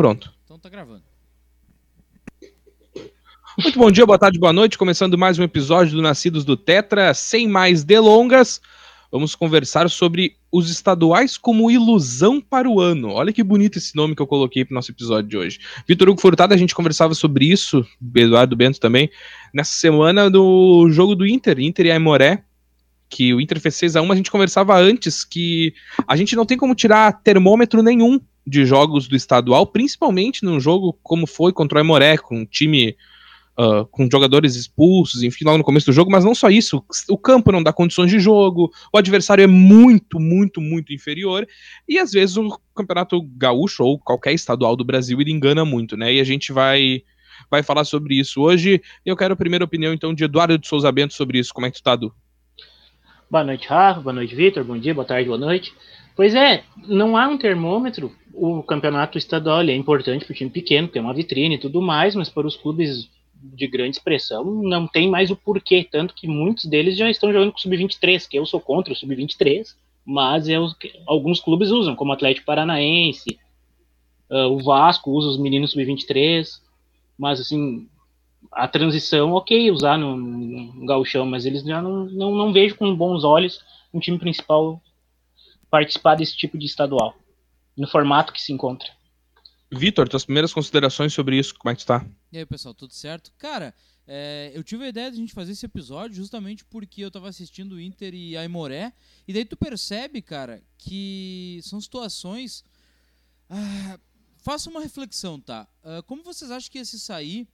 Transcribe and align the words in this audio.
pronto. 0.00 0.32
Então 0.42 0.58
tá 0.58 0.70
gravando. 0.70 1.02
Muito 3.58 3.78
bom 3.78 3.90
dia, 3.90 4.06
boa 4.06 4.18
tarde, 4.18 4.38
boa 4.38 4.50
noite. 4.50 4.78
Começando 4.78 5.18
mais 5.18 5.38
um 5.38 5.42
episódio 5.42 5.94
do 5.94 6.00
Nascidos 6.00 6.42
do 6.42 6.56
Tetra. 6.56 7.12
Sem 7.12 7.46
mais 7.46 7.84
delongas, 7.84 8.62
vamos 9.12 9.34
conversar 9.34 9.90
sobre 9.90 10.38
os 10.50 10.70
estaduais 10.70 11.36
como 11.36 11.70
ilusão 11.70 12.40
para 12.40 12.66
o 12.66 12.80
ano. 12.80 13.10
Olha 13.10 13.30
que 13.30 13.42
bonito 13.42 13.76
esse 13.76 13.94
nome 13.94 14.16
que 14.16 14.22
eu 14.22 14.26
coloquei 14.26 14.64
para 14.64 14.72
o 14.72 14.76
nosso 14.76 14.90
episódio 14.90 15.28
de 15.28 15.36
hoje. 15.36 15.60
Vitor 15.86 16.08
Hugo 16.08 16.18
Furtado, 16.18 16.54
a 16.54 16.56
gente 16.56 16.74
conversava 16.74 17.12
sobre 17.12 17.44
isso, 17.44 17.86
Eduardo 18.16 18.56
Bento 18.56 18.80
também, 18.80 19.10
nessa 19.52 19.72
semana 19.72 20.30
do 20.30 20.88
jogo 20.88 21.14
do 21.14 21.26
Inter, 21.26 21.60
Inter 21.60 21.84
e 21.84 21.90
Aimoré, 21.90 22.42
que 23.06 23.34
o 23.34 23.40
Inter 23.40 23.60
fez 23.60 23.74
6x1, 23.74 24.10
a 24.10 24.16
gente 24.16 24.30
conversava 24.30 24.78
antes 24.78 25.26
que 25.26 25.74
a 26.08 26.16
gente 26.16 26.34
não 26.34 26.46
tem 26.46 26.56
como 26.56 26.74
tirar 26.74 27.20
termômetro 27.22 27.82
nenhum 27.82 28.18
de 28.46 28.64
jogos 28.64 29.06
do 29.06 29.16
estadual, 29.16 29.66
principalmente 29.66 30.44
num 30.44 30.58
jogo 30.58 30.98
como 31.02 31.26
foi 31.26 31.52
contra 31.52 31.78
o 31.78 31.80
Aimoré, 31.80 32.16
com 32.16 32.40
um 32.40 32.46
time 32.46 32.96
uh, 33.58 33.86
com 33.86 34.08
jogadores 34.10 34.56
expulsos, 34.56 35.22
enfim, 35.22 35.44
logo 35.44 35.58
no 35.58 35.64
começo 35.64 35.86
do 35.86 35.92
jogo, 35.92 36.10
mas 36.10 36.24
não 36.24 36.34
só 36.34 36.48
isso, 36.48 36.84
o 37.08 37.18
campo 37.18 37.52
não 37.52 37.62
dá 37.62 37.72
condições 37.72 38.10
de 38.10 38.18
jogo, 38.18 38.70
o 38.92 38.98
adversário 38.98 39.44
é 39.44 39.46
muito, 39.46 40.18
muito, 40.18 40.60
muito 40.60 40.92
inferior, 40.92 41.46
e 41.88 41.98
às 41.98 42.12
vezes 42.12 42.36
o 42.36 42.58
campeonato 42.74 43.22
gaúcho 43.36 43.84
ou 43.84 43.98
qualquer 43.98 44.32
estadual 44.32 44.74
do 44.74 44.84
Brasil 44.84 45.20
ele 45.20 45.30
engana 45.30 45.64
muito, 45.64 45.96
né? 45.96 46.14
E 46.14 46.20
a 46.20 46.24
gente 46.24 46.52
vai 46.52 47.02
vai 47.50 47.62
falar 47.62 47.84
sobre 47.84 48.18
isso 48.18 48.42
hoje. 48.42 48.82
Eu 49.04 49.16
quero 49.16 49.32
a 49.32 49.36
primeira 49.36 49.64
opinião 49.64 49.94
então 49.94 50.12
de 50.14 50.24
Eduardo 50.24 50.58
de 50.58 50.68
Souza 50.68 50.92
Bento 50.92 51.14
sobre 51.14 51.38
isso. 51.38 51.54
Como 51.54 51.66
é 51.66 51.70
que 51.70 51.78
tu 51.78 51.82
tá, 51.82 51.96
Du? 51.96 52.12
Boa 53.30 53.44
noite, 53.44 53.66
Rafa. 53.66 54.00
Boa 54.00 54.12
noite, 54.12 54.34
Vitor. 54.34 54.62
Bom 54.62 54.76
dia, 54.76 54.92
boa 54.92 55.06
tarde, 55.06 55.26
boa 55.26 55.38
noite. 55.38 55.72
Pois 56.14 56.34
é, 56.34 56.64
não 56.86 57.16
há 57.16 57.28
um 57.28 57.38
termômetro. 57.38 58.12
O 58.32 58.62
campeonato 58.62 59.18
estadual 59.18 59.62
é 59.62 59.74
importante 59.74 60.24
para 60.24 60.32
o 60.32 60.36
time 60.36 60.50
pequeno, 60.50 60.86
porque 60.88 60.98
é 60.98 61.02
uma 61.02 61.14
vitrine 61.14 61.56
e 61.56 61.58
tudo 61.58 61.82
mais, 61.82 62.14
mas 62.14 62.28
para 62.28 62.46
os 62.46 62.56
clubes 62.56 63.08
de 63.42 63.66
grande 63.66 63.96
expressão 63.96 64.44
não 64.44 64.86
tem 64.86 65.08
mais 65.08 65.30
o 65.30 65.36
porquê. 65.36 65.86
Tanto 65.90 66.14
que 66.14 66.26
muitos 66.26 66.66
deles 66.66 66.96
já 66.96 67.10
estão 67.10 67.32
jogando 67.32 67.52
com 67.52 67.58
sub-23, 67.58 68.28
que 68.28 68.38
eu 68.38 68.46
sou 68.46 68.60
contra 68.60 68.92
o 68.92 68.96
sub-23, 68.96 69.74
mas 70.04 70.48
é 70.48 70.56
alguns 71.06 71.40
clubes 71.40 71.70
usam, 71.70 71.96
como 71.96 72.10
o 72.10 72.14
Atlético 72.14 72.46
Paranaense, 72.46 73.38
uh, 74.30 74.48
o 74.48 74.62
Vasco 74.62 75.10
usa 75.10 75.28
os 75.28 75.38
meninos 75.38 75.72
sub-23, 75.72 76.46
mas 77.18 77.40
assim, 77.40 77.88
a 78.52 78.66
transição, 78.66 79.32
ok, 79.32 79.70
usar 79.70 79.98
no, 79.98 80.16
no 80.16 80.86
gauchão, 80.86 81.26
mas 81.26 81.44
eles 81.46 81.62
já 81.62 81.80
não, 81.82 82.06
não, 82.06 82.34
não 82.34 82.52
vejo 82.52 82.76
com 82.76 82.94
bons 82.94 83.24
olhos 83.24 83.60
um 83.92 84.00
time 84.00 84.18
principal 84.18 84.80
participar 85.70 86.16
desse 86.16 86.36
tipo 86.36 86.58
de 86.58 86.66
estadual, 86.66 87.14
no 87.76 87.88
formato 87.88 88.32
que 88.32 88.40
se 88.40 88.52
encontra. 88.52 88.88
Vitor, 89.72 90.08
tuas 90.08 90.24
primeiras 90.24 90.52
considerações 90.52 91.12
sobre 91.12 91.38
isso, 91.38 91.54
como 91.54 91.70
é 91.70 91.74
que 91.74 91.80
está? 91.80 92.04
E 92.32 92.38
aí, 92.38 92.46
pessoal, 92.46 92.74
tudo 92.74 92.92
certo? 92.92 93.32
Cara, 93.38 93.72
é, 94.06 94.50
eu 94.52 94.64
tive 94.64 94.84
a 94.84 94.88
ideia 94.88 95.10
de 95.10 95.16
a 95.16 95.20
gente 95.20 95.32
fazer 95.32 95.52
esse 95.52 95.64
episódio 95.64 96.16
justamente 96.16 96.64
porque 96.64 97.04
eu 97.04 97.10
tava 97.10 97.28
assistindo 97.28 97.74
o 97.74 97.80
Inter 97.80 98.12
e 98.14 98.36
Aimoré, 98.36 98.92
e 99.28 99.32
daí 99.32 99.44
tu 99.44 99.56
percebe, 99.56 100.20
cara, 100.20 100.62
que 100.76 101.60
são 101.62 101.80
situações... 101.80 102.64
Ah, 103.48 103.98
faça 104.38 104.70
uma 104.70 104.80
reflexão, 104.80 105.40
tá? 105.40 105.68
Ah, 105.84 106.02
como 106.02 106.24
vocês 106.24 106.50
acham 106.50 106.70
que 106.70 106.78
ia 106.78 106.84
se 106.84 106.98
sair 106.98 107.46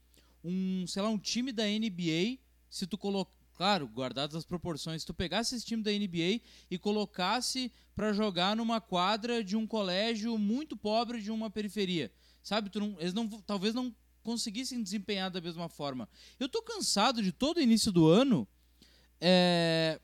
um, 0.46 0.86
sei 0.86 1.02
lá, 1.02 1.08
um 1.08 1.18
time 1.18 1.52
da 1.52 1.64
NBA, 1.64 2.38
se 2.70 2.86
tu 2.86 2.96
colocar, 2.96 3.32
claro, 3.56 3.88
guardadas 3.88 4.36
as 4.36 4.44
proporções, 4.44 5.04
tu 5.04 5.14
pegasse 5.14 5.56
esse 5.56 5.64
time 5.64 5.82
da 5.82 5.90
NBA 5.90 6.40
e 6.70 6.78
colocasse 6.78 7.72
para 7.94 8.12
jogar 8.12 8.54
numa 8.54 8.80
quadra 8.80 9.42
de 9.42 9.56
um 9.56 9.66
colégio 9.66 10.36
muito 10.38 10.76
pobre 10.76 11.20
de 11.20 11.30
uma 11.30 11.50
periferia, 11.50 12.12
sabe? 12.42 12.68
Tu 12.68 12.78
não, 12.78 12.96
eles 13.00 13.14
não, 13.14 13.26
talvez 13.28 13.74
não 13.74 13.94
conseguissem 14.22 14.82
desempenhar 14.82 15.30
da 15.30 15.40
mesma 15.40 15.68
forma. 15.68 16.08
Eu 16.38 16.48
tô 16.48 16.60
cansado 16.60 17.22
de 17.22 17.32
todo 17.32 17.60
início 17.60 17.90
do 17.90 18.06
ano 18.06 18.46
é, 19.20 20.00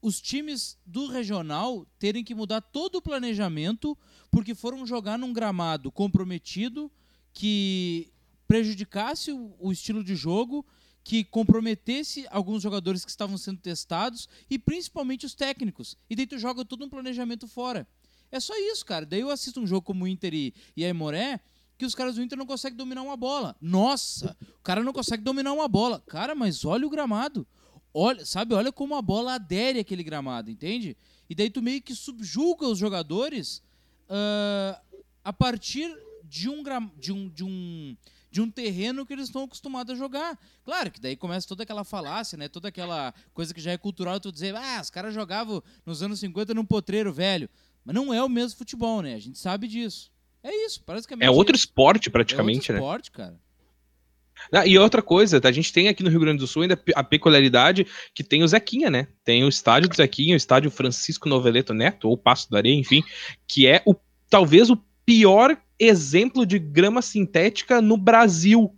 os 0.00 0.20
times 0.20 0.78
do 0.86 1.08
regional 1.08 1.86
terem 1.98 2.24
que 2.24 2.34
mudar 2.34 2.60
todo 2.60 2.96
o 2.96 3.02
planejamento 3.02 3.98
porque 4.30 4.54
foram 4.54 4.86
jogar 4.86 5.18
num 5.18 5.32
gramado 5.32 5.90
comprometido 5.90 6.90
que 7.32 8.10
prejudicasse 8.46 9.32
o, 9.32 9.54
o 9.58 9.70
estilo 9.70 10.02
de 10.02 10.16
jogo, 10.16 10.64
que 11.08 11.24
comprometesse 11.24 12.26
alguns 12.30 12.62
jogadores 12.62 13.02
que 13.02 13.10
estavam 13.10 13.38
sendo 13.38 13.58
testados 13.60 14.28
e 14.50 14.58
principalmente 14.58 15.24
os 15.24 15.32
técnicos. 15.32 15.96
E 16.10 16.14
daí 16.14 16.26
tu 16.26 16.38
joga 16.38 16.66
todo 16.66 16.84
um 16.84 16.88
planejamento 16.90 17.48
fora. 17.48 17.88
É 18.30 18.38
só 18.38 18.52
isso, 18.54 18.84
cara. 18.84 19.06
Daí 19.06 19.20
eu 19.20 19.30
assisto 19.30 19.58
um 19.58 19.66
jogo 19.66 19.80
como 19.80 20.04
o 20.04 20.06
Inter 20.06 20.34
e, 20.34 20.52
e 20.76 20.84
a 20.84 20.88
Emoré, 20.88 21.40
que 21.78 21.86
os 21.86 21.94
caras 21.94 22.16
do 22.16 22.22
Inter 22.22 22.36
não 22.36 22.44
conseguem 22.44 22.76
dominar 22.76 23.00
uma 23.00 23.16
bola. 23.16 23.56
Nossa, 23.58 24.36
o 24.60 24.62
cara 24.62 24.84
não 24.84 24.92
consegue 24.92 25.22
dominar 25.22 25.54
uma 25.54 25.66
bola. 25.66 26.04
Cara, 26.06 26.34
mas 26.34 26.62
olha 26.66 26.86
o 26.86 26.90
gramado. 26.90 27.46
Olha, 27.94 28.26
sabe, 28.26 28.52
olha 28.52 28.70
como 28.70 28.94
a 28.94 29.00
bola 29.00 29.32
adere 29.32 29.80
àquele 29.80 30.02
gramado, 30.02 30.50
entende? 30.50 30.94
E 31.30 31.34
daí 31.34 31.48
tu 31.48 31.62
meio 31.62 31.80
que 31.80 31.94
subjuga 31.94 32.66
os 32.66 32.78
jogadores 32.78 33.62
uh, 34.10 34.78
a 35.24 35.32
partir 35.32 35.90
de 36.22 36.50
um, 36.50 36.62
de 36.98 37.12
um, 37.14 37.30
de 37.30 37.44
um 37.44 37.96
de 38.38 38.42
um 38.42 38.48
terreno 38.48 39.04
que 39.04 39.12
eles 39.12 39.26
estão 39.26 39.42
acostumados 39.42 39.92
a 39.92 39.98
jogar. 39.98 40.38
Claro 40.64 40.92
que 40.92 41.00
daí 41.00 41.16
começa 41.16 41.48
toda 41.48 41.64
aquela 41.64 41.82
falácia, 41.82 42.38
né? 42.38 42.48
Toda 42.48 42.68
aquela 42.68 43.12
coisa 43.34 43.52
que 43.52 43.60
já 43.60 43.72
é 43.72 43.76
cultural, 43.76 44.20
tu 44.20 44.30
dizer, 44.30 44.54
ah, 44.54 44.78
os 44.80 44.90
caras 44.90 45.12
jogavam 45.12 45.60
nos 45.84 46.04
anos 46.04 46.20
50 46.20 46.54
num 46.54 46.64
potreiro 46.64 47.12
velho. 47.12 47.50
Mas 47.84 47.96
não 47.96 48.14
é 48.14 48.22
o 48.22 48.28
mesmo 48.28 48.56
futebol, 48.56 49.02
né? 49.02 49.14
A 49.14 49.18
gente 49.18 49.38
sabe 49.38 49.66
disso. 49.66 50.12
É 50.40 50.54
isso, 50.66 50.80
basicamente. 50.86 51.26
É 51.26 51.30
outro 51.30 51.56
esporte, 51.56 52.08
praticamente, 52.08 52.70
é 52.70 52.74
outro 52.74 52.74
né? 52.74 52.78
esporte, 52.78 53.10
cara. 53.10 53.40
Ah, 54.52 54.64
e 54.64 54.78
outra 54.78 55.02
coisa, 55.02 55.40
a 55.42 55.50
gente 55.50 55.72
tem 55.72 55.88
aqui 55.88 56.04
no 56.04 56.10
Rio 56.10 56.20
Grande 56.20 56.38
do 56.38 56.46
Sul 56.46 56.62
ainda 56.62 56.80
a 56.94 57.02
peculiaridade 57.02 57.84
que 58.14 58.22
tem 58.22 58.44
o 58.44 58.48
Zequinha, 58.48 58.88
né? 58.88 59.08
Tem 59.24 59.42
o 59.42 59.48
estádio 59.48 59.88
do 59.88 59.96
Zequinha, 59.96 60.34
o 60.34 60.36
estádio 60.36 60.70
Francisco 60.70 61.28
Noveleto 61.28 61.74
Neto, 61.74 62.08
ou 62.08 62.16
Passo 62.16 62.48
da 62.48 62.58
Areia, 62.58 62.78
enfim, 62.78 63.02
que 63.48 63.66
é 63.66 63.82
o 63.84 63.96
talvez 64.30 64.70
o 64.70 64.76
pior 65.08 65.56
exemplo 65.80 66.44
de 66.44 66.58
grama 66.58 67.00
sintética 67.00 67.80
no 67.80 67.96
Brasil 67.96 68.76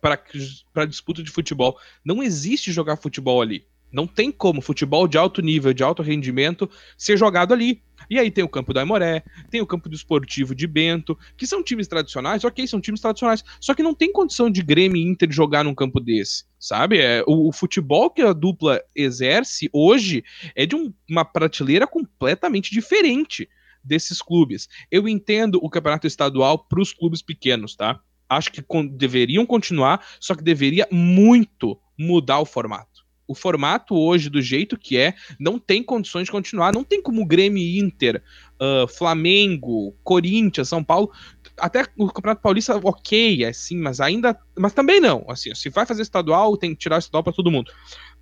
para 0.00 0.86
disputa 0.86 1.22
de 1.22 1.30
futebol. 1.30 1.78
Não 2.02 2.22
existe 2.22 2.72
jogar 2.72 2.96
futebol 2.96 3.42
ali. 3.42 3.66
Não 3.92 4.06
tem 4.06 4.32
como 4.32 4.62
futebol 4.62 5.06
de 5.06 5.18
alto 5.18 5.42
nível, 5.42 5.74
de 5.74 5.82
alto 5.82 6.02
rendimento, 6.02 6.70
ser 6.96 7.18
jogado 7.18 7.52
ali. 7.52 7.82
E 8.08 8.18
aí 8.18 8.30
tem 8.30 8.42
o 8.42 8.48
campo 8.48 8.72
da 8.72 8.80
Aimoré, 8.80 9.22
tem 9.50 9.60
o 9.60 9.66
campo 9.66 9.90
do 9.90 9.94
Esportivo 9.94 10.54
de 10.54 10.66
Bento, 10.66 11.18
que 11.36 11.46
são 11.46 11.62
times 11.62 11.88
tradicionais, 11.88 12.42
ok, 12.42 12.66
são 12.66 12.80
times 12.80 13.02
tradicionais, 13.02 13.44
só 13.60 13.74
que 13.74 13.82
não 13.82 13.94
tem 13.94 14.10
condição 14.10 14.48
de 14.48 14.62
Grêmio 14.62 14.96
e 14.96 15.06
Inter 15.06 15.30
jogar 15.30 15.62
num 15.62 15.74
campo 15.74 16.00
desse, 16.00 16.44
sabe? 16.58 17.00
É, 17.00 17.22
o, 17.26 17.48
o 17.48 17.52
futebol 17.52 18.08
que 18.08 18.22
a 18.22 18.32
dupla 18.32 18.80
exerce 18.96 19.68
hoje 19.74 20.24
é 20.54 20.64
de 20.64 20.74
um, 20.74 20.90
uma 21.10 21.24
prateleira 21.24 21.86
completamente 21.86 22.70
diferente 22.70 23.46
desses 23.88 24.22
clubes. 24.22 24.68
Eu 24.90 25.08
entendo 25.08 25.58
o 25.62 25.70
campeonato 25.70 26.06
estadual 26.06 26.58
para 26.58 26.80
os 26.80 26.92
clubes 26.92 27.22
pequenos, 27.22 27.74
tá? 27.74 27.98
Acho 28.28 28.52
que 28.52 28.62
con 28.62 28.86
deveriam 28.86 29.46
continuar, 29.46 30.04
só 30.20 30.34
que 30.34 30.44
deveria 30.44 30.86
muito 30.92 31.78
mudar 31.98 32.38
o 32.40 32.44
formato. 32.44 32.98
O 33.26 33.34
formato 33.34 33.94
hoje, 33.94 34.30
do 34.30 34.40
jeito 34.40 34.78
que 34.78 34.96
é, 34.96 35.14
não 35.38 35.58
tem 35.58 35.82
condições 35.82 36.24
de 36.24 36.30
continuar. 36.30 36.72
Não 36.72 36.82
tem 36.82 37.02
como 37.02 37.26
Grêmio 37.26 37.62
Inter, 37.78 38.22
uh, 38.54 38.88
Flamengo, 38.88 39.94
Corinthians, 40.02 40.70
São 40.70 40.82
Paulo. 40.82 41.10
Até 41.58 41.84
o 41.98 42.06
Campeonato 42.06 42.40
Paulista, 42.40 42.80
ok, 42.82 43.44
é 43.44 43.52
sim, 43.52 43.76
mas 43.76 44.00
ainda. 44.00 44.38
Mas 44.56 44.72
também 44.72 44.98
não. 44.98 45.26
Assim, 45.28 45.54
se 45.54 45.68
vai 45.68 45.84
fazer 45.84 46.00
estadual, 46.00 46.56
tem 46.56 46.70
que 46.70 46.80
tirar 46.80 46.96
o 46.96 46.98
estadual 47.00 47.22
para 47.22 47.34
todo 47.34 47.50
mundo. 47.50 47.70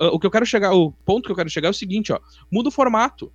Uh, 0.00 0.06
o 0.06 0.18
que 0.18 0.26
eu 0.26 0.30
quero 0.30 0.44
chegar, 0.44 0.74
o 0.74 0.90
ponto 0.90 1.26
que 1.26 1.32
eu 1.32 1.36
quero 1.36 1.50
chegar 1.50 1.68
é 1.68 1.70
o 1.70 1.74
seguinte, 1.74 2.12
ó. 2.12 2.18
Muda 2.50 2.68
o 2.68 2.72
formato 2.72 3.32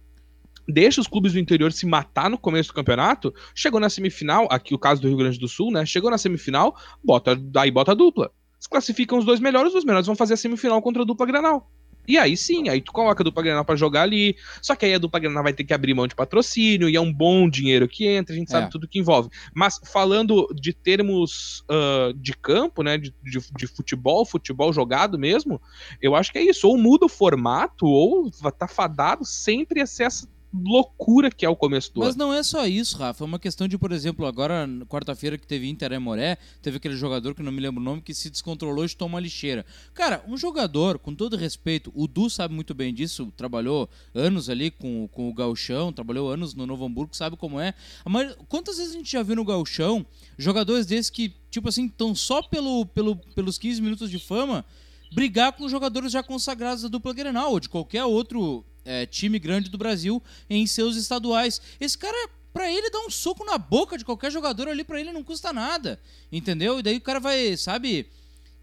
deixa 0.68 1.02
os 1.02 1.08
clubes 1.08 1.34
do 1.34 1.40
interior 1.40 1.72
se 1.72 1.86
matar 1.86 2.30
no 2.30 2.38
começo 2.38 2.70
do 2.70 2.76
campeonato, 2.76 3.34
chegou 3.54 3.80
na 3.80 3.90
semifinal, 3.90 4.48
aqui 4.50 4.74
o 4.74 4.80
caso 4.80 5.02
do 5.02 5.08
Rio 5.08 5.18
Grande 5.18 5.40
do 5.40 5.48
Sul, 5.48 5.72
né? 5.72 5.86
Chegou 5.86 6.10
na 6.10 6.18
semifinal, 6.18 6.76
bota, 7.04 7.40
aí 7.58 7.72
bota 7.72 7.92
a 7.92 7.96
dupla. 7.96 8.32
Se 8.60 8.70
classificam 8.70 9.18
os 9.18 9.26
dois 9.26 9.40
melhores, 9.40 9.68
os 9.68 9.74
dois 9.74 9.86
melhores 9.86 10.06
vão 10.06 10.16
fazer 10.16 10.36
a 10.36 10.38
semifinal 10.38 10.82
contra 10.82 11.02
a 11.02 11.06
dupla 11.06 11.26
Granal. 11.26 11.70
E 12.08 12.18
aí 12.18 12.36
sim, 12.36 12.68
aí 12.68 12.82
tu 12.82 12.92
coloca 12.92 13.22
a 13.22 13.24
dupla 13.24 13.44
Granal 13.44 13.64
para 13.64 13.76
jogar 13.76 14.04
ali. 14.04 14.36
Só 14.62 14.76
que 14.76 14.86
aí 14.86 14.94
a 14.94 14.98
dupla 14.98 15.20
Granal 15.20 15.44
vai 15.44 15.54
ter 15.54 15.64
que 15.64 15.74
abrir 15.74 15.94
mão 15.94 16.08
de 16.08 16.16
patrocínio 16.16 16.90
e 16.90 16.96
é 16.96 17.02
um 17.02 17.14
bom 17.14 17.50
dinheiro 17.50 17.88
que 17.88 18.08
entra, 18.08 18.34
a 18.34 18.38
gente 18.38 18.52
sabe 18.52 18.68
é. 18.68 18.70
tudo 18.70 18.88
que 18.88 19.00
envolve. 19.00 19.30
Mas 19.54 19.80
falando 19.92 20.48
de 20.54 20.74
termos 20.74 21.64
uh, 21.70 22.14
de 22.14 22.34
campo, 22.34 22.84
né, 22.84 22.98
de, 22.98 23.14
de, 23.24 23.40
de, 23.56 23.68
futebol, 23.68 24.26
futebol 24.26 24.74
jogado 24.74 25.18
mesmo, 25.18 25.62
eu 26.02 26.16
acho 26.16 26.32
que 26.32 26.40
é 26.40 26.44
isso. 26.44 26.68
Ou 26.68 26.78
muda 26.78 27.06
o 27.06 27.10
formato, 27.10 27.86
ou 27.86 28.30
tá 28.58 28.68
fadado 28.68 29.24
sempre 29.26 29.82
a 29.82 29.86
ser 29.86 30.04
essa 30.04 30.28
loucura 30.54 31.32
que 31.32 31.46
é 31.46 31.50
o 31.50 31.56
começo 31.56 31.94
do 31.94 32.02
Mas 32.02 32.16
ano. 32.16 32.26
não 32.26 32.34
é 32.34 32.44
só 32.44 32.66
isso, 32.68 32.98
Rafa. 32.98 33.24
É 33.24 33.28
uma 33.28 33.40
questão 33.40 33.68
de, 33.68 33.78
por 33.78 33.92
exemplo, 33.92 34.26
agora, 34.26 34.68
quarta-feira 34.88 35.38
que 35.38 35.48
teve 35.48 35.70
Inter 35.70 35.94
e 35.94 36.00
Moré, 36.00 36.38
teve 36.62 36.78
aquele 36.78 36.96
jogador 36.96 37.34
que 37.34 37.42
não 37.42 37.52
me 37.52 37.62
lembro 37.62 37.82
o 37.82 37.84
nome, 37.84 38.02
que 38.02 38.14
se 38.14 38.30
descontrolou 38.30 38.84
e 38.84 38.90
chutou 38.90 39.08
uma 39.08 39.20
lixeira. 39.20 39.66
Cara, 39.94 40.24
um 40.28 40.38
jogador, 40.38 41.00
com 41.00 41.16
todo 41.16 41.38
respeito, 41.38 41.92
o 41.96 42.08
Du 42.08 42.30
sabe 42.30 42.54
muito 42.54 42.74
bem 42.74 42.94
disso, 42.94 43.32
trabalhou 43.38 43.90
anos 44.14 44.50
ali 44.50 44.70
com, 44.70 45.08
com 45.08 45.30
o 45.30 45.34
Galchão, 45.34 45.94
trabalhou 45.94 46.30
anos 46.30 46.54
no 46.54 46.68
Novo 46.68 46.86
Hamburgo, 46.86 47.16
sabe 47.16 47.38
como 47.38 47.60
é. 47.60 47.74
Mas 48.06 48.36
quantas 48.50 48.78
vezes 48.78 48.94
a 48.94 48.98
gente 48.98 49.12
já 49.12 49.24
viu 49.24 49.36
no 49.36 49.46
Galchão 49.46 50.06
jogadores 50.38 50.86
desses 50.86 51.10
que, 51.10 51.34
tipo 51.50 51.70
assim, 51.70 51.86
estão 51.86 52.14
só 52.14 52.42
pelo, 52.42 52.86
pelo, 52.88 53.16
pelos 53.16 53.58
15 53.58 53.82
minutos 53.82 54.10
de 54.10 54.20
fama 54.20 54.66
brigar 55.14 55.52
com 55.52 55.68
jogadores 55.68 56.12
já 56.12 56.24
consagrados 56.24 56.84
da 56.84 56.90
dupla 56.90 57.14
Grenal 57.14 57.52
ou 57.52 57.60
de 57.60 57.68
qualquer 57.68 58.06
outro 58.06 58.64
é, 58.86 59.06
time 59.06 59.40
grande 59.40 59.70
do 59.70 59.78
Brasil 59.78 60.22
em 60.50 60.66
seus 60.68 60.96
estaduais. 60.96 61.62
Esse 61.80 61.98
cara, 61.98 62.30
pra 62.54 62.72
ele 62.72 62.90
dar 62.90 63.00
um 63.00 63.10
soco 63.10 63.46
na 63.46 63.58
boca 63.58 63.98
de 63.98 64.06
qualquer 64.06 64.32
jogador 64.32 64.68
ali, 64.68 64.84
pra 64.84 65.00
ele 65.00 65.12
não 65.12 65.24
custa 65.24 65.54
nada. 65.54 66.00
Entendeu? 66.32 66.80
E 66.80 66.84
daí 66.84 66.98
o 66.98 67.02
cara 67.02 67.20
vai, 67.20 67.56
sabe. 67.58 68.08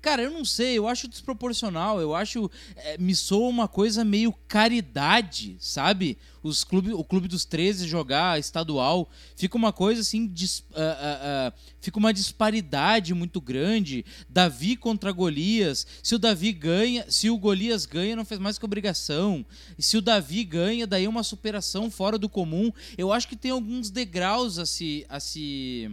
Cara, 0.00 0.22
eu 0.22 0.30
não 0.30 0.44
sei, 0.44 0.78
eu 0.78 0.86
acho 0.86 1.08
desproporcional, 1.08 2.00
eu 2.00 2.14
acho. 2.14 2.48
é, 2.76 2.96
me 2.98 3.14
soa 3.16 3.48
uma 3.48 3.66
coisa 3.66 4.04
meio 4.04 4.32
caridade, 4.46 5.56
sabe? 5.58 6.16
Os 6.40 6.62
clube, 6.62 6.92
o 6.92 7.02
Clube 7.02 7.26
dos 7.26 7.44
13 7.44 7.86
jogar 7.88 8.38
estadual. 8.38 9.10
Fica 9.34 9.56
uma 9.56 9.72
coisa 9.72 10.00
assim. 10.02 10.26
dis- 10.26 10.62
ah, 10.72 10.96
ah, 11.00 11.20
ah, 11.22 11.52
fica 11.80 11.98
uma 11.98 12.12
disparidade 12.12 13.12
muito 13.12 13.40
grande. 13.40 14.04
Davi 14.28 14.76
contra 14.76 15.10
Golias. 15.10 15.84
Se 16.02 16.14
o 16.14 16.18
Davi 16.18 16.52
ganha, 16.52 17.04
se 17.10 17.28
o 17.28 17.36
Golias 17.36 17.84
ganha, 17.84 18.14
não 18.14 18.24
fez 18.24 18.40
mais 18.40 18.56
que 18.56 18.64
obrigação. 18.64 19.44
E 19.76 19.82
se 19.82 19.96
o 19.96 20.02
Davi 20.02 20.44
ganha, 20.44 20.86
daí 20.86 21.06
é 21.06 21.08
uma 21.08 21.24
superação 21.24 21.90
fora 21.90 22.16
do 22.16 22.28
comum. 22.28 22.72
Eu 22.96 23.12
acho 23.12 23.26
que 23.26 23.36
tem 23.36 23.50
alguns 23.50 23.90
degraus 23.90 24.58
a 24.60 24.64
se. 24.64 25.04
A 25.08 25.18
se 25.18 25.90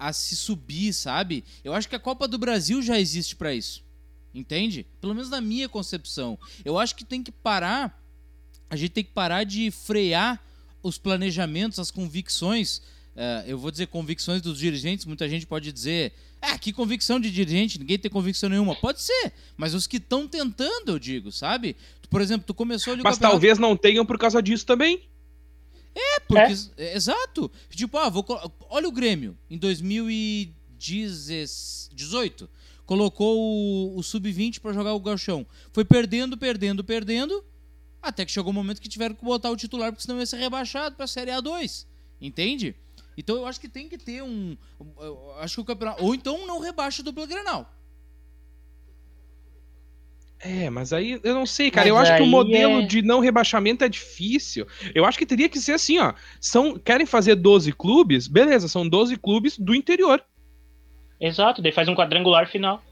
a 0.00 0.12
se 0.12 0.34
subir, 0.34 0.92
sabe? 0.94 1.44
Eu 1.62 1.74
acho 1.74 1.88
que 1.88 1.94
a 1.94 2.00
Copa 2.00 2.26
do 2.26 2.38
Brasil 2.38 2.80
já 2.82 2.98
existe 2.98 3.36
pra 3.36 3.54
isso. 3.54 3.84
Entende? 4.34 4.86
Pelo 5.00 5.14
menos 5.14 5.28
na 5.28 5.40
minha 5.40 5.68
concepção. 5.68 6.38
Eu 6.64 6.78
acho 6.78 6.96
que 6.96 7.04
tem 7.04 7.22
que 7.22 7.30
parar. 7.30 8.00
A 8.70 8.76
gente 8.76 8.90
tem 8.92 9.04
que 9.04 9.10
parar 9.12 9.44
de 9.44 9.70
frear 9.70 10.40
os 10.82 10.96
planejamentos, 10.96 11.78
as 11.78 11.90
convicções. 11.90 12.80
eh, 13.16 13.44
eu 13.48 13.58
vou 13.58 13.70
dizer 13.72 13.88
convicções 13.88 14.40
dos 14.40 14.58
dirigentes. 14.58 15.04
Muita 15.04 15.28
gente 15.28 15.44
pode 15.46 15.70
dizer. 15.72 16.12
Ah, 16.40 16.56
que 16.56 16.72
convicção 16.72 17.20
de 17.20 17.30
dirigente? 17.30 17.78
Ninguém 17.78 17.98
tem 17.98 18.10
convicção 18.10 18.48
nenhuma. 18.48 18.74
Pode 18.76 19.02
ser. 19.02 19.32
Mas 19.56 19.74
os 19.74 19.86
que 19.86 19.98
estão 19.98 20.26
tentando, 20.26 20.92
eu 20.92 20.98
digo, 20.98 21.30
sabe? 21.30 21.76
Por 22.08 22.22
exemplo, 22.22 22.44
tu 22.46 22.54
começou 22.54 22.92
ali 22.92 23.02
o 23.02 23.04
Mas 23.04 23.16
campeonato- 23.16 23.34
talvez 23.34 23.58
não 23.58 23.76
tenham 23.76 24.06
por 24.06 24.16
causa 24.16 24.40
disso 24.40 24.64
também. 24.64 25.02
É, 25.94 26.18
porque. 26.20 26.54
é, 26.76 26.96
Exato. 26.96 27.50
Tipo, 27.70 27.98
ah, 27.98 28.08
vou. 28.08 28.24
Olha 28.68 28.88
o 28.88 28.92
Grêmio. 28.92 29.36
Em 29.48 29.56
2018. 29.58 32.48
Colocou 32.86 33.38
o, 33.38 33.98
o 33.98 34.02
Sub-20 34.02 34.58
pra 34.60 34.72
jogar 34.72 34.94
o 34.94 35.00
Galchão. 35.00 35.46
Foi 35.72 35.84
perdendo, 35.84 36.36
perdendo, 36.36 36.82
perdendo. 36.82 37.44
Até 38.02 38.24
que 38.24 38.32
chegou 38.32 38.50
o 38.50 38.54
momento 38.54 38.80
que 38.80 38.88
tiveram 38.88 39.14
que 39.14 39.24
botar 39.24 39.50
o 39.50 39.56
titular, 39.56 39.92
porque 39.92 40.02
senão 40.02 40.18
ia 40.18 40.26
ser 40.26 40.38
rebaixado 40.38 40.96
pra 40.96 41.06
Série 41.06 41.30
A2. 41.30 41.86
Entende? 42.20 42.74
Então 43.16 43.36
eu 43.36 43.46
acho 43.46 43.60
que 43.60 43.68
tem 43.68 43.88
que 43.88 43.96
ter 43.98 44.22
um. 44.22 44.56
acho 45.38 45.54
que 45.56 45.60
o 45.60 45.64
campeonato. 45.64 46.02
Ou 46.02 46.14
então 46.14 46.46
não 46.46 46.58
rebaixa 46.58 47.02
a 47.02 47.04
dupla 47.04 47.26
Grenal. 47.26 47.70
É, 50.42 50.70
mas 50.70 50.92
aí 50.92 51.20
eu 51.22 51.34
não 51.34 51.44
sei, 51.44 51.70
cara. 51.70 51.86
Mas 51.86 51.90
eu 51.90 51.98
acho 51.98 52.16
que 52.16 52.22
o 52.22 52.26
modelo 52.26 52.80
é- 52.80 52.86
de 52.86 53.02
não 53.02 53.20
rebaixamento 53.20 53.84
é 53.84 53.88
difícil. 53.88 54.66
Eu 54.94 55.04
acho 55.04 55.18
que 55.18 55.26
teria 55.26 55.48
que 55.48 55.58
ser 55.58 55.72
assim, 55.72 55.98
ó. 55.98 56.14
São, 56.40 56.78
querem 56.78 57.04
fazer 57.06 57.34
12 57.34 57.72
clubes? 57.72 58.26
Beleza, 58.26 58.66
são 58.66 58.88
12 58.88 59.16
clubes 59.16 59.58
do 59.58 59.74
interior. 59.74 60.22
Exato, 61.20 61.60
daí 61.60 61.72
faz 61.72 61.88
um 61.88 61.94
quadrangular 61.94 62.48
final. 62.48 62.82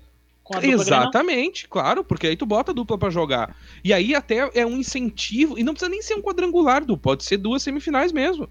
Exatamente, 0.63 1.69
claro, 1.69 2.03
porque 2.03 2.27
aí 2.27 2.37
tu 2.37 2.47
bota 2.47 2.71
a 2.71 2.75
dupla 2.75 2.97
pra 2.99 3.11
jogar. 3.11 3.55
E 3.85 3.93
aí 3.93 4.15
até 4.15 4.51
é 4.55 4.65
um 4.65 4.77
incentivo, 4.79 5.59
e 5.59 5.63
não 5.63 5.75
precisa 5.75 5.91
nem 5.91 6.01
ser 6.01 6.15
um 6.15 6.23
quadrangular, 6.23 6.85
Du, 6.85 6.97
pode 6.97 7.25
ser 7.25 7.37
duas 7.37 7.63
semifinais 7.63 8.13
mesmo. 8.13 8.49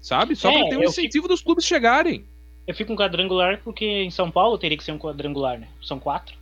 Sabe? 0.00 0.34
Só 0.36 0.50
É, 0.50 0.58
pra 0.58 0.68
ter 0.70 0.76
um 0.78 0.84
incentivo 0.84 1.28
dos 1.28 1.42
clubes 1.42 1.64
chegarem. 1.64 2.24
Eu 2.66 2.74
fico 2.74 2.92
um 2.92 2.96
quadrangular 2.96 3.60
porque 3.62 3.84
em 3.84 4.10
São 4.10 4.30
Paulo 4.30 4.58
teria 4.58 4.76
que 4.76 4.84
ser 4.84 4.92
um 4.92 4.98
quadrangular, 4.98 5.58
né? 5.58 5.68
São 5.82 5.98
quatro. 5.98 6.37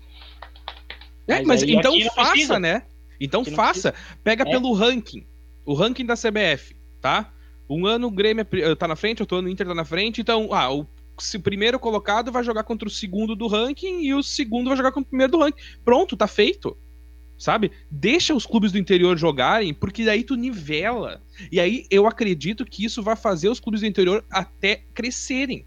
É, 1.29 1.37
Mas 1.43 1.47
mas 1.47 1.63
aí 1.63 1.73
então 1.75 1.93
faça, 2.15 2.31
precisa. 2.31 2.59
né? 2.61 2.83
Então 3.21 3.41
Aqui 3.43 3.51
faça. 3.53 3.95
Pega 4.23 4.45
É. 4.47 4.51
pelo 4.51 4.73
ranking. 4.73 5.27
O 5.65 5.75
ranking 5.75 6.05
da 6.07 6.15
CBF, 6.15 6.77
tá? 7.01 7.33
Um 7.69 7.85
ano 7.87 8.07
o 8.07 8.11
Grêmio 8.11 8.43
é 8.43 8.45
pri- 8.45 8.77
tá 8.77 8.87
na 8.87 8.95
frente, 8.95 9.23
outro 9.23 9.39
ano 9.39 9.49
o 9.49 9.51
Inter 9.51 9.67
tá 9.67 9.75
na 9.75 9.85
frente. 9.85 10.21
Então, 10.21 10.53
ah, 10.53 10.73
o 10.73 10.87
se 11.19 11.39
o 11.39 11.41
primeiro 11.41 11.79
colocado 11.79 12.31
vai 12.31 12.45
jogar 12.45 12.63
contra 12.63 12.87
o 12.87 12.91
segundo 12.91 13.35
do 13.35 13.47
ranking 13.47 14.03
e 14.03 14.13
o 14.13 14.23
segundo 14.23 14.69
vai 14.69 14.77
jogar 14.77 14.93
contra 14.93 15.07
o 15.07 15.11
primeiro 15.11 15.33
do 15.33 15.39
ranking. 15.39 15.59
Pronto, 15.83 16.15
tá 16.17 16.27
feito. 16.29 16.77
Sabe? 17.39 17.71
Deixa 17.91 18.35
os 18.35 18.47
clubes 18.47 18.71
do 18.73 18.79
interior 18.79 19.17
jogarem, 19.17 19.73
porque 19.75 20.05
daí 20.05 20.23
tu 20.23 20.35
nivela. 20.37 21.23
E 21.51 21.59
aí 21.59 21.87
eu 21.91 22.07
acredito 22.07 22.65
que 22.67 22.85
isso 22.85 23.03
vai 23.03 23.17
fazer 23.17 23.49
os 23.49 23.59
clubes 23.61 23.81
do 23.81 23.87
interior 23.87 24.25
até 24.31 24.77
crescerem. 24.95 25.67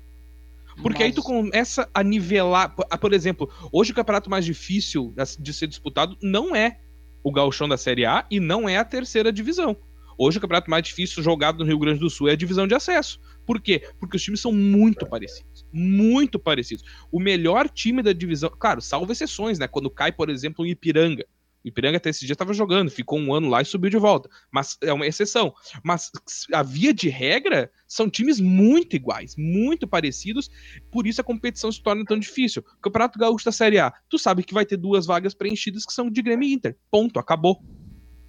Porque 0.81 1.03
aí 1.03 1.11
tu 1.11 1.21
começa 1.23 1.89
a 1.93 2.03
nivelar. 2.03 2.75
Por- 2.75 2.85
ah, 2.89 2.97
Por 2.97 3.13
exemplo, 3.13 3.49
hoje 3.71 3.91
o 3.91 3.95
campeonato 3.95 4.29
mais 4.29 4.45
difícil 4.45 5.13
de 5.39 5.53
ser 5.53 5.67
disputado 5.67 6.17
não 6.21 6.55
é 6.55 6.79
o 7.23 7.31
gauchão 7.31 7.67
da 7.67 7.77
Série 7.77 8.05
A 8.05 8.25
e 8.31 8.39
não 8.39 8.67
é 8.67 8.77
a 8.77 8.85
terceira 8.85 9.31
divisão. 9.31 9.75
Hoje 10.17 10.37
o 10.37 10.41
campeonato 10.41 10.69
mais 10.69 10.83
difícil 10.83 11.23
jogado 11.23 11.59
no 11.59 11.65
Rio 11.65 11.79
Grande 11.79 11.99
do 11.99 12.09
Sul 12.09 12.27
é 12.27 12.33
a 12.33 12.35
divisão 12.35 12.67
de 12.67 12.75
acesso. 12.75 13.19
Por 13.45 13.61
quê? 13.61 13.87
Porque 13.99 14.17
os 14.17 14.23
times 14.23 14.41
são 14.41 14.51
muito 14.51 15.05
parecidos. 15.05 15.65
Muito 15.71 16.37
parecidos. 16.37 16.83
O 17.11 17.19
melhor 17.21 17.69
time 17.69 18.03
da 18.03 18.11
divisão. 18.11 18.49
Claro, 18.59 18.81
salvo 18.81 19.11
exceções, 19.13 19.57
né? 19.57 19.67
Quando 19.67 19.89
cai, 19.89 20.11
por 20.11 20.29
exemplo, 20.29 20.65
o 20.65 20.67
Ipiranga. 20.67 21.25
Ipiranga 21.63 21.97
até 21.97 22.09
esse 22.09 22.25
dia 22.25 22.33
estava 22.33 22.53
jogando, 22.53 22.89
ficou 22.89 23.19
um 23.19 23.33
ano 23.33 23.49
lá 23.49 23.61
e 23.61 23.65
subiu 23.65 23.89
de 23.89 23.97
volta. 23.97 24.29
Mas 24.51 24.77
é 24.81 24.93
uma 24.93 25.05
exceção. 25.05 25.53
Mas 25.83 26.11
a 26.53 26.63
via 26.63 26.93
de 26.93 27.09
regra 27.09 27.71
são 27.87 28.09
times 28.09 28.39
muito 28.39 28.95
iguais, 28.95 29.35
muito 29.37 29.87
parecidos, 29.87 30.49
por 30.91 31.05
isso 31.05 31.21
a 31.21 31.23
competição 31.23 31.71
se 31.71 31.81
torna 31.81 32.05
tão 32.05 32.17
difícil. 32.17 32.63
O 32.77 32.81
Campeonato 32.81 33.19
Gaúcho 33.19 33.45
da 33.45 33.51
Série 33.51 33.79
A, 33.79 33.93
tu 34.09 34.17
sabe 34.17 34.43
que 34.43 34.53
vai 34.53 34.65
ter 34.65 34.77
duas 34.77 35.05
vagas 35.05 35.33
preenchidas 35.33 35.85
que 35.85 35.93
são 35.93 36.09
de 36.09 36.21
Grêmio 36.21 36.47
e 36.47 36.53
Inter. 36.53 36.77
Ponto, 36.89 37.19
acabou. 37.19 37.61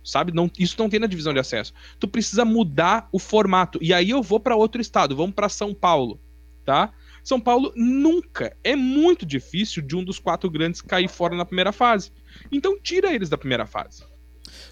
Sabe? 0.03 0.33
Não, 0.33 0.51
isso 0.59 0.77
não 0.79 0.89
tem 0.89 0.99
na 0.99 1.07
divisão 1.07 1.33
de 1.33 1.39
acesso. 1.39 1.73
Tu 1.99 2.09
precisa 2.09 2.45
mudar 2.45 3.09
o 3.13 3.19
formato. 3.19 3.79
E 3.83 3.93
aí 3.93 4.11
eu 4.11 4.23
vou 4.23 4.41
para 4.41 4.57
outro 4.57 4.81
estado, 4.81 5.15
vamos 5.15 5.35
para 5.35 5.49
São 5.49 5.75
Paulo, 5.75 6.21
tá? 6.65 6.93
São 7.31 7.41
Paulo 7.41 7.73
nunca 7.77 8.57
é 8.65 8.75
muito 8.77 9.25
difícil 9.25 9.81
de 9.83 9.95
um 9.97 10.03
dos 10.05 10.19
quatro 10.19 10.51
grandes 10.51 10.81
cair 10.83 11.09
fora 11.09 11.37
na 11.37 11.45
primeira 11.45 11.71
fase. 11.73 12.11
Então 12.51 12.77
tira 12.81 13.15
eles 13.15 13.29
da 13.29 13.39
primeira 13.39 13.67
fase. 13.67 14.03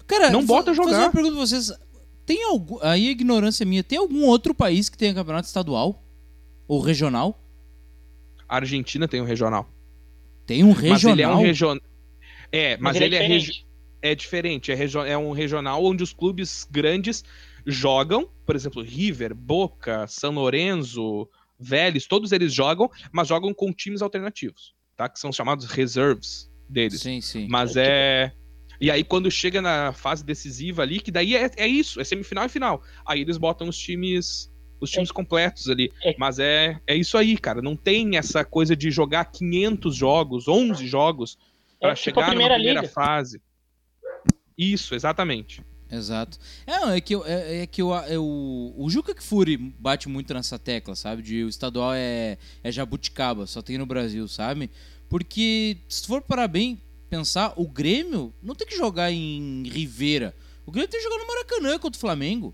Cara, 0.05 0.29
Não 0.29 0.45
bota 0.45 0.73
Fazer 0.75 0.89
jogar. 0.91 1.03
uma 1.05 1.11
pergunta 1.11 1.35
pra 1.35 1.45
vocês. 1.45 1.71
Tem 2.25 2.43
algum. 2.43 2.77
Aí 2.81 3.07
a 3.07 3.11
ignorância 3.11 3.65
minha. 3.65 3.81
Tem 3.83 3.97
algum 3.97 4.23
outro 4.25 4.53
país 4.53 4.89
que 4.89 4.97
tenha 4.97 5.13
campeonato 5.13 5.47
estadual? 5.47 6.03
Ou 6.67 6.79
regional? 6.81 7.39
A 8.47 8.57
Argentina 8.57 9.07
tem 9.07 9.21
um 9.21 9.25
regional. 9.25 9.69
Tem 10.45 10.63
um 10.63 10.69
Mas 10.73 10.79
regional. 10.81 11.13
ele 11.15 11.21
é 11.21 11.27
um 11.29 11.41
regional. 11.41 11.81
É, 12.51 12.77
mas, 12.77 12.95
ele, 12.97 13.15
é, 13.15 13.19
regi- 13.21 13.45
diferente. 13.45 13.67
é 14.01 14.15
diferente. 14.15 14.71
É, 14.71 15.11
é 15.11 15.17
um 15.17 15.31
regional 15.31 15.83
onde 15.83 16.03
os 16.03 16.11
clubes 16.11 16.67
grandes 16.69 17.23
jogam, 17.65 18.27
por 18.45 18.55
exemplo, 18.55 18.81
River, 18.81 19.33
Boca, 19.35 20.05
São 20.07 20.33
Lourenço, 20.33 21.27
Vélez, 21.59 22.07
todos 22.07 22.31
eles 22.31 22.53
jogam, 22.53 22.89
mas 23.11 23.27
jogam 23.27 23.53
com 23.53 23.73
times 23.73 24.01
alternativos, 24.01 24.73
tá? 24.95 25.09
Que 25.09 25.19
são 25.19 25.31
chamados 25.31 25.65
reserves 25.65 26.49
deles. 26.69 27.01
Sim, 27.01 27.19
sim. 27.21 27.47
Mas 27.49 27.75
é. 27.75 28.31
E 28.81 28.89
aí, 28.89 29.03
quando 29.03 29.29
chega 29.29 29.61
na 29.61 29.91
fase 29.91 30.23
decisiva 30.23 30.83
ali, 30.83 31.01
que 31.01 31.11
daí 31.11 31.35
é, 31.35 31.51
é 31.57 31.67
isso, 31.67 31.99
é 31.99 32.03
semifinal 32.05 32.45
e 32.45 32.49
final. 32.49 32.81
Aí 33.05 33.19
eles 33.19 33.37
botam 33.37 33.67
os 33.67 33.77
times. 33.77 34.49
Os 34.81 34.89
times 34.89 35.11
completos 35.11 35.67
ali. 35.69 35.91
É. 36.01 36.15
Mas 36.17 36.39
é, 36.39 36.79
é 36.87 36.95
isso 36.95 37.17
aí, 37.17 37.37
cara. 37.37 37.61
Não 37.61 37.75
tem 37.75 38.15
essa 38.15 38.45
coisa 38.45 38.73
de 38.77 38.89
jogar 38.89 39.25
500 39.25 39.93
jogos, 39.93 40.47
11 40.47 40.87
jogos, 40.87 41.37
pra 41.81 41.89
É 41.89 41.93
tipo 41.95 42.03
chegar 42.05 42.27
primeira 42.27 42.53
numa 42.53 42.63
primeira 42.63 42.81
liga. 42.81 42.93
fase. 42.93 43.41
Isso, 44.57 44.95
exatamente. 44.95 45.61
Exato. 45.91 46.37
É, 46.67 46.97
é 46.97 47.01
que, 47.01 47.15
é, 47.15 47.61
é 47.63 47.67
que 47.67 47.81
eu, 47.81 47.91
eu, 48.07 48.23
o 48.77 48.87
Juca 48.89 49.13
Kfouri 49.13 49.57
bate 49.57 50.07
muito 50.07 50.33
nessa 50.33 50.59
tecla, 50.59 50.95
sabe? 50.95 51.21
De 51.21 51.43
o 51.43 51.49
estadual 51.49 51.93
é, 51.93 52.37
é 52.63 52.71
jabuticaba, 52.71 53.47
só 53.47 53.61
tem 53.61 53.77
no 53.77 53.85
Brasil, 53.85 54.27
sabe? 54.27 54.69
Porque, 55.09 55.77
se 55.87 56.05
for 56.05 56.21
parar 56.21 56.47
bem, 56.47 56.79
pensar, 57.09 57.53
o 57.55 57.67
Grêmio 57.67 58.31
não 58.41 58.53
tem 58.53 58.67
que 58.67 58.77
jogar 58.77 59.11
em 59.11 59.63
Ribeira. 59.67 60.35
O 60.65 60.71
Grêmio 60.71 60.87
tem 60.87 60.99
que 60.99 61.03
jogar 61.03 61.17
no 61.17 61.27
Maracanã 61.27 61.79
contra 61.79 61.97
o 61.97 61.99
Flamengo. 61.99 62.53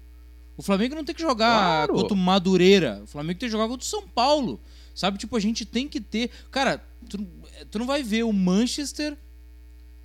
O 0.56 0.63
Flamengo 0.63 0.96
não 0.96 1.04
tem 1.04 1.13
que 1.13 1.22
jogar 1.22 1.86
Claro. 1.88 1.94
contra 1.96 2.13
o 2.13 2.18
Madureira. 2.18 3.01
O 3.04 3.08
Flamengo 3.08 3.38
tem 3.38 3.50
que 3.50 3.51
jogar 3.51 3.68
contra 3.68 3.84
o 3.86 3.89
São 3.89 4.08
Paulo. 4.08 4.62
Sabe? 4.94 5.18
Tipo, 5.18 5.36
a 5.36 5.39
gente 5.42 5.65
tem 5.65 5.89
que 5.89 6.00
ter. 6.00 6.30
Cara, 6.50 6.82
tu, 7.10 7.18
tu 7.70 7.77
não 7.77 7.86
vai 7.86 8.01
ver 8.01 8.24
o 8.24 8.32
Manchester. 8.32 9.18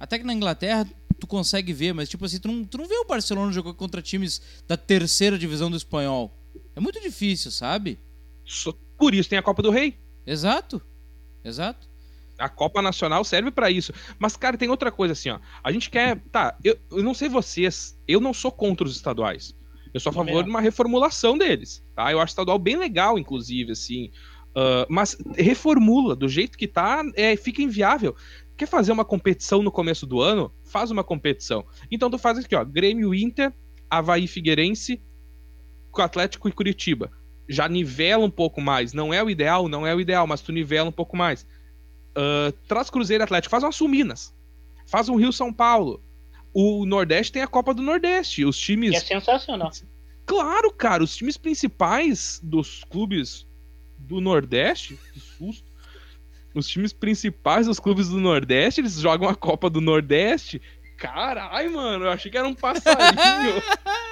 Até 0.00 0.18
que 0.18 0.24
na 0.24 0.34
Inglaterra, 0.34 0.84
tu 1.20 1.26
consegue 1.26 1.72
ver, 1.72 1.92
mas 1.92 2.08
tipo 2.08 2.24
assim, 2.24 2.38
tu 2.38 2.48
não, 2.48 2.64
tu 2.64 2.78
não 2.78 2.88
vê 2.88 2.96
o 2.96 3.04
Barcelona 3.04 3.52
jogar 3.52 3.74
contra 3.74 4.02
times 4.02 4.40
da 4.66 4.76
terceira 4.76 5.38
divisão 5.38 5.70
do 5.70 5.76
espanhol. 5.76 6.34
É 6.74 6.80
muito 6.80 7.00
difícil, 7.00 7.50
sabe? 7.50 7.98
Por 8.98 9.14
isso 9.14 9.28
tem 9.28 9.38
a 9.38 9.42
Copa 9.42 9.62
do 9.62 9.70
Rei. 9.70 9.96
Exato. 10.26 10.82
Exato. 11.44 11.88
A 12.38 12.48
Copa 12.48 12.80
Nacional 12.80 13.22
serve 13.22 13.50
para 13.50 13.70
isso. 13.70 13.92
Mas, 14.18 14.36
cara, 14.36 14.56
tem 14.56 14.68
outra 14.68 14.90
coisa 14.90 15.12
assim, 15.12 15.30
ó. 15.30 15.38
A 15.62 15.70
gente 15.70 15.90
quer. 15.90 16.18
Tá, 16.32 16.56
eu, 16.64 16.78
eu 16.90 17.02
não 17.02 17.14
sei 17.14 17.28
vocês, 17.28 17.98
eu 18.08 18.20
não 18.20 18.32
sou 18.32 18.50
contra 18.50 18.86
os 18.86 18.96
estaduais. 18.96 19.54
Eu 19.92 20.00
sou 20.00 20.10
a 20.10 20.12
favor 20.12 20.42
de 20.44 20.48
uma 20.48 20.60
reformulação 20.60 21.36
deles, 21.36 21.82
tá? 21.94 22.10
Eu 22.12 22.20
acho 22.20 22.30
estadual 22.30 22.58
bem 22.58 22.76
legal, 22.76 23.18
inclusive, 23.18 23.72
assim. 23.72 24.10
Uh, 24.50 24.86
mas 24.88 25.16
reformula, 25.36 26.16
do 26.16 26.28
jeito 26.28 26.56
que 26.56 26.66
tá, 26.66 27.02
é, 27.14 27.36
fica 27.36 27.62
inviável. 27.62 28.16
Quer 28.60 28.66
fazer 28.66 28.92
uma 28.92 29.06
competição 29.06 29.62
no 29.62 29.72
começo 29.72 30.04
do 30.04 30.20
ano? 30.20 30.52
Faz 30.64 30.90
uma 30.90 31.02
competição. 31.02 31.64
Então 31.90 32.10
tu 32.10 32.18
faz 32.18 32.36
aqui, 32.36 32.54
ó, 32.54 32.62
Grêmio 32.62 33.14
Inter, 33.14 33.54
Havaí 33.88 34.26
Figueirense, 34.26 35.02
Atlético 35.96 36.46
e 36.46 36.52
Curitiba. 36.52 37.10
Já 37.48 37.66
nivela 37.66 38.22
um 38.22 38.30
pouco 38.30 38.60
mais. 38.60 38.92
Não 38.92 39.14
é 39.14 39.24
o 39.24 39.30
ideal, 39.30 39.66
não 39.66 39.86
é 39.86 39.94
o 39.94 40.00
ideal, 40.00 40.26
mas 40.26 40.42
tu 40.42 40.52
nivela 40.52 40.90
um 40.90 40.92
pouco 40.92 41.16
mais. 41.16 41.46
Uh, 42.10 42.52
traz 42.68 42.90
Cruzeiro 42.90 43.24
Atlético, 43.24 43.50
faz 43.50 43.64
uma 43.64 43.72
Suminas. 43.72 44.34
Faz 44.84 45.08
um 45.08 45.16
Rio 45.16 45.32
São 45.32 45.50
Paulo. 45.50 46.04
O 46.52 46.84
Nordeste 46.84 47.32
tem 47.32 47.40
a 47.40 47.48
Copa 47.48 47.72
do 47.72 47.80
Nordeste. 47.80 48.44
Os 48.44 48.58
times. 48.58 48.90
Que 48.90 48.96
é 48.96 49.00
sensacional. 49.00 49.70
Claro, 50.26 50.70
cara, 50.70 51.02
os 51.02 51.16
times 51.16 51.38
principais 51.38 52.38
dos 52.42 52.84
clubes 52.84 53.46
do 53.96 54.20
Nordeste, 54.20 54.98
que 55.14 55.18
susto. 55.18 55.69
Os 56.54 56.66
times 56.66 56.92
principais 56.92 57.66
dos 57.66 57.78
clubes 57.78 58.08
do 58.08 58.20
Nordeste, 58.20 58.80
eles 58.80 58.94
jogam 58.94 59.28
a 59.28 59.34
Copa 59.34 59.70
do 59.70 59.80
Nordeste. 59.80 60.60
Caralho, 60.96 61.72
mano, 61.72 62.04
eu 62.04 62.10
achei 62.10 62.30
que 62.30 62.36
era 62.36 62.46
um 62.46 62.54
passarinho. 62.54 63.62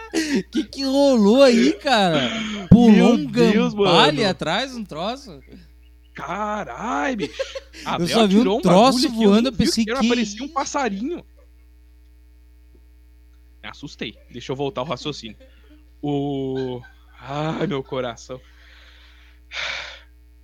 que 0.50 0.64
que 0.64 0.84
rolou 0.84 1.42
aí, 1.42 1.74
cara? 1.74 2.30
Pulou 2.70 3.14
um 3.14 3.26
gambale 3.26 4.24
atrás, 4.24 4.74
um 4.74 4.84
troço? 4.84 5.40
Caralho, 6.14 7.16
bicho. 7.16 7.42
eu 8.00 8.08
só 8.08 8.26
vi 8.26 8.38
um 8.38 8.60
troço 8.60 9.08
voando, 9.10 9.48
eu 9.48 9.52
pensei 9.52 9.84
que... 9.84 9.92
Parecia 9.92 10.42
um 10.42 10.48
passarinho. 10.48 11.24
Me 13.62 13.68
assustei. 13.68 14.16
Deixa 14.30 14.52
eu 14.52 14.56
voltar 14.56 14.82
o 14.82 14.84
raciocínio. 14.84 15.36
O... 16.00 16.80
Ai, 17.20 17.66
meu 17.66 17.82
coração. 17.82 18.40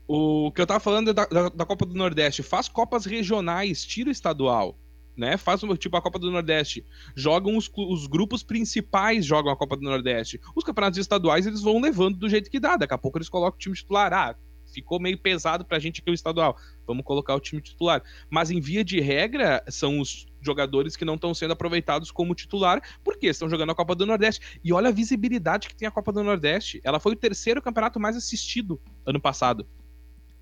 O 0.07 0.53
que 0.53 0.61
eu 0.61 0.67
tava 0.67 0.81
falando 0.81 1.11
é 1.11 1.13
da, 1.15 1.25
da, 1.25 1.49
da, 1.49 1.65
Copa 1.67 1.87
do 1.87 1.95
Nordeste. 1.95 2.43
Faz 2.43 2.69
Copas 2.69 3.07
regionais, 3.07 3.85
tira 3.85 4.11
estadual. 4.11 4.79
Né? 5.17 5.37
Faz 5.37 5.61
tipo 5.79 5.97
a 5.97 6.03
Copa 6.03 6.19
do 6.19 6.31
Nordeste. 6.31 6.85
Jogam 7.15 7.57
os, 7.57 7.71
os 7.75 8.07
grupos 8.07 8.43
principais, 8.43 9.25
jogam 9.25 9.53
a 9.53 9.57
Copa 9.57 9.77
do 9.77 9.83
Nordeste. 9.83 10.41
Os 10.55 10.65
campeonatos 10.65 10.99
estaduais 10.99 11.47
eles 11.47 11.63
vão 11.63 11.81
levando 11.81 12.19
do 12.19 12.29
jeito 12.29 12.51
que 12.51 12.61
dá. 12.61 12.77
Daqui 12.77 12.93
a 12.93 12.99
pouco 12.99 13.17
eles 13.17 13.29
colocam 13.29 13.57
o 13.57 13.59
time 13.59 13.75
titular. 13.75 14.13
Ah, 14.13 14.37
ficou 14.67 15.01
meio 15.01 15.17
pesado 15.17 15.65
pra 15.65 15.79
gente 15.79 16.03
aqui 16.03 16.11
o 16.11 16.15
estadual. 16.15 16.59
Vamos 16.87 17.05
colocar 17.05 17.35
o 17.35 17.41
time 17.41 17.63
titular. 17.63 18.03
Mas 18.29 18.51
em 18.51 18.61
via 18.61 18.85
de 18.85 19.01
regra, 19.01 19.65
são 19.69 20.01
os 20.01 20.27
jogadores 20.43 20.97
que 20.97 21.05
não 21.05 21.15
estão 21.15 21.33
sendo 21.33 21.53
aproveitados 21.53 22.11
como 22.11 22.35
titular, 22.35 22.83
porque 23.03 23.29
estão 23.29 23.49
jogando 23.49 23.71
a 23.71 23.75
Copa 23.75 23.95
do 23.95 24.05
Nordeste. 24.05 24.59
E 24.63 24.71
olha 24.71 24.89
a 24.89 24.93
visibilidade 24.93 25.69
que 25.69 25.77
tem 25.77 25.89
a 25.89 25.93
Copa 25.93 26.13
do 26.13 26.23
Nordeste. 26.23 26.81
Ela 26.85 27.01
foi 27.01 27.13
o 27.13 27.17
terceiro 27.17 27.63
campeonato 27.63 27.99
mais 27.99 28.17
assistido 28.17 28.79
ano 29.07 29.21
passado 29.21 29.67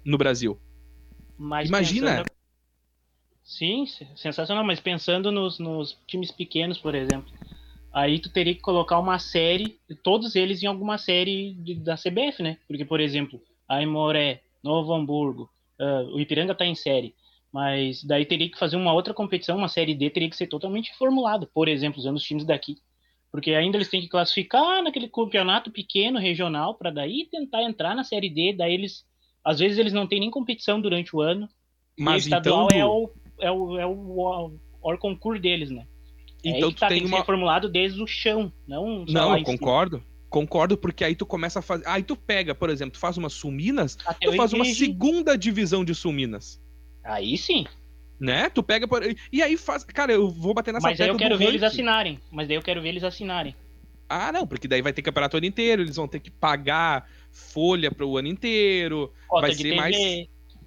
no 0.04 0.18
Brasil. 0.18 0.58
Mas 1.38 1.68
Imagina. 1.68 2.10
Pensando... 2.10 2.42
Sim, 3.44 3.86
sensacional, 4.16 4.64
mas 4.64 4.80
pensando 4.80 5.32
nos, 5.32 5.58
nos 5.58 5.98
times 6.06 6.30
pequenos, 6.30 6.78
por 6.78 6.94
exemplo, 6.94 7.30
aí 7.92 8.20
tu 8.20 8.30
teria 8.30 8.54
que 8.54 8.60
colocar 8.60 8.98
uma 8.98 9.18
série, 9.18 9.80
todos 10.02 10.36
eles 10.36 10.62
em 10.62 10.66
alguma 10.66 10.96
série 10.96 11.54
de, 11.54 11.74
da 11.74 11.96
CBF, 11.96 12.42
né? 12.42 12.58
Porque, 12.68 12.84
por 12.84 13.00
exemplo, 13.00 13.42
Aimoré, 13.68 14.42
Novo 14.62 14.94
Hamburgo, 14.94 15.50
uh, 15.80 16.14
o 16.14 16.20
Ipiranga 16.20 16.54
tá 16.54 16.64
em 16.64 16.76
série, 16.76 17.14
mas 17.52 18.04
daí 18.04 18.24
teria 18.24 18.48
que 18.48 18.58
fazer 18.58 18.76
uma 18.76 18.92
outra 18.92 19.12
competição, 19.12 19.58
uma 19.58 19.68
série 19.68 19.94
D 19.94 20.08
teria 20.08 20.30
que 20.30 20.36
ser 20.36 20.46
totalmente 20.46 20.96
formulada, 20.96 21.46
por 21.52 21.68
exemplo, 21.68 21.98
usando 21.98 22.16
os 22.16 22.24
times 22.24 22.44
daqui. 22.44 22.76
Porque 23.30 23.54
ainda 23.54 23.76
eles 23.76 23.88
têm 23.88 24.00
que 24.00 24.08
classificar 24.08 24.82
naquele 24.82 25.08
campeonato 25.08 25.70
pequeno, 25.70 26.18
regional, 26.18 26.74
para 26.74 26.90
daí 26.90 27.26
tentar 27.30 27.62
entrar 27.62 27.96
na 27.96 28.04
série 28.04 28.30
D, 28.30 28.54
daí 28.54 28.74
eles 28.74 29.04
às 29.44 29.58
vezes 29.58 29.78
eles 29.78 29.92
não 29.92 30.06
têm 30.06 30.20
nem 30.20 30.30
competição 30.30 30.80
durante 30.80 31.14
o 31.14 31.20
ano. 31.20 31.48
Mas 31.98 32.24
o 32.24 32.26
estadual 32.26 32.68
então, 32.70 32.78
é, 32.78 32.84
o, 32.86 33.10
é 33.40 33.50
o, 33.50 33.80
é 33.80 33.86
o, 33.86 34.58
o 34.82 34.98
concurso 34.98 35.40
deles, 35.40 35.70
né? 35.70 35.86
É 36.44 36.50
então 36.50 36.68
é 36.68 36.72
tu 36.72 36.78
tá, 36.78 36.88
tem, 36.88 36.98
tem 36.98 37.06
uma... 37.06 37.24
formulado 37.24 37.68
desde 37.68 38.02
o 38.02 38.06
chão, 38.06 38.52
não 38.66 39.04
Não, 39.06 39.36
eu 39.36 39.44
concordo. 39.44 40.02
Concordo, 40.28 40.78
porque 40.78 41.04
aí 41.04 41.14
tu 41.14 41.26
começa 41.26 41.58
a 41.58 41.62
fazer. 41.62 41.86
Aí 41.86 42.02
tu 42.02 42.16
pega, 42.16 42.54
por 42.54 42.70
exemplo, 42.70 42.94
tu 42.94 42.98
faz 42.98 43.18
uma 43.18 43.28
Suminas, 43.28 43.98
Até 44.06 44.30
tu 44.30 44.36
faz 44.36 44.54
uma 44.54 44.64
segunda 44.64 45.36
divisão 45.36 45.84
de 45.84 45.94
Suminas. 45.94 46.58
Aí 47.04 47.36
sim. 47.36 47.66
Né? 48.18 48.48
Tu 48.48 48.62
pega 48.62 48.88
por... 48.88 49.02
E 49.30 49.42
aí 49.42 49.58
faz. 49.58 49.84
Cara, 49.84 50.12
eu 50.12 50.30
vou 50.30 50.54
bater 50.54 50.72
nessa 50.72 50.88
Mas 50.88 50.98
aí 51.00 51.08
eu 51.08 51.16
quero 51.16 51.36
ver 51.36 51.44
ranking. 51.44 51.56
eles 51.56 51.62
assinarem. 51.62 52.18
Mas 52.30 52.48
daí 52.48 52.56
eu 52.56 52.62
quero 52.62 52.80
ver 52.80 52.88
eles 52.88 53.04
assinarem. 53.04 53.54
Ah, 54.08 54.32
não, 54.32 54.46
porque 54.46 54.68
daí 54.68 54.80
vai 54.80 54.92
ter 54.92 55.02
campeonato 55.02 55.36
o 55.36 55.38
ano 55.38 55.46
inteiro, 55.46 55.82
eles 55.82 55.96
vão 55.96 56.08
ter 56.08 56.20
que 56.20 56.30
pagar 56.30 57.08
folha 57.32 57.90
para 57.90 58.06
o 58.06 58.16
ano 58.16 58.28
inteiro. 58.28 59.12
Cota 59.26 59.46
vai 59.46 59.54
ser 59.54 59.62
TV. 59.62 59.76
mais. 59.76 59.96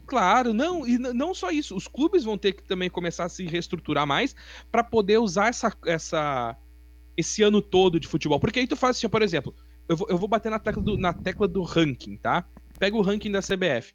Claro, 0.05 0.53
não, 0.53 0.87
e 0.87 0.97
não 0.97 1.33
só 1.33 1.49
isso. 1.49 1.75
Os 1.75 1.87
clubes 1.87 2.23
vão 2.23 2.37
ter 2.37 2.53
que 2.53 2.63
também 2.63 2.89
começar 2.89 3.25
a 3.25 3.29
se 3.29 3.45
reestruturar 3.45 4.05
mais 4.05 4.35
para 4.71 4.83
poder 4.83 5.17
usar 5.17 5.47
essa, 5.47 5.75
essa, 5.85 6.55
esse 7.17 7.41
ano 7.41 7.61
todo 7.61 7.99
de 7.99 8.07
futebol. 8.07 8.39
Porque 8.39 8.59
aí 8.59 8.67
tu 8.67 8.75
faz 8.75 8.97
assim, 8.97 9.09
por 9.09 9.23
exemplo, 9.23 9.55
eu 9.89 9.97
vou, 9.97 10.07
eu 10.09 10.17
vou 10.17 10.27
bater 10.27 10.49
na 10.49 10.59
tecla, 10.59 10.83
do, 10.83 10.97
na 10.97 11.13
tecla 11.13 11.47
do 11.47 11.63
ranking, 11.63 12.17
tá? 12.17 12.47
Pega 12.77 12.95
o 12.95 13.01
ranking 13.01 13.31
da 13.31 13.39
CBF. 13.39 13.93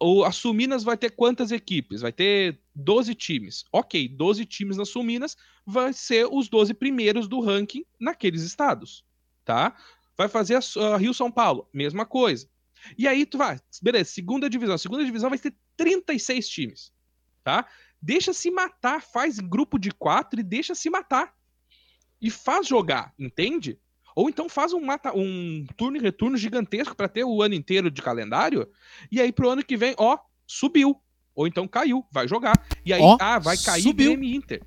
O, 0.00 0.24
a 0.24 0.32
Suminas 0.32 0.84
vai 0.84 0.96
ter 0.96 1.10
quantas 1.10 1.50
equipes? 1.50 2.02
Vai 2.02 2.12
ter 2.12 2.60
12 2.74 3.14
times. 3.14 3.64
Ok, 3.72 4.08
12 4.08 4.44
times 4.44 4.76
na 4.76 4.84
Suminas 4.84 5.36
vai 5.64 5.92
ser 5.92 6.28
os 6.30 6.48
12 6.48 6.74
primeiros 6.74 7.26
do 7.28 7.40
ranking 7.40 7.84
naqueles 7.98 8.42
estados, 8.42 9.04
tá? 9.44 9.74
Vai 10.16 10.28
fazer 10.28 10.56
a, 10.56 10.94
a 10.94 10.96
Rio 10.96 11.12
São 11.12 11.30
Paulo, 11.30 11.68
mesma 11.72 12.06
coisa. 12.06 12.48
E 12.96 13.08
aí 13.08 13.26
tu 13.26 13.38
vai, 13.38 13.58
beleza, 13.82 14.10
segunda 14.10 14.48
divisão. 14.48 14.78
Segunda 14.78 15.04
divisão 15.04 15.30
vai 15.30 15.38
ter 15.38 15.54
36 15.76 16.48
times, 16.48 16.92
tá? 17.42 17.66
Deixa 18.00 18.32
se 18.32 18.50
matar, 18.50 19.02
faz 19.02 19.38
grupo 19.38 19.78
de 19.78 19.90
quatro 19.90 20.38
e 20.38 20.42
deixa 20.42 20.74
se 20.74 20.88
matar. 20.88 21.34
E 22.20 22.30
faz 22.30 22.66
jogar, 22.66 23.12
entende? 23.18 23.78
Ou 24.14 24.30
então 24.30 24.48
faz 24.48 24.72
um, 24.72 24.80
mata, 24.80 25.12
um 25.14 25.66
turno 25.76 25.98
e 25.98 26.00
retorno 26.00 26.36
gigantesco 26.36 26.96
para 26.96 27.08
ter 27.08 27.24
o 27.24 27.42
ano 27.42 27.54
inteiro 27.54 27.90
de 27.90 28.00
calendário. 28.00 28.66
E 29.12 29.20
aí 29.20 29.30
pro 29.30 29.50
ano 29.50 29.64
que 29.64 29.76
vem, 29.76 29.94
ó, 29.98 30.18
subiu. 30.46 30.98
Ou 31.34 31.46
então 31.46 31.68
caiu, 31.68 32.02
vai 32.10 32.26
jogar. 32.26 32.54
E 32.84 32.94
aí, 32.94 33.02
ó, 33.02 33.18
ah, 33.20 33.38
vai 33.38 33.58
cair 33.58 33.82
subiu. 33.82 34.12
Grêmio 34.12 34.34
Inter. 34.34 34.62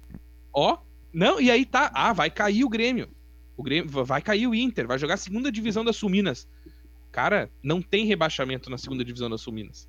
Ó, 0.54 0.78
não, 1.12 1.42
e 1.42 1.50
aí 1.50 1.66
tá, 1.66 1.90
ah, 1.96 2.14
vai 2.14 2.30
cair 2.30 2.64
o 2.64 2.70
Grêmio. 2.70 3.10
O 3.60 3.62
Grêmio 3.62 4.06
vai 4.06 4.22
cair 4.22 4.48
o 4.48 4.56
Inter, 4.56 4.88
vai 4.88 4.98
jogar 4.98 5.16
a 5.16 5.18
segunda 5.18 5.52
divisão 5.52 5.84
das 5.84 5.98
Suminas. 5.98 6.48
Cara, 7.12 7.52
não 7.62 7.82
tem 7.82 8.06
rebaixamento 8.06 8.70
na 8.70 8.78
segunda 8.78 9.04
divisão 9.04 9.30
das 9.30 9.42
Suminas. 9.42 9.86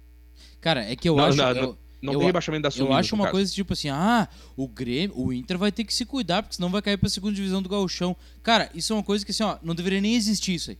Cara, 0.61 0.83
é 0.85 0.97
que 0.97 1.09
eu 1.09 1.15
não, 1.15 1.25
acho. 1.27 1.37
Não, 1.37 1.51
eu, 1.51 1.79
não 2.03 2.13
eu, 2.15 2.19
tem 2.19 2.27
rebaixamento 2.27 2.65
da 2.65 2.71
Suminas. 2.73 2.91
Eu 2.91 2.99
acho 2.99 3.15
uma 3.15 3.27
caso. 3.27 3.37
coisa 3.37 3.53
tipo 3.53 3.73
assim, 3.73 3.89
ah, 3.89 4.29
o 4.57 4.67
Grêmio, 4.67 5.17
o 5.17 5.33
Inter 5.33 5.57
vai 5.57 5.71
ter 5.71 5.85
que 5.85 5.95
se 5.95 6.05
cuidar, 6.05 6.43
porque 6.43 6.57
senão 6.57 6.69
vai 6.69 6.83
cair 6.83 6.97
pra 6.97 7.09
segunda 7.09 7.33
divisão 7.33 7.63
do 7.63 7.69
Gauchão. 7.69 8.17
Cara, 8.43 8.69
isso 8.75 8.93
é 8.93 8.97
uma 8.97 9.05
coisa 9.05 9.25
que 9.25 9.31
assim, 9.31 9.45
ó, 9.45 9.57
não 9.63 9.73
deveria 9.73 10.01
nem 10.01 10.17
existir 10.17 10.55
isso 10.55 10.73
aí. 10.73 10.79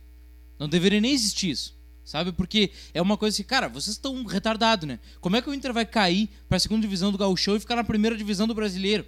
Não 0.59 0.67
deveria 0.67 0.99
nem 0.99 1.13
existir 1.13 1.49
isso. 1.49 1.79
Sabe? 2.03 2.33
Porque 2.33 2.71
é 2.93 3.01
uma 3.01 3.15
coisa 3.15 3.33
assim, 3.33 3.43
cara, 3.43 3.69
vocês 3.69 3.95
estão 3.95 4.21
retardados, 4.25 4.85
né? 4.85 4.99
Como 5.21 5.37
é 5.37 5.41
que 5.41 5.49
o 5.49 5.53
Inter 5.53 5.71
vai 5.71 5.85
cair 5.85 6.29
pra 6.49 6.59
segunda 6.59 6.81
divisão 6.81 7.09
do 7.09 7.17
Gauchão 7.17 7.55
e 7.55 7.59
ficar 7.61 7.77
na 7.77 7.85
primeira 7.85 8.17
divisão 8.17 8.45
do 8.45 8.53
brasileiro? 8.53 9.05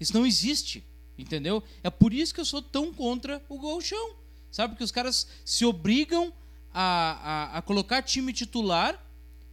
Isso 0.00 0.14
não 0.14 0.24
existe. 0.24 0.82
Entendeu? 1.18 1.62
É 1.82 1.90
por 1.90 2.12
isso 2.12 2.34
que 2.34 2.40
eu 2.40 2.44
sou 2.44 2.60
tão 2.60 2.92
contra 2.92 3.42
o 3.48 3.58
Golchão. 3.58 4.14
Sabe? 4.50 4.72
Porque 4.72 4.84
os 4.84 4.92
caras 4.92 5.26
se 5.44 5.64
obrigam 5.64 6.32
a, 6.72 7.52
a, 7.54 7.58
a 7.58 7.62
colocar 7.62 8.02
time 8.02 8.32
titular 8.32 9.02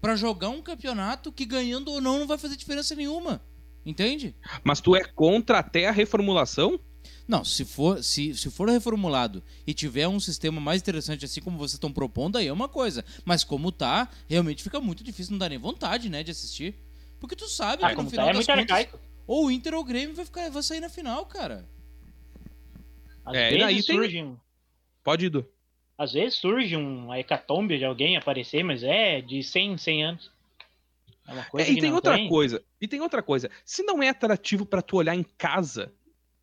para 0.01 0.15
jogar 0.15 0.49
um 0.49 0.61
campeonato 0.61 1.31
que 1.31 1.45
ganhando 1.45 1.89
ou 1.89 2.01
não 2.01 2.19
não 2.19 2.27
vai 2.27 2.37
fazer 2.37 2.57
diferença 2.57 2.93
nenhuma. 2.95 3.41
Entende? 3.85 4.35
Mas 4.63 4.81
tu 4.81 4.95
é 4.95 5.03
contra 5.03 5.59
até 5.59 5.87
a 5.87 5.91
reformulação? 5.91 6.79
Não, 7.27 7.43
se 7.43 7.63
for, 7.63 8.03
se, 8.03 8.35
se 8.35 8.49
for 8.49 8.69
reformulado 8.69 9.41
e 9.65 9.73
tiver 9.73 10.07
um 10.07 10.19
sistema 10.19 10.59
mais 10.59 10.81
interessante, 10.81 11.23
assim 11.23 11.41
como 11.41 11.57
vocês 11.57 11.73
estão 11.73 11.91
propondo, 11.91 12.37
aí 12.37 12.47
é 12.47 12.53
uma 12.53 12.67
coisa. 12.67 13.03
Mas 13.23 13.43
como 13.43 13.71
tá, 13.71 14.09
realmente 14.27 14.61
fica 14.63 14.79
muito 14.79 15.03
difícil, 15.03 15.31
não 15.31 15.39
dá 15.39 15.47
nem 15.47 15.57
vontade, 15.57 16.09
né, 16.09 16.21
de 16.23 16.31
assistir. 16.31 16.75
Porque 17.19 17.35
tu 17.35 17.47
sabe 17.47 17.85
ah, 17.85 17.95
que 17.95 18.01
no 18.01 18.09
final 18.09 18.25
tá, 18.25 18.31
é 18.31 18.33
das 18.33 18.45
contas, 18.45 18.61
arcaico. 18.61 18.99
Ou 19.25 19.45
o 19.45 19.51
Inter 19.51 19.73
ou 19.73 19.81
o 19.81 19.85
Grêmio 19.85 20.15
vai, 20.15 20.25
ficar, 20.25 20.49
vai 20.49 20.63
sair 20.63 20.79
na 20.79 20.89
final, 20.89 21.25
cara. 21.25 21.67
Às 23.25 23.35
é, 23.35 23.49
vezes 23.49 23.65
aí 23.65 23.81
surge 23.81 24.13
tem... 24.13 24.25
um... 24.25 24.37
Pode 25.03 25.25
ir, 25.25 25.29
Du. 25.29 25.45
Às 25.97 26.13
vezes 26.13 26.35
surge 26.35 26.75
uma 26.75 27.19
hecatombe 27.19 27.77
de 27.77 27.85
alguém 27.85 28.17
aparecer, 28.17 28.63
mas 28.63 28.83
é 28.83 29.21
de 29.21 29.43
100 29.43 29.77
100 29.77 30.03
anos. 30.03 30.31
É 31.27 31.33
uma 31.33 31.45
coisa 31.45 31.69
é, 31.69 31.71
e 31.71 31.79
tem 31.79 31.93
outra 31.93 32.15
tem. 32.15 32.27
coisa. 32.27 32.63
E 32.81 32.87
tem 32.87 33.01
outra 33.01 33.21
coisa. 33.21 33.49
Se 33.63 33.83
não 33.83 34.03
é 34.03 34.09
atrativo 34.09 34.65
para 34.65 34.81
tu 34.81 34.97
olhar 34.97 35.15
em 35.15 35.23
casa, 35.23 35.93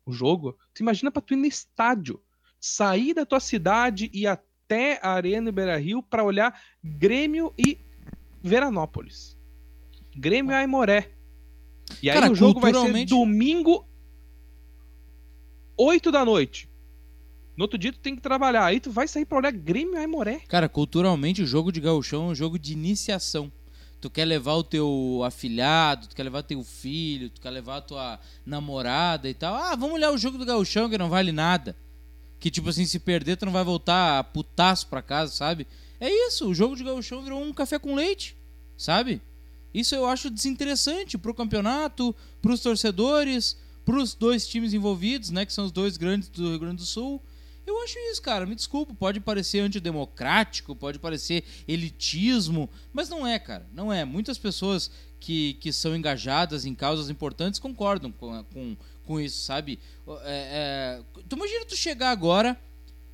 o 0.05 0.11
jogo, 0.11 0.57
tu 0.73 0.81
imagina 0.81 1.11
pra 1.11 1.21
tu 1.21 1.33
ir 1.33 1.37
no 1.37 1.45
estádio, 1.45 2.21
sair 2.59 3.13
da 3.13 3.25
tua 3.25 3.39
cidade 3.39 4.09
e 4.13 4.25
até 4.25 4.99
a 5.03 5.11
Arena 5.11 5.51
Beira 5.51 5.77
Rio 5.77 6.01
pra 6.01 6.23
olhar 6.23 6.59
Grêmio 6.83 7.53
e 7.57 7.77
Veranópolis. 8.41 9.37
Grêmio 10.15 10.51
e 10.51 10.55
Aimoré. 10.55 11.11
E 12.01 12.09
aí 12.09 12.19
Cara, 12.19 12.31
o 12.31 12.35
jogo 12.35 12.59
vai 12.59 12.71
ser 12.71 12.77
culturalmente- 12.79 13.09
domingo, 13.09 13.85
8 15.77 16.11
da 16.11 16.23
noite. 16.25 16.69
No 17.57 17.63
outro 17.65 17.77
dia 17.77 17.91
tu 17.91 17.99
tem 17.99 18.15
que 18.15 18.21
trabalhar. 18.21 18.65
Aí 18.65 18.79
tu 18.79 18.91
vai 18.91 19.07
sair 19.07 19.25
pra 19.25 19.37
olhar 19.37 19.51
Grêmio 19.51 19.95
e 19.95 19.97
Aimoré. 19.97 20.41
Cara, 20.47 20.69
culturalmente 20.69 21.41
o 21.41 21.45
jogo 21.47 21.71
de 21.71 21.79
gauchão 21.79 22.27
é 22.29 22.31
um 22.31 22.35
jogo 22.35 22.57
de 22.57 22.73
iniciação. 22.73 23.51
Tu 23.99 24.09
quer 24.09 24.25
levar 24.25 24.55
o 24.55 24.63
teu 24.63 25.21
afilhado, 25.23 26.07
tu 26.07 26.15
quer 26.15 26.23
levar 26.23 26.41
teu 26.41 26.63
filho, 26.63 27.29
tu 27.29 27.39
quer 27.39 27.51
levar 27.51 27.77
a 27.77 27.81
tua 27.81 28.19
namorada 28.45 29.29
e 29.29 29.33
tal. 29.33 29.53
Ah, 29.53 29.75
vamos 29.75 29.93
olhar 29.95 30.11
o 30.11 30.17
jogo 30.17 30.37
do 30.39 30.45
gauchão 30.45 30.89
que 30.89 30.97
não 30.97 31.09
vale 31.09 31.31
nada. 31.31 31.75
Que 32.39 32.49
tipo 32.49 32.69
assim, 32.69 32.85
se 32.85 32.97
perder 32.99 33.37
tu 33.37 33.45
não 33.45 33.53
vai 33.53 33.63
voltar 33.63 34.23
putaço 34.25 34.87
pra 34.87 35.03
casa, 35.03 35.31
sabe? 35.31 35.67
É 35.99 36.09
isso, 36.27 36.49
o 36.49 36.53
jogo 36.55 36.75
de 36.75 36.83
gauchão 36.83 37.21
virou 37.21 37.43
um 37.43 37.53
café 37.53 37.77
com 37.77 37.93
leite, 37.93 38.35
sabe? 38.75 39.21
Isso 39.73 39.95
eu 39.95 40.05
acho 40.05 40.29
desinteressante 40.29 41.17
pro 41.17 41.33
campeonato, 41.33 42.15
pros 42.41 42.59
torcedores, 42.59 43.57
pros 43.85 44.13
dois 44.13 44.47
times 44.47 44.73
envolvidos, 44.73 45.29
né, 45.29 45.45
que 45.45 45.53
são 45.53 45.65
os 45.65 45.71
dois 45.71 45.97
grandes 45.97 46.29
do 46.29 46.49
Rio 46.49 46.59
Grande 46.59 46.77
do 46.77 46.85
Sul. 46.85 47.21
Eu 47.65 47.81
acho 47.83 47.97
isso, 48.11 48.21
cara. 48.21 48.45
Me 48.45 48.55
desculpa, 48.55 48.93
pode 48.93 49.19
parecer 49.19 49.59
antidemocrático, 49.59 50.75
pode 50.75 50.99
parecer 50.99 51.43
elitismo, 51.67 52.69
mas 52.91 53.07
não 53.07 53.25
é, 53.25 53.37
cara. 53.37 53.67
Não 53.73 53.93
é. 53.93 54.03
Muitas 54.03 54.37
pessoas 54.37 54.91
que, 55.19 55.53
que 55.55 55.71
são 55.71 55.95
engajadas 55.95 56.65
em 56.65 56.73
causas 56.73 57.09
importantes 57.09 57.59
concordam 57.59 58.11
com, 58.11 58.43
com, 58.45 58.77
com 59.03 59.19
isso, 59.19 59.43
sabe? 59.43 59.79
É, 60.23 60.99
é, 60.99 61.21
tu 61.29 61.35
imagina 61.35 61.65
tu 61.65 61.75
chegar 61.75 62.09
agora 62.09 62.59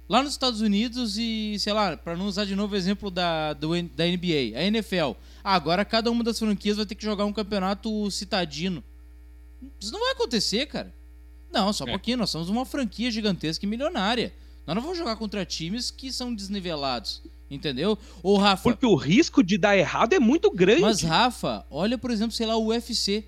lá 0.08 0.24
nos 0.24 0.32
Estados 0.32 0.62
Unidos 0.62 1.18
e, 1.18 1.58
sei 1.60 1.74
lá, 1.74 1.98
para 1.98 2.16
não 2.16 2.26
usar 2.26 2.46
de 2.46 2.56
novo 2.56 2.74
o 2.74 2.78
exemplo 2.78 3.12
da, 3.12 3.54
do, 3.54 3.70
da 3.90 4.06
NBA, 4.06 4.58
a 4.58 4.64
NFL. 4.64 5.12
Agora 5.50 5.86
cada 5.86 6.12
uma 6.12 6.24
das 6.25 6.38
franquias 6.38 6.75
vai 6.75 6.86
ter 6.86 6.96
que 6.96 7.06
jogar 7.06 7.24
um 7.25 7.32
campeonato 7.32 8.12
citadino. 8.12 8.84
Isso 9.80 9.94
não 9.94 10.00
vai 10.01 10.12
acontecer, 10.12 10.66
cara. 10.66 10.94
Não, 11.50 11.72
só 11.72 11.86
um 11.86 11.88
É. 11.88 11.92
pouquinho. 11.92 12.18
Nós 12.18 12.30
somos 12.30 12.50
uma 12.50 12.66
franquia 12.66 13.10
gigantesca 13.10 13.66
e 13.66 13.70
milionária. 13.70 14.34
Nós 14.66 14.75
não 14.75 14.84
vamos 14.84 14.98
jogar 14.98 15.16
contra 15.16 15.46
times 15.46 15.89
que 15.89 16.12
são 16.12 16.36
desnivelados. 16.36 17.22
Entendeu? 17.50 17.98
Ou 18.22 18.38
Rafa. 18.38 18.63
Porque 18.63 18.86
o 18.86 18.96
risco 18.96 19.42
de 19.42 19.58
dar 19.58 19.77
errado 19.77 20.12
é 20.12 20.20
muito 20.20 20.51
grande. 20.51 20.82
Mas, 20.82 21.01
Rafa, 21.01 21.66
olha, 21.72 21.98
por 21.98 22.12
exemplo, 22.12 22.36
sei 22.36 22.46
lá, 22.46 22.58
o 22.58 22.66
UFC. 22.68 23.25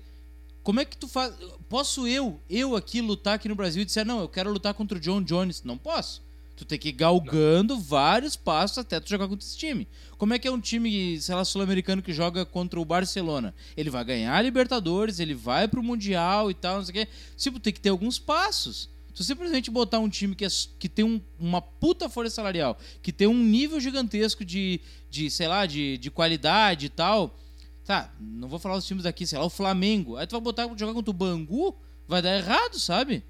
Como 0.62 0.78
é 0.78 0.84
que 0.84 0.98
tu 0.98 1.08
faz. 1.08 1.32
Posso 1.70 2.06
eu, 2.06 2.38
eu 2.50 2.76
aqui, 2.76 3.00
lutar 3.00 3.36
aqui 3.36 3.48
no 3.48 3.54
Brasil 3.54 3.80
e 3.80 3.84
dizer, 3.86 4.04
não, 4.04 4.20
eu 4.20 4.28
quero 4.28 4.52
lutar 4.52 4.74
contra 4.74 4.98
o 4.98 5.00
John 5.00 5.22
Jones? 5.22 5.62
Não 5.64 5.78
posso. 5.78 6.22
Tu 6.60 6.66
tem 6.66 6.78
que 6.78 6.90
ir 6.90 6.92
galgando 6.92 7.78
vários 7.80 8.36
passos 8.36 8.76
até 8.76 9.00
tu 9.00 9.08
jogar 9.08 9.26
contra 9.26 9.42
esse 9.46 9.56
time. 9.56 9.88
Como 10.18 10.34
é 10.34 10.38
que 10.38 10.46
é 10.46 10.50
um 10.50 10.60
time, 10.60 11.18
sei 11.18 11.34
lá, 11.34 11.42
sul-americano 11.42 12.02
que 12.02 12.12
joga 12.12 12.44
contra 12.44 12.78
o 12.78 12.84
Barcelona? 12.84 13.54
Ele 13.74 13.88
vai 13.88 14.04
ganhar 14.04 14.36
a 14.36 14.42
Libertadores, 14.42 15.20
ele 15.20 15.32
vai 15.32 15.66
pro 15.66 15.82
Mundial 15.82 16.50
e 16.50 16.54
tal, 16.54 16.76
não 16.76 16.84
sei 16.84 16.90
o 16.90 17.06
quê. 17.06 17.12
Tipo, 17.34 17.58
tem 17.58 17.72
que 17.72 17.80
ter 17.80 17.88
alguns 17.88 18.18
passos. 18.18 18.90
Tu 19.14 19.24
simplesmente 19.24 19.70
botar 19.70 20.00
um 20.00 20.08
time 20.10 20.34
que, 20.34 20.44
é, 20.44 20.48
que 20.78 20.86
tem 20.86 21.02
um- 21.02 21.18
uma 21.38 21.62
puta 21.62 22.10
folha 22.10 22.28
salarial, 22.28 22.76
que 23.02 23.10
tem 23.10 23.26
um 23.26 23.42
nível 23.42 23.80
gigantesco 23.80 24.44
de, 24.44 24.82
de 25.08 25.30
sei 25.30 25.48
lá, 25.48 25.64
de, 25.64 25.96
de 25.96 26.10
qualidade 26.10 26.84
e 26.84 26.90
tal. 26.90 27.38
Tá, 27.86 28.12
não 28.20 28.48
vou 28.48 28.58
falar 28.58 28.76
os 28.76 28.84
times 28.86 29.04
daqui, 29.04 29.26
sei 29.26 29.38
lá, 29.38 29.46
o 29.46 29.50
Flamengo. 29.50 30.18
Aí 30.18 30.26
tu 30.26 30.32
vai 30.32 30.42
botar 30.42 30.68
jogar 30.76 30.92
contra 30.92 31.10
o 31.10 31.14
Bangu, 31.14 31.74
vai 32.06 32.20
dar 32.20 32.36
errado, 32.36 32.78
sabe? 32.78 33.24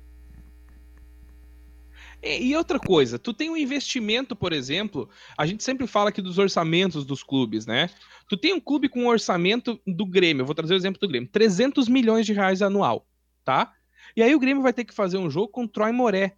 E 2.23 2.49
e 2.49 2.57
outra 2.57 2.79
coisa, 2.79 3.19
tu 3.19 3.33
tem 3.33 3.51
um 3.51 3.57
investimento, 3.57 4.37
por 4.37 4.53
exemplo, 4.53 5.09
a 5.37 5.47
gente 5.47 5.65
sempre 5.65 5.87
fala 5.87 6.11
aqui 6.11 6.21
dos 6.21 6.39
orçamentos 6.39 7.05
dos 7.05 7.23
clubes, 7.23 7.67
né? 7.67 7.89
Tu 8.29 8.37
tem 8.37 8.53
um 8.53 8.61
clube 8.61 8.89
com 8.89 9.05
um 9.05 9.09
orçamento 9.09 9.81
do 9.87 10.05
Grêmio, 10.05 10.43
eu 10.43 10.47
vou 10.47 10.55
trazer 10.55 10.75
o 10.75 10.77
exemplo 10.77 11.01
do 11.01 11.09
Grêmio, 11.09 11.29
300 11.29 11.89
milhões 11.89 12.27
de 12.27 12.33
reais 12.33 12.63
anual, 12.63 13.07
tá? 13.45 13.75
E 14.17 14.23
aí 14.23 14.35
o 14.35 14.39
Grêmio 14.39 14.63
vai 14.63 14.73
ter 14.73 14.85
que 14.85 14.95
fazer 14.95 15.19
um 15.19 15.31
jogo 15.31 15.49
com 15.49 15.65
o 15.65 15.69
Troy 15.69 15.93
Moré. 15.93 16.37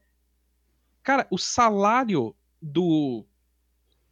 Cara, 1.03 1.27
o 1.31 1.39
salário 1.39 2.35
do 2.61 3.27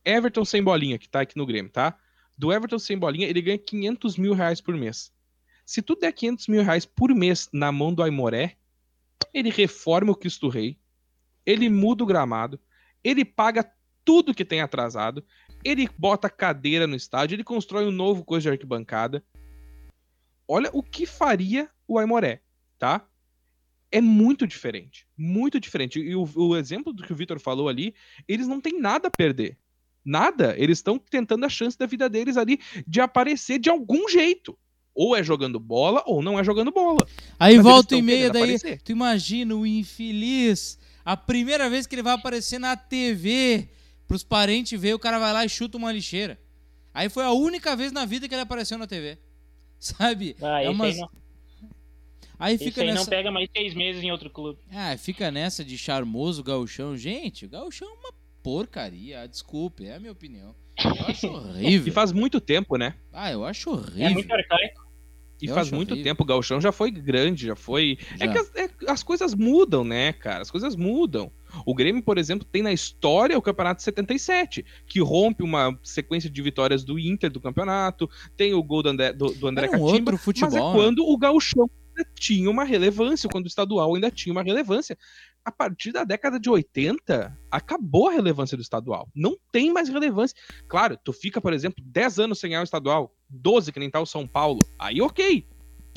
Everton 0.04 0.44
sem 0.44 0.62
bolinha, 0.62 0.98
que 0.98 1.08
tá 1.08 1.20
aqui 1.20 1.36
no 1.36 1.46
Grêmio, 1.46 1.70
tá? 1.70 1.96
Do 2.36 2.52
Everton 2.52 2.78
sem 2.78 2.98
bolinha, 2.98 3.28
ele 3.28 3.42
ganha 3.42 3.58
500 3.58 4.16
mil 4.16 4.32
reais 4.32 4.60
por 4.60 4.74
mês. 4.74 5.12
Se 5.64 5.80
tu 5.80 5.94
der 5.94 6.12
500 6.12 6.48
mil 6.48 6.64
reais 6.64 6.84
por 6.84 7.14
mês 7.14 7.48
na 7.52 7.70
mão 7.70 7.94
do 7.94 8.02
Aimoré, 8.02 8.56
ele 9.32 9.50
reforma 9.50 10.10
o 10.10 10.16
Cristo 10.16 10.48
Rei, 10.48 10.76
ele 11.50 11.68
muda 11.68 12.02
o 12.02 12.06
gramado, 12.06 12.60
ele 13.02 13.24
paga 13.24 13.70
tudo 14.04 14.34
que 14.34 14.44
tem 14.44 14.60
atrasado, 14.60 15.24
ele 15.64 15.88
bota 15.98 16.30
cadeira 16.30 16.86
no 16.86 16.96
estádio, 16.96 17.36
ele 17.36 17.44
constrói 17.44 17.86
um 17.86 17.90
novo 17.90 18.24
coisa 18.24 18.42
de 18.42 18.48
arquibancada. 18.50 19.22
Olha 20.48 20.70
o 20.72 20.82
que 20.82 21.06
faria 21.06 21.68
o 21.86 21.98
Aimoré, 21.98 22.40
tá? 22.78 23.06
É 23.92 24.00
muito 24.00 24.46
diferente, 24.46 25.06
muito 25.16 25.60
diferente. 25.60 25.98
E 26.00 26.14
o, 26.14 26.28
o 26.34 26.56
exemplo 26.56 26.92
do 26.92 27.02
que 27.02 27.12
o 27.12 27.16
Vitor 27.16 27.38
falou 27.38 27.68
ali, 27.68 27.94
eles 28.26 28.46
não 28.46 28.60
têm 28.60 28.80
nada 28.80 29.08
a 29.08 29.10
perder. 29.10 29.58
Nada. 30.04 30.54
Eles 30.56 30.78
estão 30.78 30.98
tentando 30.98 31.44
a 31.44 31.48
chance 31.48 31.76
da 31.76 31.86
vida 31.86 32.08
deles 32.08 32.36
ali 32.36 32.58
de 32.86 33.00
aparecer 33.00 33.58
de 33.58 33.68
algum 33.68 34.08
jeito. 34.08 34.56
Ou 34.94 35.16
é 35.16 35.22
jogando 35.22 35.58
bola, 35.60 36.02
ou 36.06 36.22
não 36.22 36.38
é 36.38 36.44
jogando 36.44 36.72
bola. 36.72 37.06
Aí 37.38 37.56
Mas 37.56 37.64
volta 37.64 37.96
e 37.96 38.02
meia, 38.02 38.30
daí 38.30 38.42
aparecer. 38.42 38.82
tu 38.82 38.92
imagina 38.92 39.54
o 39.54 39.66
infeliz, 39.66 40.78
a 41.04 41.16
primeira 41.16 41.68
vez 41.70 41.86
que 41.86 41.94
ele 41.94 42.02
vai 42.02 42.14
aparecer 42.14 42.58
na 42.58 42.76
TV 42.76 43.68
pros 44.06 44.22
parentes 44.24 44.78
ver, 44.80 44.94
o 44.94 44.98
cara 44.98 45.18
vai 45.18 45.32
lá 45.32 45.44
e 45.44 45.48
chuta 45.48 45.76
uma 45.78 45.92
lixeira. 45.92 46.38
Aí 46.92 47.08
foi 47.08 47.24
a 47.24 47.30
única 47.32 47.76
vez 47.76 47.92
na 47.92 48.04
vida 48.04 48.28
que 48.28 48.34
ele 48.34 48.42
apareceu 48.42 48.76
na 48.76 48.86
TV. 48.86 49.18
Sabe? 49.78 50.36
Ah, 50.42 50.62
é 50.62 50.68
umas... 50.68 50.94
aí, 50.96 51.00
não, 51.00 51.08
Aí 52.38 52.54
esse 52.54 52.64
fica 52.64 52.80
aí 52.80 52.88
não 52.88 52.94
nessa. 52.94 53.10
pega 53.10 53.30
mais 53.30 53.48
seis 53.54 53.74
meses 53.74 54.02
em 54.02 54.10
outro 54.10 54.30
clube. 54.30 54.58
Ah, 54.72 54.96
fica 54.96 55.30
nessa 55.30 55.64
de 55.64 55.76
charmoso 55.78 56.42
gauchão. 56.42 56.96
Gente, 56.96 57.44
o 57.44 57.48
gauchão 57.48 57.88
é 57.88 57.92
uma 57.92 58.12
porcaria. 58.42 59.22
ah, 59.22 59.26
Desculpe, 59.26 59.86
é 59.86 59.94
a 59.94 60.00
minha 60.00 60.12
opinião. 60.12 60.54
Eu 60.82 61.06
acho 61.06 61.26
E 61.28 61.30
horrível. 61.30 61.92
faz 61.92 62.12
muito 62.12 62.40
tempo, 62.40 62.76
né? 62.76 62.94
Ah, 63.12 63.30
eu 63.30 63.44
acho 63.44 63.68
É 63.68 63.72
horrível. 63.74 64.10
muito 64.12 64.32
arcaico. 64.32 64.89
E 65.40 65.46
Eu 65.46 65.54
faz 65.54 65.70
muito 65.70 66.00
tempo. 66.02 66.22
O 66.22 66.26
Galchão 66.26 66.60
já 66.60 66.72
foi 66.72 66.90
grande, 66.90 67.46
já 67.46 67.56
foi. 67.56 67.98
É 68.18 68.26
Já. 68.26 68.32
que 68.32 68.38
as, 68.38 68.54
é- 68.54 68.70
as 68.88 69.02
coisas 69.02 69.34
mudam, 69.34 69.84
né, 69.84 70.12
cara? 70.12 70.42
As 70.42 70.50
coisas 70.50 70.76
mudam. 70.76 71.30
O 71.66 71.74
Grêmio, 71.74 72.02
por 72.02 72.18
exemplo, 72.18 72.46
tem 72.50 72.62
na 72.62 72.72
história 72.72 73.36
o 73.36 73.42
Campeonato 73.42 73.82
77, 73.82 74.64
que 74.86 75.00
rompe 75.00 75.42
uma 75.42 75.78
sequência 75.82 76.30
de 76.30 76.42
vitórias 76.42 76.84
do 76.84 76.98
Inter 76.98 77.30
do 77.30 77.40
campeonato. 77.40 78.08
Tem 78.36 78.54
o 78.54 78.62
gol 78.62 78.82
do 78.82 78.88
André, 78.90 79.12
do, 79.12 79.32
do 79.32 79.48
André 79.48 79.68
um 79.68 79.70
Catimba. 79.70 79.90
outro 79.90 80.16
futebol. 80.16 80.50
Mas 80.50 80.60
é 80.60 80.64
né? 80.64 80.72
quando 80.72 81.04
o 81.04 81.16
Gauchão 81.16 81.68
ainda 81.88 82.08
tinha 82.14 82.50
uma 82.50 82.64
relevância, 82.64 83.28
quando 83.28 83.44
o 83.44 83.48
estadual 83.48 83.94
ainda 83.94 84.10
tinha 84.10 84.32
uma 84.32 84.42
relevância. 84.42 84.96
A 85.44 85.50
partir 85.50 85.92
da 85.92 86.04
década 86.04 86.38
de 86.38 86.50
80, 86.50 87.36
acabou 87.50 88.08
a 88.08 88.12
relevância 88.12 88.56
do 88.56 88.62
estadual. 88.62 89.08
Não 89.14 89.36
tem 89.50 89.72
mais 89.72 89.88
relevância. 89.88 90.36
Claro, 90.68 90.98
tu 91.02 91.12
fica, 91.12 91.40
por 91.40 91.52
exemplo, 91.52 91.82
10 91.84 92.18
anos 92.18 92.38
sem 92.38 92.50
ganhar 92.50 92.60
o 92.60 92.64
estadual, 92.64 93.14
12 93.28 93.72
que 93.72 93.80
nem 93.80 93.90
tá 93.90 94.00
o 94.00 94.06
São 94.06 94.26
Paulo. 94.26 94.60
Aí 94.78 95.00
ok. 95.00 95.46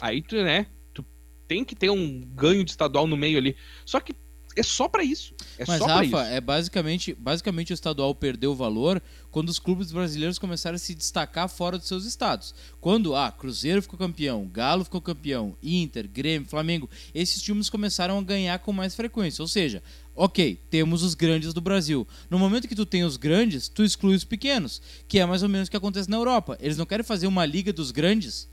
Aí 0.02 0.22
tu, 0.22 0.36
né, 0.38 0.68
tu 0.94 1.06
tem 1.48 1.64
que 1.66 1.76
ter 1.76 1.90
um 1.90 2.22
ganho 2.22 2.64
de 2.64 2.72
estadual 2.72 3.06
no 3.06 3.18
meio 3.18 3.38
ali. 3.38 3.56
Só 3.86 4.00
que 4.00 4.14
é 4.56 4.64
só 4.64 4.88
pra 4.88 5.04
isso. 5.04 5.34
É 5.58 5.66
Mas, 5.68 5.80
só 5.80 5.86
pra 5.86 6.04
isso. 6.04 6.16
Rafa, 6.16 6.30
é 6.30 6.40
basicamente, 6.42 7.14
basicamente 7.14 7.72
o 7.72 7.76
estadual 7.76 8.14
perdeu 8.14 8.54
valor 8.56 9.02
quando 9.32 9.50
os 9.50 9.60
clubes 9.60 9.92
brasileiros 9.92 10.38
começaram 10.38 10.76
a 10.76 10.80
se 10.80 10.94
destacar 10.94 11.50
fora 11.50 11.78
dos 11.78 11.88
seus 11.88 12.06
estados. 12.06 12.54
Quando, 12.80 13.16
ah, 13.16 13.32
Cruzeiro 13.32 13.82
ficou 13.82 13.98
campeão, 13.98 14.48
Galo 14.48 14.84
ficou 14.84 15.02
campeão, 15.02 15.56
Inter, 15.62 16.08
Grêmio, 16.08 16.48
Flamengo, 16.48 16.90
esses 17.14 17.42
times 17.42 17.70
começaram 17.70 18.18
a 18.18 18.22
ganhar 18.22 18.60
com 18.60 18.72
mais 18.72 18.96
frequência. 18.96 19.42
Ou 19.42 19.48
seja, 19.48 19.82
ok, 20.16 20.60
temos 20.70 21.02
os 21.02 21.16
grandes 21.16 21.54
do 21.54 21.62
Brasil. 21.62 22.08
No 22.30 22.38
momento 22.38 22.68
que 22.68 22.76
tu 22.76 22.86
tem 22.86 23.04
os 23.04 23.18
grandes, 23.18 23.68
tu 23.68 23.84
exclui 23.84 24.16
os 24.16 24.24
pequenos, 24.24 24.82
que 25.08 25.20
é 25.20 25.26
mais 25.26 25.42
ou 25.44 25.50
menos 25.50 25.68
o 25.68 25.72
que 25.72 25.78
acontece 25.78 26.10
na 26.10 26.18
Europa. 26.18 26.58
Eles 26.62 26.78
não 26.78 26.86
querem 26.86 27.04
fazer 27.04 27.28
uma 27.28 27.46
liga 27.46 27.74
dos 27.74 27.92
grandes 27.92 28.48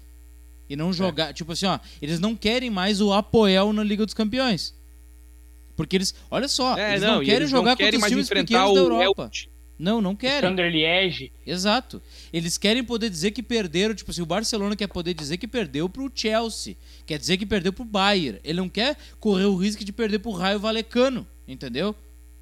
e 0.68 0.74
É. 0.74 0.76
não 0.76 0.92
jogar, 0.92 1.34
tipo 1.34 1.52
assim, 1.52 1.66
ó, 1.66 1.78
eles 2.00 2.20
não 2.20 2.34
querem 2.34 2.70
mais 2.70 3.00
o 3.00 3.12
Apoel 3.12 3.72
na 3.72 3.82
Liga 3.84 4.06
dos 4.06 4.14
Campeões. 4.14 4.72
Porque 5.80 5.96
eles, 5.96 6.14
olha 6.30 6.46
só, 6.46 6.76
É, 6.76 6.90
eles 6.90 7.02
não, 7.02 7.14
não, 7.14 7.20
querem 7.20 7.36
eles 7.36 7.50
jogar 7.50 7.70
não 7.70 7.76
querem 7.76 7.92
contra 7.98 8.06
os 8.06 8.26
times 8.26 8.28
pequenos 8.28 8.74
da 8.74 8.80
o 8.82 8.84
Europa. 8.84 9.30
Elche. 9.32 9.48
Não, 9.78 10.02
não 10.02 10.14
querem. 10.14 10.46
Sander 10.50 10.70
Liege. 10.70 11.32
Exato. 11.46 12.02
Eles 12.30 12.58
querem 12.58 12.84
poder 12.84 13.08
dizer 13.08 13.30
que 13.30 13.42
perderam, 13.42 13.94
tipo 13.94 14.10
assim, 14.10 14.20
o 14.20 14.26
Barcelona 14.26 14.76
quer 14.76 14.88
poder 14.88 15.14
dizer 15.14 15.38
que 15.38 15.48
perdeu 15.48 15.88
pro 15.88 16.12
Chelsea, 16.14 16.76
quer 17.06 17.18
dizer 17.18 17.38
que 17.38 17.46
perdeu 17.46 17.72
pro 17.72 17.82
Bayern. 17.82 18.38
Ele 18.44 18.58
não 18.60 18.68
quer 18.68 18.94
correr 19.18 19.46
o 19.46 19.56
risco 19.56 19.82
de 19.82 19.90
perder 19.90 20.18
pro 20.18 20.32
Raio 20.32 20.58
Valecano, 20.60 21.26
entendeu? 21.48 21.94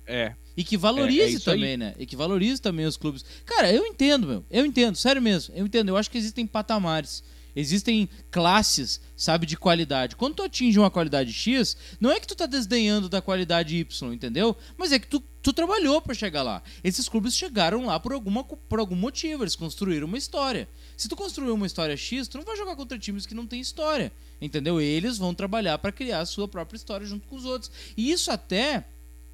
É. 0.05 0.35
E 0.57 0.65
que 0.65 0.75
É, 0.75 0.79
é 0.79 0.81
valorize 0.81 1.37
isso 1.37 1.49
aí. 1.51 1.57
também, 1.57 1.77
né? 1.77 1.95
E 1.97 2.05
que 2.07 2.17
valorize 2.17 2.61
também 2.61 2.87
os 2.87 2.97
clubes. 2.97 3.25
Cara, 3.47 3.73
eu 3.73 3.87
entendo, 3.87 4.27
meu. 4.27 4.45
Eu 4.51 4.67
entendo, 4.67 4.97
sério 4.97 5.23
mesmo. 5.23 5.55
Eu 5.55 5.65
entendo. 5.65 5.91
Eu 5.91 5.97
acho 5.97 6.11
que 6.11 6.19
existem 6.19 6.45
patamares. 6.45 7.23
Existem 7.61 8.09
classes, 8.31 9.01
sabe, 9.17 9.45
de 9.45 9.57
qualidade. 9.57 10.15
Quando 10.15 10.37
tu 10.37 10.43
atinge 10.45 10.79
uma 10.79 10.93
qualidade 10.93 11.33
X, 11.33 11.77
não 11.99 12.13
é 12.13 12.21
que 12.21 12.27
tu 12.29 12.37
tá 12.37 12.47
desdenhando 12.47 13.09
da 13.09 13.21
qualidade 13.21 13.77
Y, 13.77 14.13
entendeu? 14.13 14.57
Mas 14.77 14.93
é 14.93 14.99
que 15.01 15.09
tu, 15.09 15.21
tu 15.43 15.53
trabalhou 15.53 16.01
para 16.01 16.15
chegar 16.15 16.45
lá. 16.45 16.63
Esses 16.85 17.09
clubes 17.09 17.35
chegaram 17.35 17.87
lá 17.87 17.99
por, 17.99 18.13
alguma, 18.13 18.45
por 18.45 18.79
algum 18.79 18.95
motivo, 18.95 19.43
eles 19.43 19.57
construíram 19.57 20.07
uma 20.07 20.17
história. 20.17 20.69
Se 20.97 21.09
tu 21.09 21.17
construiu 21.17 21.53
uma 21.53 21.67
história 21.67 21.97
X, 21.97 22.29
tu 22.29 22.39
não 22.39 22.45
vai 22.45 22.57
jogar 22.57 22.77
contra 22.77 22.97
times 22.97 23.27
que 23.27 23.35
não 23.35 23.45
tem 23.45 23.61
história, 23.61 24.13
entendeu? 24.41 24.81
Eles 24.81 25.19
vão 25.19 25.35
trabalhar 25.35 25.79
para 25.79 25.91
criar 25.91 26.21
a 26.21 26.27
sua 26.27 26.47
própria 26.47 26.77
história 26.77 27.05
junto 27.05 27.27
com 27.27 27.35
os 27.35 27.45
outros. 27.45 27.73
E 27.97 28.13
isso 28.13 28.31
até 28.31 28.85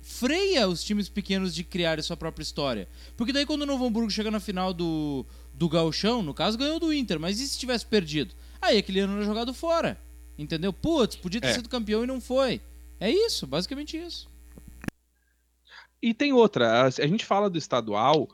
freia 0.01 0.69
os 0.69 0.85
times 0.85 1.09
pequenos 1.09 1.55
de 1.55 1.65
criar 1.65 1.99
a 1.99 2.03
sua 2.03 2.17
própria 2.17 2.43
história. 2.43 2.87
Porque 3.17 3.33
daí 3.33 3.47
quando 3.47 3.63
o 3.63 3.67
Novo 3.67 3.87
Hamburgo 3.87 4.11
chega 4.11 4.31
na 4.31 4.39
final 4.39 4.73
do 4.73 5.25
do 5.55 5.69
Gauchão, 5.69 6.23
no 6.23 6.35
caso 6.35 6.59
ganhou 6.59 6.81
do 6.81 6.93
Inter, 6.93 7.19
mas 7.19 7.41
e 7.41 7.47
se 7.47 7.59
tivesse 7.59 7.87
perdido? 7.87 8.35
Aí 8.61 8.77
aquele 8.77 9.01
ano 9.01 9.17
era 9.17 9.25
jogado 9.25 9.55
fora. 9.55 9.99
Entendeu? 10.37 10.73
Putz, 10.73 11.17
podia 11.17 11.41
ter 11.41 11.49
é. 11.49 11.53
sido 11.53 11.69
campeão 11.69 12.03
e 12.03 12.07
não 12.07 12.21
foi. 12.21 12.61
É 12.99 13.11
isso, 13.11 13.47
basicamente 13.47 13.97
isso. 13.97 14.29
E 16.03 16.13
tem 16.13 16.33
outra, 16.33 16.83
a, 16.83 16.91
gente 16.91 17.25
fala 17.25 17.49
do 17.49 17.57
estadual 17.57 18.29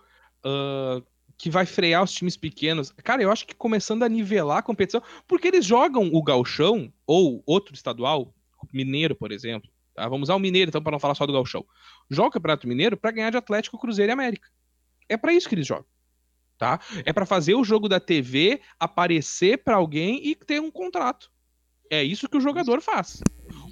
uh, 0.44 1.04
que 1.36 1.50
vai 1.50 1.66
frear 1.66 2.02
os 2.02 2.12
times 2.12 2.36
pequenos. 2.36 2.90
Cara, 3.04 3.22
eu 3.22 3.30
acho 3.30 3.46
que 3.46 3.54
começando 3.54 4.02
a 4.02 4.08
nivelar 4.08 4.58
a 4.58 4.62
competição, 4.62 5.02
porque 5.28 5.48
eles 5.48 5.64
jogam 5.64 6.10
o 6.12 6.22
Gauchão 6.22 6.92
ou 7.06 7.42
outro 7.46 7.74
estadual, 7.74 8.34
Mineiro, 8.72 9.14
por 9.14 9.30
exemplo. 9.30 9.70
Tá? 9.94 10.08
Vamos 10.08 10.28
usar 10.28 10.36
o 10.36 10.40
Mineiro, 10.40 10.70
então, 10.70 10.82
para 10.82 10.92
não 10.92 10.98
falar 10.98 11.14
só 11.14 11.26
do 11.26 11.32
Gauchão. 11.32 11.64
Joga 12.10 12.28
o 12.28 12.32
Campeonato 12.32 12.66
Mineiro 12.66 12.96
para 12.96 13.10
ganhar 13.10 13.30
de 13.30 13.36
Atlético, 13.36 13.78
Cruzeiro 13.78 14.10
e 14.10 14.14
América. 14.14 14.48
É 15.08 15.16
para 15.16 15.32
isso 15.32 15.48
que 15.48 15.54
eles 15.54 15.66
jogam 15.66 15.86
tá? 16.60 16.78
É 17.06 17.12
para 17.12 17.24
fazer 17.24 17.54
o 17.54 17.64
jogo 17.64 17.88
da 17.88 17.98
TV 17.98 18.60
aparecer 18.78 19.64
para 19.64 19.76
alguém 19.76 20.20
e 20.22 20.34
ter 20.34 20.60
um 20.60 20.70
contrato. 20.70 21.32
É 21.90 22.04
isso 22.04 22.28
que 22.28 22.36
o 22.36 22.40
jogador 22.40 22.82
faz. 22.82 23.22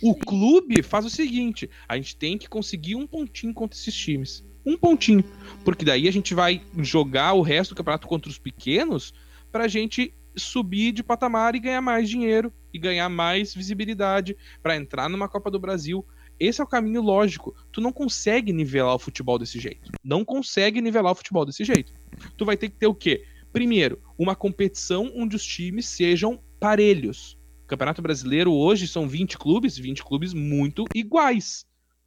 O 0.02 0.14
clube 0.14 0.82
faz 0.82 1.04
o 1.04 1.10
seguinte: 1.10 1.68
a 1.86 1.96
gente 1.96 2.16
tem 2.16 2.38
que 2.38 2.48
conseguir 2.48 2.96
um 2.96 3.06
pontinho 3.06 3.52
contra 3.52 3.78
esses 3.78 3.94
times. 3.94 4.42
Um 4.64 4.76
pontinho. 4.76 5.22
Porque 5.64 5.84
daí 5.84 6.08
a 6.08 6.10
gente 6.10 6.34
vai 6.34 6.62
jogar 6.78 7.34
o 7.34 7.42
resto 7.42 7.74
do 7.74 7.76
campeonato 7.76 8.08
contra 8.08 8.30
os 8.30 8.38
pequenos 8.38 9.12
pra 9.52 9.68
gente 9.68 10.14
subir 10.34 10.92
de 10.92 11.02
patamar 11.02 11.54
e 11.54 11.60
ganhar 11.60 11.82
mais 11.82 12.08
dinheiro 12.08 12.52
e 12.72 12.78
ganhar 12.78 13.08
mais 13.08 13.54
visibilidade 13.54 14.36
para 14.62 14.76
entrar 14.76 15.08
numa 15.10 15.28
Copa 15.28 15.50
do 15.50 15.60
Brasil. 15.60 16.04
Esse 16.40 16.60
é 16.60 16.64
o 16.64 16.68
caminho 16.68 17.02
lógico. 17.02 17.54
Tu 17.70 17.80
não 17.80 17.92
consegue 17.92 18.52
nivelar 18.52 18.94
o 18.94 18.98
futebol 18.98 19.38
desse 19.38 19.58
jeito. 19.58 19.90
Não 20.02 20.24
consegue 20.24 20.80
nivelar 20.80 21.12
o 21.12 21.16
futebol 21.16 21.44
desse 21.44 21.64
jeito. 21.64 21.92
Tu 22.36 22.44
vai 22.44 22.56
ter 22.56 22.68
que 22.68 22.76
ter 22.76 22.86
o 22.86 22.94
quê? 22.94 23.24
Primeiro, 23.52 24.02
uma 24.18 24.36
competição 24.36 25.10
onde 25.14 25.36
os 25.36 25.44
times 25.44 25.86
sejam 25.86 26.42
parelhos. 26.60 27.38
Campeonato 27.66 28.00
Brasileiro 28.00 28.52
hoje 28.52 28.88
são 28.88 29.08
20 29.08 29.36
clubes, 29.38 29.76
20 29.76 30.02
clubes 30.02 30.32
muito 30.32 30.84
iguais, 30.94 31.66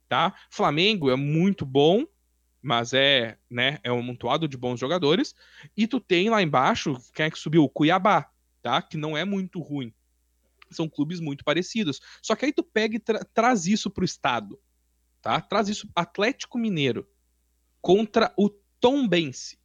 tá? 0.10 0.34
Flamengo 0.50 1.10
é 1.10 1.16
muito 1.16 1.66
bom, 1.66 2.06
mas 2.62 2.94
é, 2.94 3.38
né, 3.50 3.80
é 3.84 3.92
um 3.92 4.00
amontoado 4.00 4.48
de 4.48 4.58
bons 4.58 4.80
jogadores. 4.80 5.36
E 5.76 5.88
tu 5.88 6.00
tem 6.00 6.30
lá 6.30 6.42
embaixo, 6.42 6.98
quem 7.14 7.26
é 7.26 7.32
que 7.32 7.38
subiu? 7.38 7.64
O 7.64 7.70
Cuiabá, 7.70 8.30
tá? 8.62 8.82
Que 8.82 8.98
não 8.98 9.16
é 9.16 9.24
muito 9.24 9.60
ruim 9.60 9.94
são 10.74 10.90
clubes 10.90 11.20
muito 11.20 11.44
parecidos. 11.44 12.00
Só 12.22 12.36
que 12.36 12.46
aí 12.46 12.54
tu 12.54 12.64
pega 12.64 12.96
e 12.96 13.00
tra 13.00 13.24
traz 13.34 13.68
isso 13.68 13.90
pro 13.90 14.06
estado, 14.06 14.60
tá? 15.22 15.40
Traz 15.42 15.70
isso 15.70 15.90
Atlético 15.96 16.58
Mineiro 16.58 17.08
contra 17.82 18.34
o 18.38 18.50
Tombense. 18.80 19.60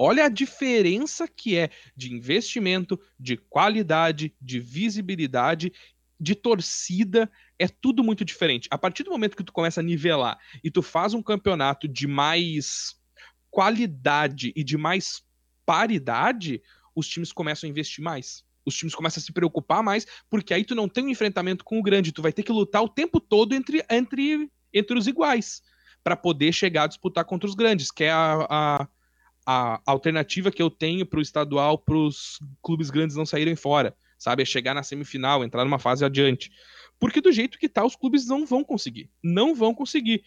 Olha 0.00 0.26
a 0.26 0.28
diferença 0.28 1.26
que 1.26 1.56
é 1.56 1.70
de 1.96 2.14
investimento, 2.14 3.00
de 3.18 3.36
qualidade, 3.36 4.32
de 4.40 4.60
visibilidade, 4.60 5.72
de 6.20 6.36
torcida, 6.36 7.30
é 7.58 7.66
tudo 7.66 8.04
muito 8.04 8.24
diferente. 8.24 8.68
A 8.70 8.78
partir 8.78 9.02
do 9.02 9.10
momento 9.10 9.36
que 9.36 9.42
tu 9.42 9.52
começa 9.52 9.80
a 9.80 9.82
nivelar 9.82 10.38
e 10.62 10.70
tu 10.70 10.82
faz 10.82 11.14
um 11.14 11.22
campeonato 11.22 11.88
de 11.88 12.06
mais 12.06 12.96
qualidade 13.50 14.52
e 14.54 14.62
de 14.62 14.76
mais 14.76 15.22
paridade, 15.66 16.62
os 16.94 17.08
times 17.08 17.32
começam 17.32 17.66
a 17.66 17.70
investir 17.70 18.02
mais. 18.02 18.44
Os 18.64 18.76
times 18.76 18.94
começam 18.94 19.20
a 19.20 19.24
se 19.24 19.32
preocupar 19.32 19.82
mais, 19.82 20.06
porque 20.30 20.54
aí 20.54 20.64
tu 20.64 20.74
não 20.74 20.88
tem 20.88 21.06
um 21.06 21.08
enfrentamento 21.08 21.64
com 21.64 21.78
o 21.78 21.82
grande, 21.82 22.12
tu 22.12 22.22
vai 22.22 22.32
ter 22.32 22.42
que 22.42 22.52
lutar 22.52 22.82
o 22.82 22.88
tempo 22.88 23.18
todo 23.18 23.54
entre, 23.54 23.84
entre, 23.90 24.48
entre 24.72 24.98
os 24.98 25.08
iguais 25.08 25.62
para 26.04 26.16
poder 26.16 26.52
chegar 26.52 26.84
a 26.84 26.86
disputar 26.86 27.24
contra 27.24 27.48
os 27.48 27.54
grandes, 27.54 27.90
que 27.90 28.04
é 28.04 28.10
a, 28.10 28.46
a, 28.48 28.88
a 29.50 29.80
alternativa 29.86 30.50
que 30.50 30.60
eu 30.60 30.68
tenho 30.68 31.06
para 31.06 31.18
o 31.18 31.22
estadual, 31.22 31.78
para 31.78 31.96
os 31.96 32.38
clubes 32.60 32.90
grandes 32.90 33.16
não 33.16 33.24
saírem 33.24 33.56
fora, 33.56 33.96
sabe? 34.18 34.42
É 34.42 34.44
chegar 34.44 34.74
na 34.74 34.82
semifinal, 34.82 35.42
entrar 35.42 35.64
numa 35.64 35.78
fase 35.78 36.04
adiante. 36.04 36.52
Porque 37.00 37.18
do 37.18 37.32
jeito 37.32 37.58
que 37.58 37.66
tá, 37.66 37.82
os 37.82 37.96
clubes 37.96 38.26
não 38.26 38.44
vão 38.44 38.62
conseguir. 38.62 39.08
Não 39.24 39.54
vão 39.54 39.74
conseguir. 39.74 40.22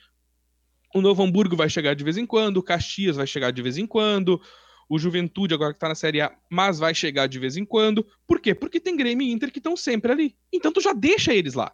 O 0.96 1.02
Novo 1.02 1.22
Hamburgo 1.22 1.56
vai 1.56 1.70
chegar 1.70 1.94
de 1.94 2.04
vez 2.04 2.18
em 2.18 2.26
quando, 2.26 2.58
o 2.58 2.64
Caxias 2.64 3.16
vai 3.16 3.28
chegar 3.28 3.52
de 3.52 3.62
vez 3.62 3.78
em 3.78 3.86
quando, 3.86 4.42
o 4.90 4.98
Juventude 4.98 5.54
agora 5.54 5.72
que 5.72 5.80
tá 5.80 5.88
na 5.88 5.94
Série 5.94 6.20
A, 6.20 6.36
mas 6.50 6.80
vai 6.80 6.96
chegar 6.96 7.28
de 7.28 7.38
vez 7.38 7.58
em 7.58 7.64
quando. 7.64 8.04
Por 8.26 8.40
quê? 8.40 8.56
Porque 8.56 8.80
tem 8.80 8.98
Grêmio 8.98 9.28
e 9.28 9.32
Inter 9.32 9.52
que 9.52 9.60
estão 9.60 9.78
sempre 9.78 10.12
ali. 10.12 10.36
Então 10.52 10.72
tu 10.72 10.82
já 10.82 10.94
deixa 10.94 11.32
eles 11.32 11.54
lá. 11.54 11.72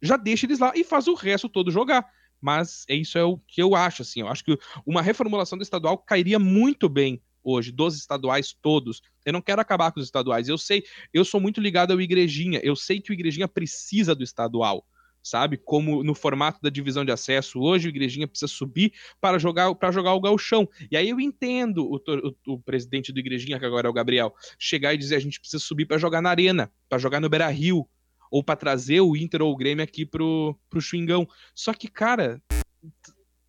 Já 0.00 0.16
deixa 0.16 0.46
eles 0.46 0.58
lá 0.58 0.72
e 0.74 0.82
faz 0.82 1.06
o 1.06 1.12
resto 1.12 1.50
todo 1.50 1.70
jogar. 1.70 2.10
Mas 2.40 2.84
isso 2.88 3.18
é 3.18 3.24
o 3.24 3.38
que 3.38 3.62
eu 3.62 3.74
acho, 3.74 4.02
assim. 4.02 4.20
Eu 4.20 4.28
acho 4.28 4.44
que 4.44 4.58
uma 4.86 5.02
reformulação 5.02 5.58
do 5.58 5.62
estadual 5.62 5.98
cairia 5.98 6.38
muito 6.38 6.88
bem 6.88 7.20
hoje, 7.42 7.72
dos 7.72 7.96
estaduais 7.96 8.52
todos. 8.52 9.00
Eu 9.24 9.32
não 9.32 9.40
quero 9.40 9.60
acabar 9.60 9.90
com 9.90 10.00
os 10.00 10.06
estaduais. 10.06 10.48
Eu 10.48 10.58
sei, 10.58 10.84
eu 11.12 11.24
sou 11.24 11.40
muito 11.40 11.60
ligado 11.60 11.92
ao 11.92 12.00
Igrejinha. 12.00 12.60
Eu 12.62 12.76
sei 12.76 13.00
que 13.00 13.10
o 13.10 13.14
Igrejinha 13.14 13.48
precisa 13.48 14.14
do 14.14 14.22
estadual 14.22 14.84
sabe? 15.20 15.56
Como 15.56 16.02
no 16.02 16.14
formato 16.14 16.60
da 16.62 16.70
divisão 16.70 17.04
de 17.04 17.12
acesso 17.12 17.60
hoje, 17.60 17.88
o 17.88 17.90
Igrejinha 17.90 18.26
precisa 18.26 18.50
subir 18.50 18.92
para 19.20 19.38
jogar 19.38 19.74
para 19.74 19.90
jogar 19.90 20.14
o 20.14 20.20
galchão. 20.20 20.68
E 20.90 20.96
aí 20.96 21.08
eu 21.08 21.20
entendo 21.20 21.84
o, 21.84 21.96
o, 21.96 22.54
o, 22.54 22.58
presidente 22.60 23.12
do 23.12 23.20
Igrejinha, 23.20 23.58
que 23.58 23.66
agora 23.66 23.86
é 23.86 23.90
o 23.90 23.92
Gabriel, 23.92 24.34
chegar 24.58 24.94
e 24.94 24.98
dizer 24.98 25.16
a 25.16 25.20
gente 25.20 25.40
precisa 25.40 25.62
subir 25.62 25.86
para 25.86 25.98
jogar 25.98 26.22
na 26.22 26.30
arena, 26.30 26.72
para 26.88 26.98
jogar 26.98 27.20
no 27.20 27.28
Beira-Rio, 27.28 27.86
ou 28.30 28.42
para 28.42 28.56
trazer 28.56 29.00
o 29.00 29.16
Inter 29.16 29.42
ou 29.42 29.52
o 29.52 29.56
Grêmio 29.56 29.84
aqui 29.84 30.04
pro, 30.04 30.58
pro 30.68 30.80
Xingão. 30.80 31.28
Só 31.54 31.72
que, 31.72 31.88
cara, 31.88 32.42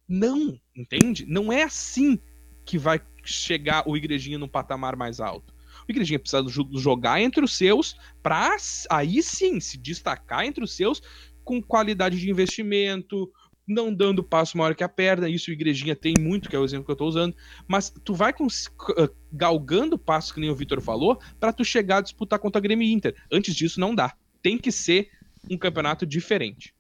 não, 0.08 0.60
entende? 0.76 1.26
Não 1.28 1.52
é 1.52 1.64
assim 1.64 2.20
que 2.66 2.78
vai 2.78 3.02
chegar 3.24 3.88
o 3.88 3.96
Igrejinha 3.96 4.38
num 4.38 4.48
patamar 4.48 4.96
mais 4.96 5.20
alto. 5.20 5.54
O 5.88 5.92
Igrejinha 5.92 6.20
precisa 6.20 6.44
jogar 6.76 7.22
entre 7.22 7.44
os 7.44 7.56
seus 7.56 7.96
para 8.22 8.56
aí 8.90 9.24
sim 9.24 9.60
se 9.60 9.78
destacar 9.78 10.46
entre 10.46 10.64
os 10.64 10.76
seus 10.76 11.02
com 11.44 11.62
qualidade 11.62 12.20
de 12.20 12.30
investimento, 12.30 13.32
não 13.68 13.94
dando 13.94 14.24
passo 14.24 14.58
maior 14.58 14.76
que 14.76 14.84
a 14.84 14.90
perna, 14.90 15.30
isso 15.30 15.50
o 15.50 15.54
Igrejinha 15.54 15.96
tem 15.96 16.14
muito, 16.20 16.50
que 16.50 16.56
é 16.56 16.60
o 16.60 16.66
exemplo 16.66 16.86
que 16.86 16.92
eu 16.92 16.94
estou 16.94 17.08
usando, 17.08 17.36
mas 17.68 17.94
tu 18.04 18.14
vai 18.14 18.32
ah, 18.32 19.10
galgando 19.32 19.98
passos, 19.98 20.32
que 20.32 20.40
nem 20.40 20.50
o 20.50 20.56
Vitor 20.56 20.82
falou, 20.82 21.20
para 21.40 21.54
tu 21.54 21.64
chegar 21.64 21.98
a 21.98 22.02
disputar 22.02 22.40
contra 22.40 22.60
a 22.60 22.62
Grêmio 22.62 22.88
Inter. 22.88 23.16
Antes 23.32 23.56
disso, 23.56 23.80
não 23.80 23.94
dá. 23.94 24.16
Tem 24.42 24.58
que 24.58 24.72
ser 24.72 25.10
um 25.50 25.58
campeonato 25.58 26.06
diferente. 26.06 26.74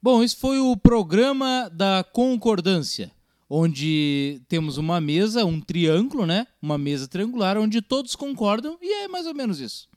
Bom, 0.00 0.22
esse 0.22 0.36
foi 0.36 0.60
o 0.60 0.76
programa 0.76 1.68
da 1.72 2.04
concordância, 2.12 3.10
onde 3.50 4.40
temos 4.48 4.78
uma 4.78 5.00
mesa, 5.00 5.44
um 5.44 5.60
triângulo, 5.60 6.24
né? 6.24 6.46
Uma 6.62 6.78
mesa 6.78 7.08
triangular, 7.08 7.58
onde 7.58 7.82
todos 7.82 8.14
concordam, 8.14 8.78
e 8.80 9.04
é 9.04 9.08
mais 9.08 9.26
ou 9.26 9.34
menos 9.34 9.58
isso. 9.58 9.88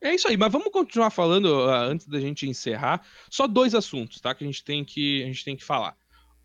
É 0.00 0.14
isso 0.14 0.28
aí, 0.28 0.36
mas 0.36 0.52
vamos 0.52 0.70
continuar 0.70 1.10
falando 1.10 1.46
uh, 1.46 1.70
antes 1.70 2.06
da 2.06 2.20
gente 2.20 2.46
encerrar. 2.46 3.04
Só 3.30 3.46
dois 3.46 3.74
assuntos, 3.74 4.20
tá? 4.20 4.34
Que 4.34 4.44
a 4.44 4.46
gente 4.46 4.62
tem 4.62 4.84
que, 4.84 5.22
a 5.22 5.26
gente 5.26 5.44
tem 5.44 5.56
que 5.56 5.64
falar. 5.64 5.96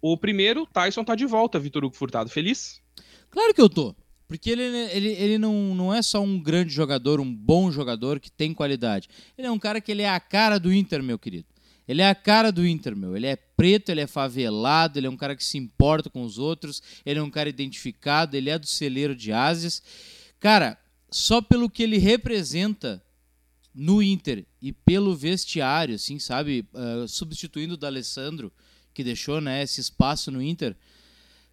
O 0.02 0.17
primeiro, 0.17 0.65
Tyson 0.65 1.04
tá 1.04 1.15
de 1.15 1.26
volta, 1.26 1.60
Vitor 1.60 1.84
Hugo 1.84 1.96
Furtado. 1.96 2.30
Feliz? 2.30 2.82
Claro 3.30 3.54
que 3.54 3.62
eu 3.62 3.69
tô. 3.69 3.96
Porque 4.34 4.50
ele, 4.50 4.63
ele, 4.63 5.10
ele 5.10 5.38
não, 5.38 5.76
não 5.76 5.93
é 5.93 6.02
só 6.02 6.19
um 6.19 6.39
grande 6.39 6.74
jogador, 6.74 7.19
um 7.19 7.32
bom 7.32 7.72
jogador 7.72 8.19
que 8.19 8.32
tem 8.32 8.52
qualidade. 8.52 9.08
Ele 9.38 9.46
é 9.46 9.52
um 9.52 9.60
cara 9.60 9.80
que 9.80 9.91
ele 9.91 10.02
é 10.02 10.10
a 10.10 10.19
cara 10.19 10.60
do 10.60 10.74
Inter, 10.74 11.04
meu 11.04 11.19
querido. 11.19 11.46
Ele 11.88 12.02
é 12.02 12.10
a 12.10 12.15
cara 12.15 12.52
do 12.52 12.65
Inter, 12.65 12.96
meu. 12.96 13.15
Ele 13.15 13.28
é 13.28 13.36
preto, 13.36 13.89
ele 13.89 14.02
é 14.02 14.08
favelado, 14.08 14.98
ele 14.98 15.06
é 15.06 15.10
um 15.10 15.15
cara 15.15 15.36
que 15.36 15.43
se 15.46 15.60
importa 15.60 16.10
com 16.10 16.24
os 16.24 16.39
outros, 16.39 16.82
ele 17.06 17.19
é 17.19 17.22
um 17.22 17.30
cara 17.30 17.48
identificado, 17.48 18.36
ele 18.36 18.50
é 18.50 18.58
do 18.58 18.65
celeiro 18.65 19.15
de 19.15 19.32
Ásias. 19.32 19.84
Cara, 20.39 20.80
só 21.12 21.39
pelo 21.39 21.69
que 21.69 21.84
ele 21.84 22.00
representa 22.00 23.04
no 23.72 24.02
Inter 24.02 24.48
e 24.60 24.74
pelo 24.74 25.15
vestiário, 25.15 25.93
assim, 25.93 26.17
sabe, 26.17 26.65
uh, 26.74 27.08
substituindo 27.08 27.76
o 27.76 27.78
D'Alessandro, 27.78 28.52
que 28.96 29.04
deixou, 29.04 29.39
né, 29.39 29.62
esse 29.62 29.80
espaço 29.80 30.32
no 30.32 30.41
Inter, 30.41 30.76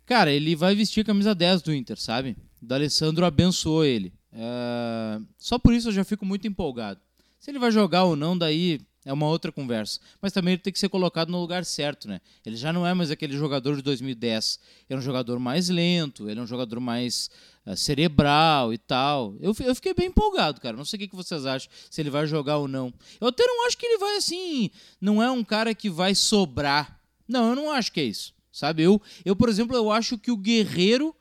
cara, 0.06 0.32
ele 0.32 0.56
vai 0.56 0.74
vestir 0.74 1.02
a 1.02 1.04
camisa 1.04 1.34
10 1.34 1.60
do 1.60 1.74
Inter, 1.74 2.00
sabe? 2.00 2.38
D'Alessandro 2.60 3.24
abençoou 3.24 3.84
ele. 3.84 4.12
Uh, 4.32 5.26
só 5.38 5.58
por 5.58 5.74
isso 5.74 5.88
eu 5.88 5.92
já 5.92 6.04
fico 6.04 6.24
muito 6.24 6.46
empolgado. 6.46 7.00
Se 7.38 7.50
ele 7.50 7.58
vai 7.58 7.70
jogar 7.70 8.04
ou 8.04 8.14
não, 8.14 8.36
daí 8.36 8.80
É 9.04 9.12
uma 9.12 9.26
outra 9.26 9.50
conversa. 9.50 9.98
Mas 10.20 10.32
também 10.32 10.52
ele 10.52 10.62
tem 10.62 10.72
que 10.72 10.78
ser 10.78 10.90
colocado 10.90 11.30
no 11.30 11.40
lugar 11.40 11.64
certo, 11.64 12.06
né? 12.06 12.20
Ele 12.44 12.54
já 12.54 12.70
não 12.70 12.86
é 12.86 12.92
mais 12.92 13.10
aquele 13.10 13.34
jogador 13.34 13.74
de 13.74 13.82
2010. 13.82 14.60
Ele 14.88 14.96
é 14.96 14.98
um 14.98 15.02
jogador 15.02 15.38
mais 15.38 15.70
lento, 15.70 16.28
ele 16.28 16.38
é 16.38 16.42
um 16.42 16.46
jogador 16.46 16.78
mais 16.80 17.30
uh, 17.66 17.74
cerebral 17.74 18.74
e 18.74 18.78
tal. 18.78 19.34
Eu, 19.40 19.56
eu 19.60 19.74
fiquei 19.74 19.94
bem 19.94 20.08
empolgado, 20.08 20.60
cara. 20.60 20.76
Não 20.76 20.84
sei 20.84 20.98
o 20.98 21.08
que 21.08 21.16
vocês 21.16 21.46
acham, 21.46 21.70
se 21.90 22.00
ele 22.00 22.10
vai 22.10 22.26
jogar 22.26 22.58
ou 22.58 22.68
não. 22.68 22.92
Eu 23.18 23.28
até 23.28 23.42
não 23.46 23.66
acho 23.66 23.78
que 23.78 23.86
ele 23.86 23.98
vai 23.98 24.16
assim. 24.16 24.70
Não 25.00 25.22
é 25.22 25.30
um 25.30 25.42
cara 25.42 25.74
que 25.74 25.88
vai 25.88 26.14
sobrar. 26.14 27.00
Não, 27.26 27.48
eu 27.50 27.56
não 27.56 27.70
acho 27.70 27.90
que 27.92 28.00
é 28.00 28.04
isso. 28.04 28.34
Sabe? 28.52 28.82
Eu, 28.82 29.00
eu 29.24 29.34
por 29.34 29.48
exemplo, 29.48 29.74
eu 29.74 29.90
acho 29.90 30.18
que 30.18 30.30
o 30.30 30.36
Guerreiro 30.36 31.16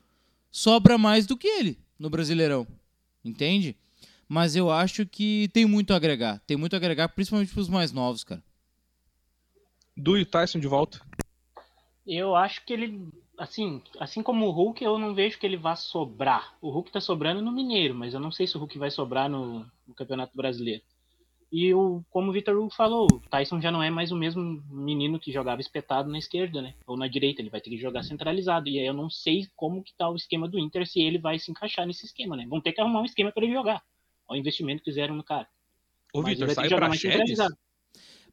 sobra 0.50 0.98
mais 0.98 1.26
do 1.26 1.36
que 1.36 1.46
ele 1.46 1.78
no 1.98 2.10
Brasileirão. 2.10 2.66
Entende? 3.24 3.76
mas 4.30 4.54
eu 4.54 4.70
acho 4.70 5.04
que 5.04 5.50
tem 5.52 5.66
muito 5.66 5.92
a 5.92 5.96
agregar. 5.96 6.40
Tem 6.46 6.56
muito 6.56 6.74
a 6.74 6.76
agregar, 6.76 7.08
principalmente 7.08 7.52
para 7.52 7.60
os 7.60 7.68
mais 7.68 7.90
novos, 7.90 8.22
cara. 8.22 8.40
Du 9.96 10.16
e 10.16 10.24
Tyson 10.24 10.60
de 10.60 10.68
volta. 10.68 11.00
Eu 12.06 12.36
acho 12.36 12.64
que 12.64 12.72
ele, 12.72 13.08
assim, 13.36 13.82
assim 13.98 14.22
como 14.22 14.46
o 14.46 14.52
Hulk, 14.52 14.84
eu 14.84 15.00
não 15.00 15.16
vejo 15.16 15.36
que 15.36 15.44
ele 15.44 15.56
vá 15.56 15.74
sobrar. 15.74 16.54
O 16.62 16.70
Hulk 16.70 16.92
tá 16.92 17.00
sobrando 17.00 17.42
no 17.42 17.50
Mineiro, 17.50 17.92
mas 17.92 18.14
eu 18.14 18.20
não 18.20 18.30
sei 18.30 18.46
se 18.46 18.56
o 18.56 18.60
Hulk 18.60 18.78
vai 18.78 18.92
sobrar 18.92 19.28
no, 19.28 19.66
no 19.84 19.94
Campeonato 19.96 20.36
Brasileiro. 20.36 20.84
E 21.52 21.74
o, 21.74 22.04
como 22.10 22.30
o 22.30 22.32
Vitor 22.32 22.56
Hugo 22.56 22.70
falou, 22.72 23.08
o 23.12 23.20
Tyson 23.28 23.60
já 23.60 23.72
não 23.72 23.82
é 23.82 23.90
mais 23.90 24.12
o 24.12 24.16
mesmo 24.16 24.62
menino 24.70 25.18
que 25.18 25.32
jogava 25.32 25.60
espetado 25.60 26.08
na 26.08 26.18
esquerda, 26.18 26.62
né? 26.62 26.74
Ou 26.86 26.96
na 26.96 27.08
direita, 27.08 27.42
ele 27.42 27.50
vai 27.50 27.60
ter 27.60 27.70
que 27.70 27.76
jogar 27.76 28.04
centralizado. 28.04 28.68
E 28.68 28.78
aí 28.78 28.86
eu 28.86 28.94
não 28.94 29.10
sei 29.10 29.48
como 29.56 29.82
que 29.82 29.92
tá 29.94 30.08
o 30.08 30.14
esquema 30.14 30.48
do 30.48 30.60
Inter, 30.60 30.86
se 30.86 31.00
ele 31.00 31.18
vai 31.18 31.38
se 31.40 31.50
encaixar 31.50 31.86
nesse 31.86 32.06
esquema, 32.06 32.36
né? 32.36 32.46
Vão 32.48 32.60
ter 32.60 32.72
que 32.72 32.80
arrumar 32.80 33.00
um 33.02 33.04
esquema 33.04 33.32
para 33.32 33.44
ele 33.44 33.52
jogar 33.52 33.82
ao 34.28 34.36
investimento 34.36 34.82
que 34.82 34.90
fizeram 34.90 35.16
no 35.16 35.24
cara. 35.24 35.48
Ô, 36.14 36.22
Vitor, 36.22 36.48
sai 36.50 36.68
pra 36.68 36.78
Praxedes? 36.78 37.38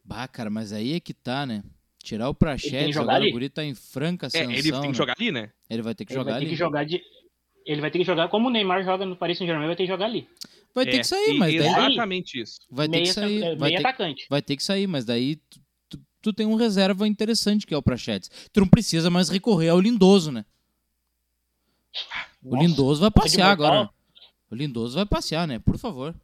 Bah, 0.04 0.28
cara, 0.28 0.50
mas 0.50 0.72
aí 0.72 0.94
é 0.94 1.00
que 1.00 1.14
tá, 1.14 1.46
né? 1.46 1.64
Tirar 2.04 2.30
o 2.30 2.36
Praxedes, 2.36 2.96
agora 2.96 3.18
ali? 3.18 3.30
o 3.30 3.34
Guri 3.34 3.50
tá 3.50 3.64
em 3.64 3.74
franca 3.74 4.28
ascensão. 4.28 4.52
É, 4.52 4.60
ele 4.60 4.72
tem 4.72 4.82
que 4.82 4.88
né? 4.88 4.94
jogar 4.94 5.16
ali, 5.20 5.32
né? 5.32 5.52
Ele 5.68 5.82
vai 5.82 5.96
ter 5.96 6.06
que 6.06 6.14
ele 6.14 6.20
jogar 6.20 6.32
vai 6.34 6.40
ter 6.40 6.46
ali. 6.46 6.54
Que 6.54 6.58
jogar 6.58 6.86
de... 6.86 7.02
Ele 7.68 7.82
vai 7.82 7.92
ter 7.92 8.00
que 8.00 8.06
jogar 8.06 8.30
como 8.30 8.48
o 8.48 8.50
Neymar 8.50 8.84
joga 8.84 9.06
no 9.06 9.16
Paris 9.16 9.38
Saint-Germain, 9.38 9.68
vai 9.68 9.76
ter 9.76 9.84
que 9.84 9.92
jogar 9.92 10.06
ali. 10.06 10.28
Vai 10.74 10.86
ter 10.86 10.96
É, 10.96 11.00
que 11.00 11.04
sair, 11.04 11.38
mas 11.38 11.54
daí... 11.54 11.68
Exatamente 11.68 12.42
isso. 12.42 12.60
Vai 12.72 12.88
ter 12.88 13.02
que 13.02 13.14
sair. 13.14 13.40
meio 13.42 13.58
Vai 13.58 13.70
ter, 13.72 13.78
atacante. 13.80 14.26
vai 14.30 14.42
ter 14.42 14.56
que 14.56 14.64
sair, 14.64 14.88
mas 14.88 15.04
daí 15.06 15.36
tu, 15.36 15.60
tu- 15.90 16.00
tu 16.22 16.34
tem 16.34 16.46
um 16.46 16.56
reserva 16.56 17.08
interessante 17.08 17.68
que 17.68 17.74
é 17.74 17.78
o 17.78 17.82
Praxedes. 17.82 18.32
Tu 18.54 18.60
não 18.62 18.68
precisa 18.68 19.10
mais 19.10 19.28
recorrer 19.30 19.70
ao 19.70 19.80
Lindoso, 19.82 20.32
né? 20.32 20.46
O 22.44 22.56
Nossa, 22.56 22.68
Lindoso 22.68 23.02
vai 23.02 23.12
passear 23.12 23.52
agora. 23.52 23.90
O 24.50 24.56
Lindoso 24.56 24.96
vai 24.96 25.06
passear, 25.06 25.48
né? 25.48 25.60
Por 25.60 25.78
favor. 25.78 26.16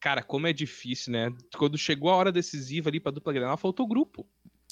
Cara, 0.00 0.22
como 0.22 0.46
é 0.46 0.52
difícil, 0.52 1.12
né? 1.12 1.30
Quando 1.56 1.76
chegou 1.76 2.10
a 2.10 2.16
hora 2.16 2.32
decisiva 2.32 2.88
ali 2.88 3.00
pra 3.00 3.12
dupla 3.12 3.32
Grenal, 3.32 3.56
faltou 3.56 3.86
grupo. 3.86 4.26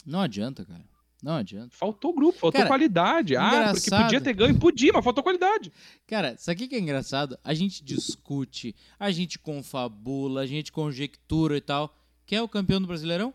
Não 0.07 0.20
adianta, 0.20 0.64
cara. 0.64 0.85
Não 1.23 1.35
adianta. 1.37 1.77
Faltou 1.77 2.13
grupo, 2.13 2.37
faltou 2.39 2.59
Cara, 2.59 2.67
qualidade. 2.69 3.37
Ah, 3.37 3.71
porque 3.73 3.89
podia 3.91 4.21
ter 4.21 4.33
ganho, 4.35 4.59
podia, 4.59 4.91
mas 4.93 5.05
faltou 5.05 5.23
qualidade. 5.23 5.73
Cara, 6.07 6.33
isso 6.33 6.51
aqui 6.51 6.67
que 6.67 6.75
é 6.75 6.81
engraçado. 6.81 7.39
A 7.45 7.55
gente 7.55 7.85
discute, 7.85 8.75
a 8.99 9.11
gente 9.13 9.39
confabula, 9.39 10.41
a 10.41 10.47
gente 10.47 10.73
conjectura 10.73 11.57
e 11.57 11.61
tal. 11.61 11.97
Quem 12.27 12.39
é 12.39 12.43
o 12.43 12.49
campeão 12.49 12.81
do 12.81 12.89
Brasileirão? 12.89 13.33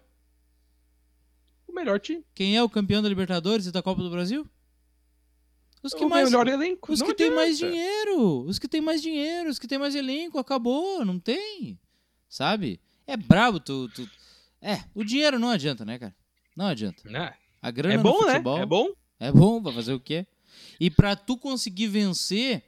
O 1.66 1.72
melhor 1.74 1.98
time. 2.00 2.26
Quem 2.36 2.58
é 2.58 2.64
o 2.64 2.70
campeão 2.70 3.02
da 3.02 3.08
Libertadores 3.08 3.68
e 3.68 3.72
da 3.72 3.82
Copa 3.82 4.02
do 4.04 4.10
Brasil? 4.10 4.46
Os 5.82 5.94
que 5.94 6.04
o 6.04 6.10
mais 6.10 6.30
melhor 6.30 6.48
elenco. 6.48 6.92
Os 6.92 7.00
Não 7.00 7.08
que 7.08 7.14
têm 7.14 7.30
mais 7.34 7.56
adianta. 7.56 7.74
dinheiro. 7.74 8.40
Os 8.42 8.60
que 8.60 8.68
têm 8.68 8.82
mais 8.82 9.02
dinheiro, 9.02 9.50
os 9.50 9.60
que 9.60 9.68
têm 9.68 9.78
mais 9.78 9.96
elenco, 9.96 10.38
acabou, 10.40 11.06
não 11.06 11.18
tem. 11.20 11.80
Sabe? 12.28 12.82
É 13.06 13.16
brabo 13.16 13.60
tu, 13.60 13.88
tu- 13.90 14.10
É, 14.62 14.84
o 14.94 15.04
dinheiro 15.06 15.40
não 15.40 15.50
adianta, 15.50 15.86
né, 15.86 15.98
cara? 16.00 16.16
Não 16.56 16.66
adianta. 16.66 17.08
Né? 17.10 17.34
A 17.62 17.72
grana 17.72 17.96
É 17.96 17.98
no 17.98 18.04
bom, 18.04 18.26
né? 18.26 18.32
futebol 18.34 18.58
É 18.60 18.66
bom. 18.66 18.90
é 19.20 19.32
bom, 19.32 19.62
vai 19.62 19.74
fazer 19.74 19.94
o 19.94 20.00
quê? 20.00 20.26
E 20.80 20.90
pra 20.90 21.16
tu 21.16 21.38
conseguir 21.38 21.88
vencer 21.88 22.64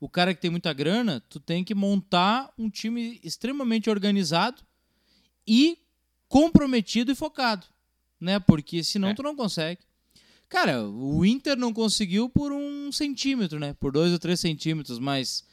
o 0.00 0.08
cara 0.08 0.34
que 0.34 0.40
tem 0.40 0.50
muita 0.50 0.72
grana, 0.72 1.20
tu 1.28 1.38
tem 1.38 1.62
que 1.62 1.74
montar 1.74 2.52
um 2.58 2.68
time 2.68 3.20
extremamente 3.22 3.88
organizado 3.88 4.62
e 5.46 5.78
comprometido 6.28 7.12
e 7.12 7.14
focado, 7.14 7.66
né? 8.20 8.38
Porque 8.40 8.82
senão 8.82 9.08
É. 9.08 9.14
tu 9.14 9.22
não 9.22 9.36
consegue. 9.36 9.80
Cara, 10.48 10.84
o 10.86 11.24
Inter 11.24 11.56
não 11.56 11.72
conseguiu 11.72 12.28
por 12.28 12.52
um 12.52 12.90
centímetro, 12.92 13.58
né? 13.58 13.74
Por 13.74 13.92
dois 13.92 14.12
ou 14.12 14.18
três 14.18 14.38
centímetros, 14.40 14.98
mas 14.98 15.44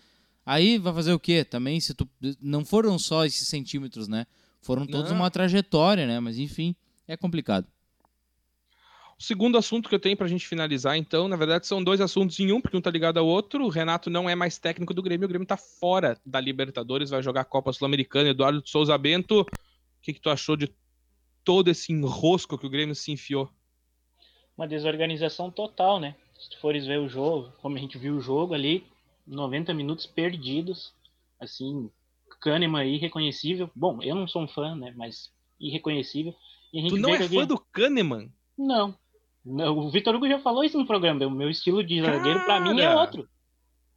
aí 0.45 0.77
vai 0.77 0.93
fazer 0.93 1.13
o 1.13 1.19
quê? 1.19 1.43
Também 1.45 1.79
se 1.79 1.93
tu 1.93 2.07
não 2.41 2.65
foram 2.65 2.97
só 2.99 3.25
esses 3.25 3.47
centímetros, 3.47 4.07
né? 4.07 4.25
Foram 4.61 4.85
todos 4.85 5.11
Não. 5.11 5.17
uma 5.17 5.31
trajetória, 5.31 6.05
né? 6.05 6.19
Mas 6.19 6.37
enfim, 6.37 6.75
é 7.07 7.15
complicado. 7.15 7.65
O 9.19 9.23
segundo 9.23 9.57
assunto 9.57 9.89
que 9.89 9.95
eu 9.95 9.99
tenho 9.99 10.15
pra 10.15 10.29
gente 10.29 10.47
finalizar, 10.47 10.95
então, 10.95 11.27
na 11.27 11.35
verdade, 11.35 11.67
são 11.67 11.83
dois 11.83 11.99
assuntos 11.99 12.39
em 12.39 12.53
um, 12.53 12.61
porque 12.61 12.77
um 12.77 12.81
tá 12.81 12.89
ligado 12.89 13.17
ao 13.17 13.27
outro. 13.27 13.65
O 13.65 13.69
Renato 13.69 14.09
não 14.09 14.29
é 14.29 14.33
mais 14.33 14.57
técnico 14.57 14.93
do 14.93 15.03
Grêmio, 15.03 15.25
o 15.25 15.27
Grêmio 15.27 15.45
tá 15.45 15.57
fora 15.57 16.17
da 16.25 16.39
Libertadores, 16.39 17.09
vai 17.09 17.21
jogar 17.21 17.41
a 17.41 17.45
Copa 17.45 17.73
Sul-Americana. 17.73 18.29
Eduardo 18.29 18.63
Souza 18.65 18.97
Bento, 18.97 19.41
o 19.41 19.45
que, 20.01 20.13
que 20.13 20.21
tu 20.21 20.29
achou 20.29 20.55
de 20.55 20.73
todo 21.43 21.69
esse 21.69 21.91
enrosco 21.91 22.57
que 22.57 22.65
o 22.65 22.69
Grêmio 22.69 22.95
se 22.95 23.11
enfiou? 23.11 23.49
Uma 24.57 24.65
desorganização 24.65 25.51
total, 25.51 25.99
né? 25.99 26.15
Se 26.39 26.51
tu 26.51 26.59
fores 26.61 26.85
ver 26.85 26.99
o 26.99 27.09
jogo, 27.09 27.51
como 27.61 27.75
a 27.75 27.79
gente 27.79 27.97
viu 27.97 28.15
o 28.15 28.21
jogo 28.21 28.53
ali, 28.53 28.87
90 29.27 29.73
minutos 29.73 30.05
perdidos, 30.05 30.93
assim, 31.37 31.91
Kahneman 32.39 32.85
irreconhecível. 32.85 33.69
Bom, 33.75 34.01
eu 34.01 34.15
não 34.15 34.29
sou 34.29 34.43
um 34.43 34.47
fã, 34.47 34.75
né? 34.75 34.93
Mas 34.95 35.29
irreconhecível. 35.59 36.33
A 36.73 36.87
Tu 36.87 36.95
não 36.95 37.13
é 37.13 37.27
fã 37.27 37.45
do 37.45 37.59
Kahneman? 37.73 38.31
Não. 38.57 38.95
Não, 39.45 39.77
O 39.77 39.89
Vitor 39.89 40.15
Hugo 40.15 40.27
já 40.27 40.39
falou 40.39 40.63
isso 40.63 40.77
no 40.77 40.85
programa. 40.85 41.25
O 41.25 41.31
meu 41.31 41.49
estilo 41.49 41.83
de 41.83 42.01
zagueiro, 42.01 42.43
pra 42.43 42.59
mim, 42.59 42.79
é 42.81 42.93
outro. 42.95 43.27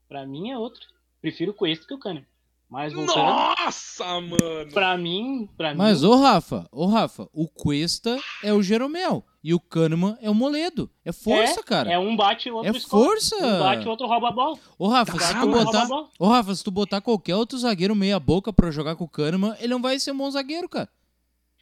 Pra 0.09 0.27
mim 0.27 0.51
é 0.51 0.59
outro. 0.59 0.81
Prefiro 1.21 1.53
o 1.53 1.55
Cuesta 1.55 1.87
que 1.87 1.95
o 1.95 1.99
Kahneman. 1.99 2.27
Mas 2.69 2.91
voltando, 2.95 3.17
Nossa, 3.19 4.05
mano! 4.23 4.73
pra 4.73 4.97
mim, 4.97 5.47
pra 5.59 5.75
Mas, 5.75 6.01
mim, 6.01 6.09
ô 6.09 6.17
Rafa, 6.17 6.67
ô 6.73 6.87
Rafa, 6.87 7.29
o 7.31 7.47
Cuesta 7.47 8.19
é 8.43 8.51
o 8.55 8.63
Jeromel 8.63 9.23
e 9.45 9.53
o 9.53 9.61
Kahneman 9.61 10.17
é 10.23 10.31
o 10.31 10.35
Moledo. 10.35 10.89
É 11.05 11.13
força, 11.13 11.63
cara. 11.63 11.93
é 11.93 11.99
um 11.99 12.17
bate 12.17 12.51
o 12.51 12.55
outro 12.57 12.73
É 12.73 12.77
escolhe. 12.79 13.05
força. 13.05 13.37
Um 13.37 13.59
bate 13.61 13.87
o 13.87 13.91
outro 13.91 14.07
rouba 14.07 14.29
a 14.29 14.33
bola. 14.33 14.59
Ô 14.79 14.89
Rafa, 14.89 15.19
se 15.19 15.35
tu 15.39 15.49
botar, 15.49 15.83
a 15.83 15.87
bola. 15.87 16.09
ô 16.19 16.27
Rafa, 16.29 16.55
se 16.55 16.65
tu 16.65 16.71
botar 16.71 17.01
qualquer 17.03 17.37
outro 17.37 17.59
zagueiro 17.59 17.95
meia 17.95 18.19
boca 18.19 18.51
pra 18.55 18.71
jogar 18.71 18.97
com 18.97 19.05
o 19.05 19.09
Kahneman, 19.09 19.55
ele 19.59 19.69
não 19.69 19.83
vai 19.83 19.99
ser 19.99 20.13
um 20.13 20.17
bom 20.17 20.31
zagueiro, 20.31 20.67
cara. 20.67 20.89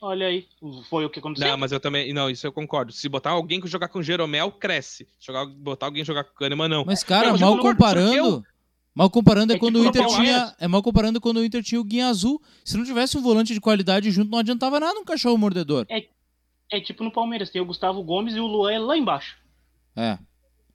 Olha 0.01 0.29
aí, 0.29 0.47
foi 0.89 1.05
o 1.05 1.11
que 1.11 1.19
aconteceu. 1.19 1.49
Não, 1.49 1.59
mas 1.59 1.73
eu 1.73 1.79
também. 1.81 2.13
Não, 2.13 2.31
isso 2.31 2.47
eu 2.47 2.53
concordo. 2.53 2.91
Se 2.93 3.09
botar 3.09 3.31
alguém 3.31 3.61
que 3.61 3.69
jogar 3.69 3.89
com 3.89 4.03
Jeromel, 4.03 4.51
cresce. 4.53 5.07
Se 5.19 5.27
jogar, 5.27 5.45
botar 5.47 5.87
alguém 5.87 6.05
jogar 6.05 6.25
com 6.25 6.35
Kahneman, 6.35 6.69
não. 6.69 6.85
Mas 6.87 7.05
cara, 7.05 7.27
Não, 7.27 7.33
mas 7.33 7.41
eu 7.43 7.47
mal 7.49 7.59
comparando, 7.59 8.33
porque 8.33 8.49
mal 8.95 9.11
comparando 9.11 9.53
é, 9.53 9.57
É 9.57 9.59
quando 9.59 9.75
tipo 9.75 9.85
o 9.85 9.89
Inter 9.89 10.07
tinha, 10.07 10.37
Arias. 10.37 10.55
é 10.59 10.67
mal 10.67 10.83
comparando 10.83 11.21
quando 11.21 11.37
o 11.37 11.45
Inter 11.45 11.63
tinha 11.63 11.81
o 11.81 11.85
Guinha 11.85 12.09
Azul. 12.09 12.41
Se 12.65 12.79
não 12.79 12.85
tivesse 12.85 13.19
um 13.19 13.21
volante 13.23 13.53
de 13.53 13.61
qualidade 13.61 14.11
junto, 14.11 14.31
não 14.31 14.39
adiantava 14.39 14.81
nada 14.81 14.99
um 14.99 15.05
cachorro 15.05 15.37
mordedor. 15.37 15.87
É 16.73 16.81
tipo 16.81 17.05
no 17.05 17.11
Palmeiras, 17.11 17.51
tem 17.51 17.61
o 17.61 17.67
Gustavo 17.67 18.03
Gomes 18.03 18.35
e 18.35 18.41
o 18.41 18.47
Luan 18.47 18.73
é 18.73 18.79
lá 18.79 18.97
embaixo. 18.97 19.37
É. 19.97 20.19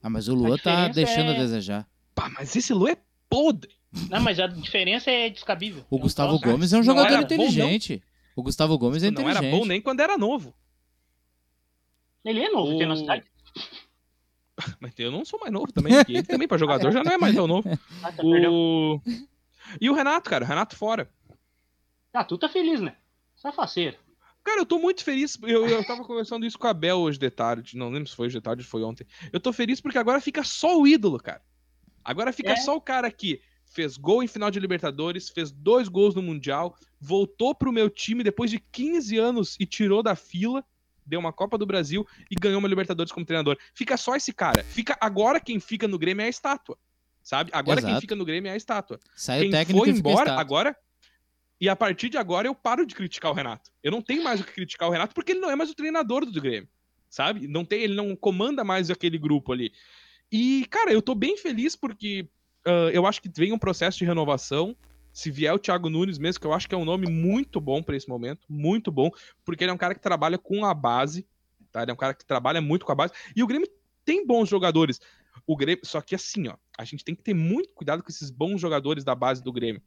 Ah, 0.02 0.10
mas 0.10 0.28
o 0.28 0.34
Luan 0.34 0.56
tá 0.58 0.88
deixando 0.88 1.30
a 1.30 1.34
é- 1.34 1.38
desejar. 1.38 1.88
Pá, 2.14 2.30
mas 2.30 2.54
esse 2.54 2.72
Lu 2.72 2.86
é 2.86 2.96
podre. 3.28 3.72
Não, 4.10 4.20
mas 4.20 4.38
a 4.38 4.46
diferença 4.46 5.10
é 5.10 5.28
descabível. 5.30 5.84
O 5.90 5.96
É 5.96 6.00
Gustavo 6.00 6.38
Gomes 6.38 6.72
é 6.72 6.78
um 6.78 6.82
jogador 6.82 7.08
era 7.08 7.18
bom, 7.18 7.24
inteligente. 7.24 8.02
O 8.36 8.42
Gustavo 8.42 8.78
Gomes 8.78 9.02
é 9.02 9.06
não 9.10 9.12
inteligente. 9.22 9.44
era 9.46 9.56
bom 9.56 9.64
nem 9.64 9.80
quando 9.80 10.00
era 10.00 10.16
novo. 10.16 10.54
Ele 12.24 12.40
é 12.44 12.50
novo, 12.50 12.74
O- 12.74 12.78
tem 12.78 12.86
na 12.86 12.96
cidade. 12.96 13.24
Mas 14.80 14.92
eu 14.98 15.10
não 15.10 15.24
sou 15.24 15.38
mais 15.40 15.52
novo 15.52 15.72
também. 15.72 15.92
Ele 16.08 16.22
também, 16.22 16.46
pra 16.48 16.56
jogador, 16.58 16.90
já 16.92 17.02
não 17.02 17.12
é 17.12 17.18
mais 17.18 17.34
tão 17.34 17.46
novo. 17.46 17.68
Ah, 18.02 18.12
tá. 18.12 18.22
O... 18.24 19.00
E 19.80 19.88
o 19.90 19.94
Renato, 19.94 20.28
cara. 20.30 20.44
O 20.44 20.48
Renato 20.48 20.76
fora. 20.76 21.10
Ah, 22.12 22.24
tu 22.24 22.38
tá 22.38 22.48
feliz, 22.48 22.80
né? 22.80 22.96
Safaceiro. 23.36 23.96
Cara, 24.42 24.60
eu 24.60 24.66
tô 24.66 24.78
muito 24.78 25.02
feliz. 25.04 25.36
Eu, 25.42 25.66
eu 25.66 25.84
tava 25.84 26.04
conversando 26.04 26.46
isso 26.46 26.58
com 26.58 26.66
a 26.66 26.72
Bel 26.72 26.98
hoje 26.98 27.18
de 27.18 27.30
tarde. 27.30 27.76
Não 27.76 27.90
lembro 27.90 28.08
se 28.08 28.14
foi 28.16 28.26
hoje 28.26 28.36
de 28.36 28.40
tarde 28.42 28.62
ou 28.62 28.68
foi 28.68 28.82
ontem. 28.82 29.06
Eu 29.32 29.40
tô 29.40 29.52
feliz 29.52 29.80
porque 29.80 29.98
agora 29.98 30.20
fica 30.20 30.42
só 30.44 30.78
o 30.78 30.86
ídolo, 30.86 31.18
cara. 31.18 31.42
Agora 32.04 32.32
fica 32.32 32.52
É. 32.52 32.56
só 32.56 32.76
o 32.76 32.80
cara 32.80 33.10
que 33.10 33.40
fez 33.76 33.98
gol 33.98 34.22
em 34.22 34.26
final 34.26 34.50
de 34.50 34.58
Libertadores, 34.58 35.28
fez 35.28 35.52
dois 35.52 35.86
gols 35.86 36.14
no 36.14 36.22
Mundial, 36.22 36.74
voltou 36.98 37.54
pro 37.54 37.70
meu 37.70 37.90
time 37.90 38.24
depois 38.24 38.50
de 38.50 38.58
15 38.58 39.18
anos 39.18 39.54
e 39.60 39.66
tirou 39.66 40.02
da 40.02 40.16
fila, 40.16 40.64
deu 41.04 41.20
uma 41.20 41.30
Copa 41.30 41.58
do 41.58 41.66
Brasil 41.66 42.06
e 42.30 42.34
ganhou 42.34 42.58
uma 42.58 42.68
Libertadores 42.68 43.12
como 43.12 43.26
treinador. 43.26 43.58
Fica 43.74 43.98
só 43.98 44.16
esse 44.16 44.32
cara. 44.32 44.64
Fica 44.64 44.96
agora 44.98 45.38
quem 45.38 45.60
fica 45.60 45.86
no 45.86 45.98
Grêmio 45.98 46.22
é 46.22 46.26
a 46.26 46.30
estátua. 46.30 46.78
Sabe? 47.22 47.50
Agora 47.52 47.80
quem 47.80 47.90
Exato. 47.90 48.00
fica 48.00 48.16
no 48.16 48.24
Grêmio 48.24 48.48
é 48.48 48.52
a 48.52 48.56
estátua. 48.56 48.98
Sai 49.14 49.40
o 49.40 49.42
Quem 49.42 49.50
técnico 49.50 49.84
foi 49.84 49.90
embora 49.90 50.32
agora. 50.32 50.74
E 51.60 51.68
a 51.68 51.76
partir 51.76 52.08
de 52.08 52.16
agora 52.16 52.48
eu 52.48 52.54
paro 52.54 52.86
de 52.86 52.94
criticar 52.94 53.30
o 53.30 53.34
Renato. 53.34 53.70
Eu 53.82 53.92
não 53.92 54.00
tenho 54.00 54.24
mais 54.24 54.40
o 54.40 54.44
que 54.44 54.52
criticar 54.52 54.88
o 54.88 54.92
Renato 54.92 55.14
porque 55.14 55.32
ele 55.32 55.40
não 55.40 55.50
é 55.50 55.56
mais 55.56 55.70
o 55.70 55.74
treinador 55.74 56.24
do 56.24 56.40
Grêmio. 56.40 56.68
Sabe? 57.10 57.46
Não 57.46 57.64
tem, 57.64 57.82
ele 57.82 57.94
não 57.94 58.16
comanda 58.16 58.64
mais 58.64 58.90
aquele 58.90 59.18
grupo 59.18 59.52
ali. 59.52 59.70
E, 60.32 60.66
cara, 60.70 60.92
eu 60.92 61.02
tô 61.02 61.14
bem 61.14 61.36
feliz 61.36 61.76
porque 61.76 62.28
ah, 62.66 62.90
eu 62.92 63.06
acho 63.06 63.22
que 63.22 63.30
vem 63.34 63.52
um 63.52 63.58
processo 63.58 63.98
de 63.98 64.04
renovação. 64.04 64.76
Se 65.12 65.30
vier 65.30 65.54
o 65.54 65.58
Thiago 65.58 65.88
Nunes 65.88 66.18
mesmo, 66.18 66.40
que 66.40 66.46
eu 66.46 66.52
acho 66.52 66.68
que 66.68 66.74
é 66.74 66.78
um 66.78 66.84
nome 66.84 67.10
muito 67.10 67.58
bom 67.58 67.82
para 67.82 67.96
esse 67.96 68.06
momento, 68.06 68.44
muito 68.50 68.92
bom, 68.92 69.10
porque 69.46 69.64
ele 69.64 69.70
é 69.70 69.74
um 69.74 69.78
cara 69.78 69.94
que 69.94 70.00
trabalha 70.00 70.36
com 70.36 70.62
a 70.62 70.74
base, 70.74 71.26
tá? 71.72 71.80
Ele 71.80 71.90
é 71.90 71.94
um 71.94 71.96
cara 71.96 72.12
que 72.12 72.26
trabalha 72.26 72.60
muito 72.60 72.84
com 72.84 72.92
a 72.92 72.94
base. 72.94 73.14
E 73.34 73.42
o 73.42 73.46
Grêmio 73.46 73.66
tem 74.04 74.26
bons 74.26 74.46
jogadores. 74.46 75.00
O 75.46 75.56
Grêmio, 75.56 75.80
só 75.84 76.02
que 76.02 76.14
assim, 76.14 76.48
ó, 76.48 76.56
a 76.76 76.84
gente 76.84 77.02
tem 77.02 77.14
que 77.14 77.22
ter 77.22 77.32
muito 77.32 77.70
cuidado 77.70 78.02
com 78.02 78.10
esses 78.10 78.30
bons 78.30 78.60
jogadores 78.60 79.04
da 79.04 79.14
base 79.14 79.42
do 79.42 79.52
Grêmio. 79.52 79.80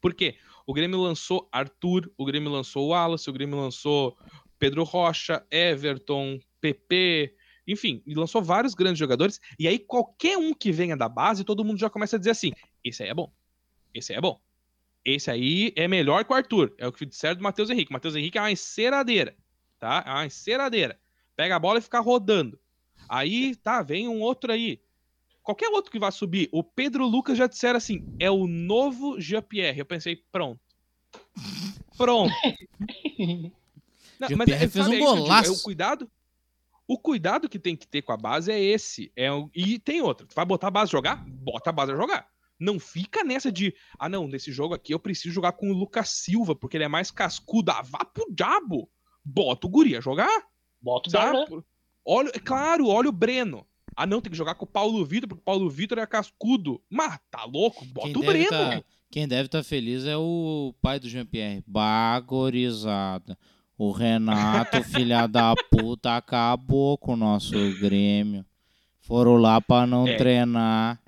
Por 0.00 0.12
quê? 0.12 0.36
O 0.66 0.74
Grêmio 0.74 1.00
lançou 1.00 1.48
Arthur, 1.50 2.10
o 2.18 2.24
Grêmio 2.26 2.50
lançou 2.50 2.86
o 2.86 2.88
Wallace, 2.88 3.30
o 3.30 3.32
Grêmio 3.32 3.58
lançou 3.58 4.16
Pedro 4.58 4.84
Rocha, 4.84 5.44
Everton, 5.50 6.38
PP, 6.60 7.34
enfim, 7.70 8.02
e 8.06 8.14
lançou 8.14 8.42
vários 8.42 8.74
grandes 8.74 8.98
jogadores. 8.98 9.40
E 9.58 9.68
aí, 9.68 9.78
qualquer 9.78 10.36
um 10.36 10.52
que 10.52 10.72
venha 10.72 10.96
da 10.96 11.08
base, 11.08 11.44
todo 11.44 11.64
mundo 11.64 11.78
já 11.78 11.88
começa 11.88 12.16
a 12.16 12.18
dizer 12.18 12.30
assim: 12.30 12.52
esse 12.84 13.02
aí 13.02 13.08
é 13.08 13.14
bom. 13.14 13.32
Esse 13.94 14.12
aí 14.12 14.18
é 14.18 14.20
bom. 14.20 14.40
Esse 15.04 15.30
aí 15.30 15.72
é 15.76 15.88
melhor 15.88 16.24
que 16.24 16.32
o 16.32 16.36
Arthur. 16.36 16.74
É 16.78 16.86
o 16.86 16.92
que 16.92 17.06
disseram 17.06 17.36
do 17.36 17.42
Matheus 17.42 17.70
Henrique. 17.70 17.92
Matheus 17.92 18.14
Henrique 18.16 18.38
é 18.38 18.40
uma 18.40 18.50
enceradeira. 18.50 19.34
Tá? 19.78 20.04
É 20.06 20.10
uma 20.10 20.26
enceradeira. 20.26 20.98
Pega 21.36 21.56
a 21.56 21.58
bola 21.58 21.78
e 21.78 21.82
fica 21.82 22.00
rodando. 22.00 22.58
Aí, 23.08 23.54
tá, 23.56 23.82
vem 23.82 24.08
um 24.08 24.20
outro 24.20 24.52
aí. 24.52 24.80
Qualquer 25.42 25.68
outro 25.68 25.90
que 25.90 25.98
vá 25.98 26.10
subir, 26.10 26.48
o 26.52 26.62
Pedro 26.62 27.06
Lucas 27.06 27.38
já 27.38 27.46
disseram 27.46 27.78
assim: 27.78 28.04
é 28.18 28.30
o 28.30 28.46
novo 28.46 29.18
Jean-Pierre. 29.20 29.78
Eu 29.78 29.86
pensei, 29.86 30.22
pronto. 30.30 30.60
Pronto. 31.96 32.32
Não, 34.20 34.36
mas 34.36 34.48
é, 34.48 34.58
fez 34.58 34.72
sabe, 34.72 34.96
um 34.96 34.98
golaço. 34.98 35.50
É 35.50 35.54
o 35.54 35.62
cuidado. 35.62 36.10
O 36.90 36.98
cuidado 36.98 37.48
que 37.48 37.56
tem 37.56 37.76
que 37.76 37.86
ter 37.86 38.02
com 38.02 38.10
a 38.10 38.16
base 38.16 38.50
é 38.50 38.60
esse. 38.60 39.12
É, 39.16 39.28
e 39.54 39.78
tem 39.78 40.02
outro. 40.02 40.26
Tu 40.26 40.34
vai 40.34 40.44
botar 40.44 40.66
a 40.66 40.72
base 40.72 40.90
jogar? 40.90 41.24
Bota 41.24 41.70
a 41.70 41.72
base 41.72 41.92
a 41.92 41.96
jogar. 41.96 42.26
Não 42.58 42.80
fica 42.80 43.22
nessa 43.22 43.52
de, 43.52 43.72
ah, 43.96 44.08
não, 44.08 44.26
nesse 44.26 44.50
jogo 44.50 44.74
aqui 44.74 44.92
eu 44.92 44.98
preciso 44.98 45.32
jogar 45.32 45.52
com 45.52 45.70
o 45.70 45.72
Lucas 45.72 46.08
Silva, 46.08 46.52
porque 46.52 46.76
ele 46.76 46.82
é 46.82 46.88
mais 46.88 47.12
cascudo. 47.12 47.70
Ah, 47.70 47.80
vá 47.80 48.04
pro 48.04 48.26
diabo. 48.34 48.90
Bota 49.24 49.68
o 49.68 49.70
Guri 49.70 49.96
a 49.96 50.00
jogar. 50.00 50.48
Bota 50.82 51.08
o 51.08 51.12
Darlan. 51.12 51.62
Olha, 52.04 52.32
claro, 52.44 52.88
olha 52.88 53.08
o 53.08 53.12
Breno. 53.12 53.64
Ah, 53.94 54.04
não, 54.04 54.20
tem 54.20 54.32
que 54.32 54.36
jogar 54.36 54.56
com 54.56 54.64
o 54.64 54.68
Paulo 54.68 55.04
Vitor, 55.06 55.28
porque 55.28 55.42
o 55.42 55.44
Paulo 55.44 55.70
Vitor 55.70 55.96
é 55.96 56.06
cascudo. 56.08 56.82
Mas 56.90 57.20
tá 57.30 57.44
louco? 57.44 57.84
Bota 57.84 58.08
quem 58.08 58.16
o 58.16 58.26
Breno. 58.26 58.48
Tá, 58.48 58.84
quem 59.08 59.28
deve 59.28 59.46
estar 59.46 59.58
tá 59.58 59.64
feliz 59.64 60.06
é 60.06 60.16
o 60.16 60.74
pai 60.82 60.98
do 60.98 61.08
Jean-Pierre. 61.08 61.62
Bagorizada. 61.68 63.38
O 63.80 63.92
Renato, 63.92 64.84
filha 64.84 65.26
da 65.26 65.54
puta, 65.70 66.14
acabou 66.14 66.98
com 66.98 67.14
o 67.14 67.16
nosso 67.16 67.54
Grêmio. 67.80 68.44
Foram 69.00 69.36
lá 69.36 69.58
pra 69.58 69.86
não 69.86 70.06
é. 70.06 70.18
treinar. 70.18 71.00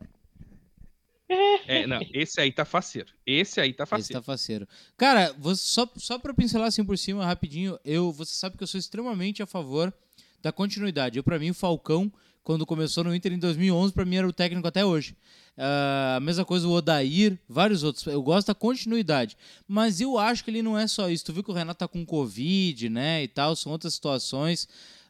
É, 1.66 1.87
não, 1.87 2.00
esse 2.14 2.40
aí 2.40 2.50
tá 2.50 2.64
faceiro. 2.64 3.12
Esse 3.26 3.61
aí 3.61 3.74
tá 3.74 3.85
faceiro. 3.85 4.04
Esse 4.04 4.12
tá 4.14 4.22
faceiro. 4.22 4.66
Cara, 4.96 5.35
você, 5.38 5.62
só, 5.62 5.87
só 5.96 6.18
pra 6.18 6.32
pincelar 6.32 6.68
assim 6.68 6.82
por 6.82 6.96
cima, 6.96 7.26
rapidinho, 7.26 7.78
eu, 7.85 8.11
você 8.11 8.32
sabe 8.32 8.56
que 8.56 8.62
eu 8.62 8.66
sou 8.66 8.80
extremamente 8.80 9.42
a 9.42 9.46
favor 9.46 9.92
da 10.40 10.50
continuidade. 10.50 11.18
Eu, 11.18 11.22
para 11.22 11.38
mim, 11.38 11.50
o 11.50 11.54
Falcão, 11.54 12.11
quando 12.42 12.66
começou 12.66 13.05
no 13.05 13.14
Inter 13.14 13.33
em 13.33 13.38
2011, 13.38 13.92
para 13.92 14.05
mim 14.05 14.16
era 14.16 14.28
o 14.28 14.33
técnico 14.33 14.66
até 14.66 14.85
hoje. 14.85 15.16
Uh, 15.57 16.16
a 16.16 16.20
mesma 16.20 16.44
coisa 16.44 16.66
o 16.66 16.72
Odair, 16.72 17.38
vários 17.48 17.83
outros. 17.83 18.07
Eu 18.07 18.22
gosto 18.22 18.48
da 18.48 18.55
continuidade. 18.55 19.37
Mas 19.68 20.00
eu 20.00 20.18
acho 20.18 20.42
que 20.42 20.50
ele 20.50 20.62
não 20.62 20.76
é 20.76 20.87
só 20.87 21.09
isso. 21.09 21.24
Tu 21.24 21.33
viu 21.33 21.44
que 21.44 21.50
o 21.50 21.55
Renato 21.55 21.78
tá 21.78 21.88
com 21.88 22.05
Covid, 22.05 22.88
né, 22.88 23.22
e 23.22 23.28
tal, 23.28 23.55
são 23.55 23.70
outras 23.70 23.94
situações. 23.94 24.64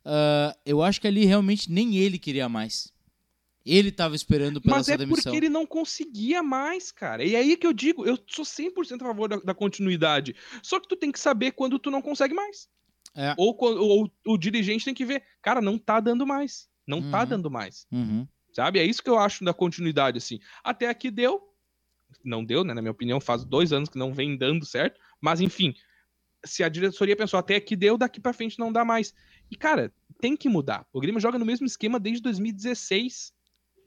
Uh, 0.04 0.52
eu 0.66 0.82
acho 0.82 1.00
que 1.00 1.06
ali 1.06 1.24
realmente 1.24 1.70
nem 1.70 1.96
ele 1.96 2.18
queria 2.18 2.48
mais. 2.48 2.92
Ele 3.64 3.90
estava 3.90 4.16
esperando 4.16 4.60
pela 4.60 4.76
Mas 4.76 4.88
é 4.88 4.96
demissão. 4.96 5.22
porque 5.22 5.36
ele 5.36 5.48
não 5.48 5.64
conseguia 5.64 6.42
mais, 6.42 6.90
cara. 6.90 7.24
E 7.24 7.36
aí 7.36 7.56
que 7.56 7.66
eu 7.66 7.72
digo, 7.72 8.04
eu 8.04 8.18
sou 8.26 8.44
100% 8.44 8.96
a 8.96 9.04
favor 9.04 9.28
da, 9.28 9.36
da, 9.36 9.54
continuidade. 9.54 10.34
Só 10.62 10.80
que 10.80 10.88
tu 10.88 10.96
tem 10.96 11.12
que 11.12 11.20
saber 11.20 11.52
quando 11.52 11.78
tu 11.78 11.90
não 11.90 12.02
consegue 12.02 12.34
mais. 12.34 12.68
É. 13.14 13.34
Ou, 13.38 13.56
ou, 13.60 13.78
ou, 13.78 14.10
o 14.26 14.36
dirigente 14.36 14.84
tem 14.84 14.94
que 14.94 15.04
ver, 15.04 15.22
cara, 15.40 15.60
não 15.60 15.78
tá 15.78 16.00
dando 16.00 16.26
mais. 16.26 16.68
Não 16.86 17.00
tá 17.00 17.04
uhum. 17.04 17.10
tá 17.10 17.24
dando 17.24 17.50
mais. 17.50 17.86
Uhum. 17.90 18.26
Sabe? 18.52 18.78
É 18.78 18.84
isso 18.84 19.02
que 19.02 19.10
eu 19.10 19.18
acho 19.18 19.44
da 19.44 19.54
continuidade, 19.54 20.18
assim. 20.18 20.38
Até 20.62 20.88
aqui 20.88 21.10
deu. 21.10 21.40
Não 22.24 22.44
deu, 22.44 22.64
né? 22.64 22.74
Na 22.74 22.82
minha 22.82 22.92
opinião, 22.92 23.20
faz 23.20 23.44
dois 23.44 23.72
anos 23.72 23.88
que 23.88 23.98
não 23.98 24.12
vem 24.12 24.36
dando 24.36 24.64
certo. 24.66 25.00
Mas, 25.20 25.40
enfim, 25.40 25.74
se 26.44 26.62
a 26.62 26.68
diretoria 26.68 27.16
pensou 27.16 27.38
até 27.38 27.56
aqui 27.56 27.74
deu, 27.74 27.96
daqui 27.96 28.20
para 28.20 28.32
frente 28.32 28.58
não 28.58 28.72
dá 28.72 28.84
mais. 28.84 29.14
E, 29.50 29.56
cara, 29.56 29.92
tem 30.20 30.36
que 30.36 30.48
mudar. 30.48 30.86
O 30.92 31.00
Grêmio 31.00 31.20
joga 31.20 31.38
no 31.38 31.46
mesmo 31.46 31.66
esquema 31.66 31.98
desde 31.98 32.22
2016. 32.22 33.32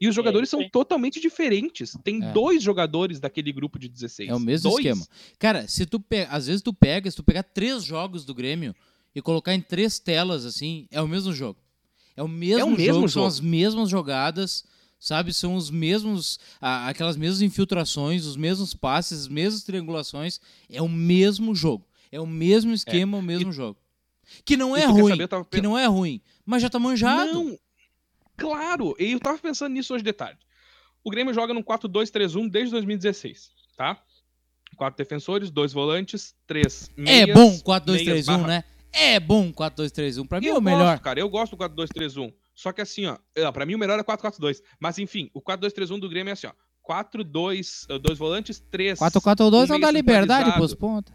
E 0.00 0.08
os 0.08 0.14
é, 0.14 0.16
jogadores 0.16 0.48
é, 0.48 0.50
são 0.50 0.68
totalmente 0.68 1.20
diferentes. 1.20 1.96
Tem 2.02 2.22
é. 2.22 2.32
dois 2.32 2.62
jogadores 2.62 3.20
daquele 3.20 3.52
grupo 3.52 3.78
de 3.78 3.88
16. 3.88 4.28
É 4.28 4.34
o 4.34 4.40
mesmo 4.40 4.70
dois. 4.70 4.84
esquema. 4.84 5.06
Cara, 5.38 5.66
se 5.68 5.86
tu 5.86 6.00
pe... 6.00 6.26
às 6.28 6.46
vezes 6.46 6.62
tu 6.62 6.74
pega, 6.74 7.10
se 7.10 7.16
tu 7.16 7.22
pegar 7.22 7.42
três 7.42 7.84
jogos 7.84 8.24
do 8.24 8.34
Grêmio 8.34 8.74
e 9.14 9.22
colocar 9.22 9.54
em 9.54 9.60
três 9.60 9.98
telas 9.98 10.44
assim, 10.44 10.86
é 10.90 11.00
o 11.00 11.08
mesmo 11.08 11.32
jogo. 11.32 11.58
É 12.16 12.22
o 12.22 12.28
mesmo, 12.28 12.60
é 12.60 12.64
o 12.64 12.70
mesmo 12.70 12.86
jogo, 12.86 12.94
jogo, 12.94 13.08
são 13.08 13.26
as 13.26 13.40
mesmas 13.40 13.90
jogadas, 13.90 14.64
sabe? 14.98 15.32
São 15.32 15.54
os 15.54 15.70
mesmos, 15.70 16.38
ah, 16.60 16.88
aquelas 16.88 17.16
mesmas 17.16 17.42
infiltrações, 17.42 18.24
os 18.24 18.36
mesmos 18.36 18.74
passes, 18.74 19.22
as 19.22 19.28
mesmas 19.28 19.62
triangulações. 19.64 20.40
É 20.70 20.80
o 20.80 20.88
mesmo 20.88 21.54
jogo. 21.54 21.86
É 22.10 22.20
o 22.20 22.26
mesmo 22.26 22.72
esquema, 22.72 23.18
é. 23.18 23.20
o 23.20 23.22
mesmo 23.22 23.50
e... 23.50 23.52
jogo. 23.52 23.78
Que 24.44 24.56
não 24.56 24.76
é 24.76 24.84
ruim, 24.86 25.16
saber, 25.16 25.28
que 25.50 25.60
não 25.60 25.78
é 25.78 25.86
ruim, 25.86 26.20
mas 26.44 26.60
já 26.60 26.68
tá 26.68 26.80
manjado. 26.80 27.32
Não, 27.32 27.56
Claro, 28.36 28.94
e 28.98 29.12
eu 29.12 29.20
tava 29.20 29.38
pensando 29.38 29.72
nisso 29.72 29.94
hoje 29.94 30.04
de 30.04 30.12
tarde. 30.12 30.38
O 31.02 31.10
Grêmio 31.10 31.32
joga 31.32 31.54
no 31.54 31.64
4-2-3-1 31.64 32.50
desde 32.50 32.72
2016, 32.72 33.50
tá? 33.76 34.00
Quatro 34.76 34.98
defensores, 34.98 35.50
dois 35.50 35.72
volantes, 35.72 36.34
três 36.46 36.90
é 36.96 37.00
meias. 37.00 37.28
É 37.30 37.32
bom 37.32 37.58
4-2-3-1, 37.60 38.46
né? 38.46 38.64
É 38.98 39.20
bom 39.20 39.52
4-2-3-1. 39.52 40.26
Pra 40.26 40.40
mim 40.40 40.46
eu 40.46 40.54
é 40.54 40.58
o 40.58 40.62
melhor. 40.62 40.92
Gosto, 40.92 41.02
cara, 41.02 41.20
eu 41.20 41.28
gosto 41.28 41.54
do 41.54 41.62
4-2-3-1. 41.62 42.32
Só 42.54 42.72
que 42.72 42.80
assim, 42.80 43.04
ó, 43.06 43.18
pra 43.52 43.66
mim 43.66 43.74
o 43.74 43.78
melhor 43.78 43.98
é 43.98 44.02
4-4-2. 44.02 44.62
Mas 44.80 44.98
enfim, 44.98 45.30
o 45.34 45.42
4-2-3-1 45.42 46.00
do 46.00 46.08
Grêmio 46.08 46.30
é 46.30 46.32
assim, 46.32 46.46
ó. 46.46 46.52
4-2, 46.88 47.86
dois 47.98 48.18
volantes, 48.18 48.58
três. 48.70 48.98
4-4-2 48.98 49.68
não 49.68 49.80
dá 49.80 49.90
liberdade 49.90 50.52
pros 50.52 50.72
pontos 50.74 51.12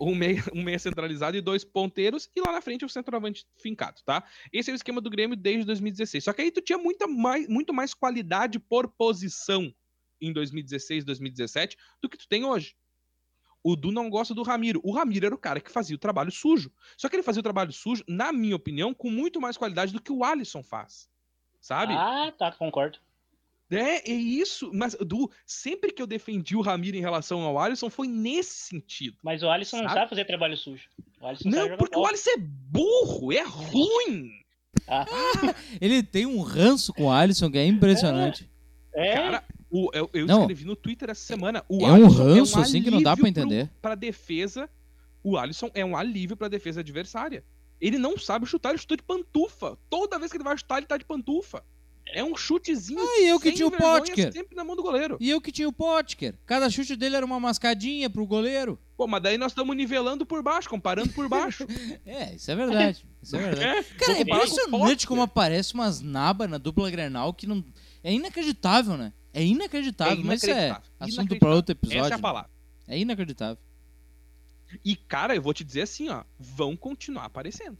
um 0.00 0.14
meia, 0.14 0.42
um 0.54 0.62
meia 0.62 0.78
centralizado 0.78 1.36
e 1.36 1.40
dois 1.40 1.64
ponteiros, 1.64 2.28
e 2.34 2.40
lá 2.40 2.52
na 2.52 2.60
frente 2.60 2.84
o 2.84 2.88
centroavante 2.88 3.46
fincado, 3.60 4.00
tá? 4.04 4.24
Esse 4.52 4.70
é 4.70 4.74
o 4.74 4.76
esquema 4.76 5.00
do 5.00 5.10
Grêmio 5.10 5.36
desde 5.36 5.64
2016. 5.64 6.24
Só 6.24 6.32
que 6.32 6.42
aí 6.42 6.50
tu 6.50 6.60
tinha 6.60 6.78
muita 6.78 7.06
mais, 7.06 7.48
muito 7.48 7.72
mais 7.72 7.94
qualidade 7.94 8.58
por 8.58 8.88
posição 8.88 9.72
em 10.20 10.32
2016, 10.32 11.04
2017 11.04 11.76
do 12.02 12.08
que 12.08 12.18
tu 12.18 12.28
tem 12.28 12.44
hoje. 12.44 12.74
O 13.64 13.74
Du 13.74 13.90
não 13.90 14.10
gosta 14.10 14.34
do 14.34 14.42
Ramiro. 14.42 14.78
O 14.84 14.92
Ramiro 14.92 15.24
era 15.24 15.34
o 15.34 15.38
cara 15.38 15.58
que 15.58 15.72
fazia 15.72 15.96
o 15.96 15.98
trabalho 15.98 16.30
sujo. 16.30 16.70
Só 16.98 17.08
que 17.08 17.16
ele 17.16 17.22
fazia 17.22 17.40
o 17.40 17.42
trabalho 17.42 17.72
sujo, 17.72 18.04
na 18.06 18.30
minha 18.30 18.54
opinião, 18.54 18.92
com 18.92 19.10
muito 19.10 19.40
mais 19.40 19.56
qualidade 19.56 19.90
do 19.90 20.02
que 20.02 20.12
o 20.12 20.22
Alisson 20.22 20.62
faz. 20.62 21.08
Sabe? 21.62 21.94
Ah, 21.94 22.30
tá, 22.36 22.52
concordo. 22.52 22.98
É, 23.70 24.10
é 24.10 24.14
isso. 24.14 24.70
Mas, 24.74 24.94
Du, 25.00 25.30
sempre 25.46 25.90
que 25.90 26.02
eu 26.02 26.06
defendi 26.06 26.54
o 26.54 26.60
Ramiro 26.60 26.94
em 26.94 27.00
relação 27.00 27.40
ao 27.40 27.58
Alisson, 27.58 27.88
foi 27.88 28.06
nesse 28.06 28.68
sentido. 28.68 29.16
Mas 29.22 29.42
o 29.42 29.48
Alisson 29.48 29.78
sabe? 29.78 29.88
não 29.88 29.94
sabe 29.94 30.10
fazer 30.10 30.24
trabalho 30.26 30.56
sujo. 30.58 30.88
O 31.18 31.48
não, 31.48 31.76
porque 31.78 31.98
o 31.98 32.04
Alisson 32.04 32.30
é 32.30 32.36
burro, 32.38 33.32
é 33.32 33.42
ruim. 33.42 34.44
Ah. 34.86 35.06
Ah, 35.08 35.54
ele 35.80 36.02
tem 36.02 36.26
um 36.26 36.42
ranço 36.42 36.92
com 36.92 37.04
o 37.04 37.10
Alisson 37.10 37.50
que 37.50 37.56
é 37.56 37.64
impressionante. 37.64 38.50
É. 38.94 39.08
é. 39.08 39.14
Cara, 39.14 39.44
o, 39.76 39.90
eu, 39.92 40.08
eu 40.12 40.24
não. 40.24 40.42
escrevi 40.42 40.64
no 40.64 40.76
Twitter 40.76 41.10
essa 41.10 41.24
semana. 41.24 41.64
O 41.68 41.84
é 41.84 41.90
um 41.90 42.06
ranço 42.06 42.56
é 42.56 42.60
um 42.60 42.62
assim 42.62 42.80
que 42.80 42.92
não 42.92 43.02
dá 43.02 43.16
para 43.16 43.28
entender. 43.28 43.68
Para 43.82 43.96
defesa, 43.96 44.70
o 45.20 45.36
Alisson 45.36 45.68
é 45.74 45.84
um 45.84 45.96
alívio 45.96 46.36
para 46.36 46.46
defesa 46.46 46.78
adversária. 46.78 47.44
Ele 47.80 47.98
não 47.98 48.16
sabe 48.16 48.46
chutar, 48.46 48.68
ele 48.68 48.78
chuta 48.78 48.96
de 48.96 49.02
pantufa. 49.02 49.76
Toda 49.90 50.16
vez 50.16 50.30
que 50.30 50.36
ele 50.36 50.44
vai 50.44 50.56
chutar, 50.56 50.76
ele 50.76 50.86
tá 50.86 50.96
de 50.96 51.04
pantufa. 51.04 51.64
É 52.06 52.22
um 52.22 52.36
chutezinho. 52.36 53.00
Ah, 53.00 53.20
e 53.20 53.28
eu 53.28 53.40
que 53.40 53.50
tinha 53.50 53.66
o 53.66 53.70
Potker. 53.72 54.32
Sempre 54.32 54.54
na 54.54 54.62
mão 54.62 54.76
do 54.76 54.82
goleiro. 54.82 55.16
E 55.18 55.28
eu 55.28 55.40
que 55.40 55.50
tinha 55.50 55.68
o 55.68 55.72
Potker. 55.72 56.36
Cada 56.46 56.70
chute 56.70 56.94
dele 56.94 57.16
era 57.16 57.26
uma 57.26 57.40
mascadinha 57.40 58.08
pro 58.08 58.24
goleiro. 58.24 58.78
Pô, 58.96 59.08
mas 59.08 59.24
daí 59.24 59.36
nós 59.36 59.50
estamos 59.50 59.74
nivelando 59.74 60.24
por 60.24 60.40
baixo, 60.40 60.68
comparando 60.68 61.12
por 61.12 61.28
baixo. 61.28 61.66
é, 62.06 62.36
isso 62.36 62.48
é 62.48 62.54
verdade. 62.54 63.04
Isso 63.20 63.34
é 63.34 63.38
verdade. 63.40 63.64
É, 63.64 63.82
Cara, 63.98 64.18
é 64.18 64.20
impressionante 64.20 65.04
como 65.04 65.22
aparece 65.22 65.74
umas 65.74 66.00
nabas 66.00 66.48
na 66.48 66.58
dupla 66.58 66.88
Grenal 66.92 67.34
que 67.34 67.44
não. 67.44 67.64
É 68.04 68.12
inacreditável, 68.12 68.96
né? 68.96 69.12
É 69.34 69.44
inacreditável, 69.44 70.20
é 70.20 70.26
mas 70.26 70.42
isso 70.42 70.52
é 70.52 70.80
assunto 70.98 71.38
para 71.38 71.54
outro 71.54 71.72
episódio. 71.72 72.04
Essa 72.04 72.14
é 72.14 72.16
a 72.16 72.20
palavra. 72.20 72.50
É 72.86 72.98
inacreditável. 72.98 73.58
E, 74.84 74.96
cara, 74.96 75.34
eu 75.34 75.42
vou 75.42 75.52
te 75.52 75.64
dizer 75.64 75.82
assim, 75.82 76.08
ó, 76.08 76.24
vão 76.38 76.76
continuar 76.76 77.24
aparecendo. 77.24 77.78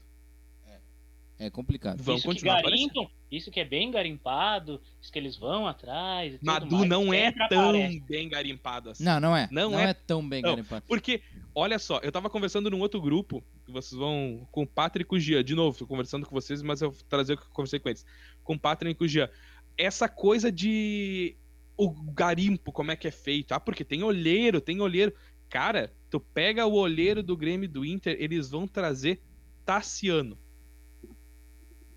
É 1.37 1.49
complicado. 1.49 2.01
Vão 2.01 2.15
isso 2.15 2.25
continuar 2.25 2.57
que 2.57 2.69
garimpam, 2.69 3.09
Isso 3.29 3.51
que 3.51 3.59
é 3.59 3.65
bem 3.65 3.91
garimpado, 3.91 4.81
isso 5.01 5.11
que 5.11 5.19
eles 5.19 5.35
vão 5.35 5.67
atrás. 5.67 6.39
Madu 6.41 6.77
mais, 6.77 6.89
não 6.89 7.13
é 7.13 7.31
tão 7.49 7.69
aparece. 7.69 7.99
bem 7.99 8.29
garimpado 8.29 8.91
assim. 8.91 9.03
Não, 9.03 9.19
não 9.19 9.35
é. 9.35 9.47
Não, 9.51 9.71
não 9.71 9.79
é, 9.79 9.89
é, 9.89 9.93
tão 9.93 10.27
bem 10.27 10.41
não, 10.41 10.51
garimpado. 10.51 10.85
Porque, 10.87 11.21
olha 11.53 11.77
só, 11.77 11.99
eu 11.99 12.11
tava 12.11 12.29
conversando 12.29 12.69
num 12.69 12.79
outro 12.79 13.01
grupo, 13.01 13.43
que 13.65 13.71
vocês 13.71 13.99
vão. 13.99 14.47
Com 14.49 14.63
o 14.63 14.67
Patrick 14.67 15.13
e 15.13 15.17
o 15.17 15.19
Gia. 15.19 15.43
De 15.43 15.55
novo, 15.55 15.77
tô 15.77 15.85
conversando 15.85 16.25
com 16.25 16.33
vocês, 16.33 16.61
mas 16.61 16.81
eu 16.81 16.91
vou 16.91 17.03
trazer 17.09 17.33
o 17.33 17.37
que 17.37 17.43
eu 17.43 17.51
conversei 17.51 17.79
com 17.79 17.89
eles. 17.89 18.05
Com 18.41 18.53
o 18.53 18.59
Patrick 18.59 19.03
e 19.03 19.05
o 19.05 19.09
Gia. 19.09 19.29
Essa 19.77 20.07
coisa 20.07 20.49
de 20.49 21.35
o 21.77 21.89
garimpo, 22.11 22.71
como 22.71 22.91
é 22.91 22.95
que 22.95 23.07
é 23.07 23.11
feito. 23.11 23.53
Ah, 23.53 23.59
porque 23.59 23.83
tem 23.83 24.03
olheiro, 24.03 24.61
tem 24.61 24.81
olheiro. 24.81 25.13
Cara, 25.49 25.93
tu 26.09 26.19
pega 26.19 26.65
o 26.65 26.73
olheiro 26.73 27.21
do 27.21 27.37
Grêmio 27.37 27.69
do 27.69 27.85
Inter, 27.85 28.15
eles 28.19 28.49
vão 28.49 28.67
trazer 28.67 29.21
Tassiano. 29.65 30.37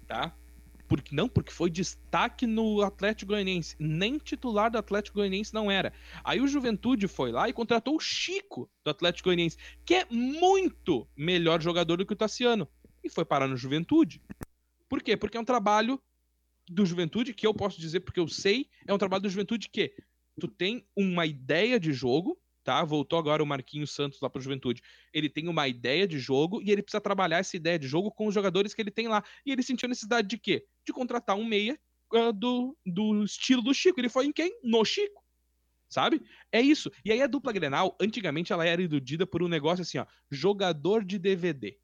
Tá? 0.07 0.35
Porque, 0.89 1.15
não, 1.15 1.29
porque 1.29 1.53
foi 1.53 1.69
destaque 1.69 2.47
no 2.47 2.81
Atlético 2.81 3.33
Goianiense. 3.33 3.77
Nem 3.79 4.17
titular 4.17 4.71
do 4.71 4.79
Atlético 4.79 5.19
Goianiense 5.19 5.53
não 5.53 5.71
era. 5.71 5.93
Aí 6.25 6.41
o 6.41 6.49
Juventude 6.49 7.07
foi 7.07 7.31
lá 7.31 7.47
e 7.49 7.53
contratou 7.53 7.97
o 7.97 8.01
Chico 8.01 8.71
do 8.83 8.91
Atlético 8.91 9.29
Goianiense, 9.29 9.59
que 9.85 9.95
é 9.95 10.07
muito 10.11 11.07
melhor 11.15 11.61
jogador 11.61 11.99
do 11.99 12.07
que 12.07 12.15
o 12.15 12.17
Tassiano. 12.17 12.67
E 13.05 13.11
foi 13.11 13.25
parar 13.25 13.47
no 13.47 13.57
Juventude. 13.57 14.23
Por 14.89 15.03
quê? 15.03 15.15
Porque 15.15 15.37
é 15.37 15.41
um 15.41 15.45
trabalho 15.45 16.01
do 16.71 16.87
Juventude, 16.87 17.35
que 17.35 17.47
eu 17.47 17.55
posso 17.55 17.81
dizer 17.81 18.01
porque 18.01 18.21
eu 18.21 18.29
sei, 18.29 18.69
é 18.87 18.93
um 18.93 18.99
trabalho 18.99 19.23
do 19.23 19.31
Juventude 19.31 19.69
que 19.69 19.93
tu 20.39 20.49
tem 20.49 20.87
uma 20.97 21.27
ideia 21.27 21.79
de 21.79 21.93
jogo, 21.93 22.39
tá? 22.63 22.85
Voltou 22.85 23.19
agora 23.19 23.43
o 23.43 23.47
Marquinhos 23.47 23.91
Santos 23.91 24.21
lá 24.21 24.29
pro 24.31 24.41
Juventude. 24.41 24.83
Ele 25.13 25.29
tem 25.29 25.49
uma 25.49 25.67
ideia 25.67 26.07
de 26.07 26.19
jogo 26.19 26.63
e 26.63 26.71
ele 26.71 26.83
precisa 26.83 27.01
trabalhar 27.01 27.39
essa 27.39 27.57
ideia 27.57 27.79
de 27.79 27.89
jogo 27.89 28.11
com 28.11 28.27
os 28.27 28.35
jogadores 28.35 28.75
que 28.75 28.83
ele 28.83 28.91
tem 28.91 29.09
lá. 29.09 29.25
E 29.45 29.51
ele 29.51 29.63
sentiu 29.63 29.87
a 29.87 29.89
necessidade 29.89 30.29
de 30.29 30.39
quê? 30.39 30.65
De 30.87 30.93
contratar 30.93 31.37
um 31.37 31.45
meia 31.45 31.79
uh, 32.13 32.33
do, 32.33 32.77
do 32.87 33.25
estilo 33.25 33.63
do 33.63 33.75
Chico. 33.75 34.01
Ele 34.01 34.09
foi 34.09 34.27
em 34.27 34.33
quem? 34.33 34.59
No 34.63 34.85
Chico. 34.85 35.25
Sabe? 35.89 36.21
É 36.53 36.61
isso. 36.61 36.91
E 37.05 37.11
aí 37.11 37.23
a 37.23 37.27
dupla 37.27 37.53
Grenal, 37.53 37.97
antigamente 37.99 38.53
ela 38.53 38.67
era 38.67 38.83
iludida 38.83 39.27
por 39.27 39.43
um 39.43 39.49
negócio 39.49 39.83
assim, 39.83 39.99
ó, 39.99 40.07
jogador 40.31 41.03
de 41.03 41.19
DVD. 41.19 41.79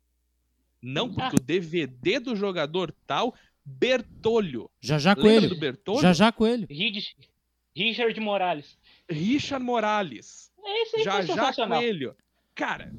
Não, 0.82 1.08
porque 1.08 1.36
ah. 1.36 1.40
o 1.40 1.42
DVD 1.42 2.20
do 2.20 2.36
jogador 2.36 2.94
tal 3.06 3.34
Bertolho. 3.64 4.70
Já 4.80 4.98
já 4.98 5.14
Coelho. 5.14 5.48
do 5.48 5.56
Bertolho? 5.56 6.00
Já 6.00 6.12
já 6.12 6.32
Coelho. 6.32 6.66
Richard 7.76 8.20
Morales. 8.20 8.78
Richard 9.10 9.64
Morales. 9.64 10.52
Esse 10.64 10.96
aí 10.96 11.04
já 11.04 11.22
já 11.22 11.52
Coelho. 11.52 12.16
Cara, 12.54 12.92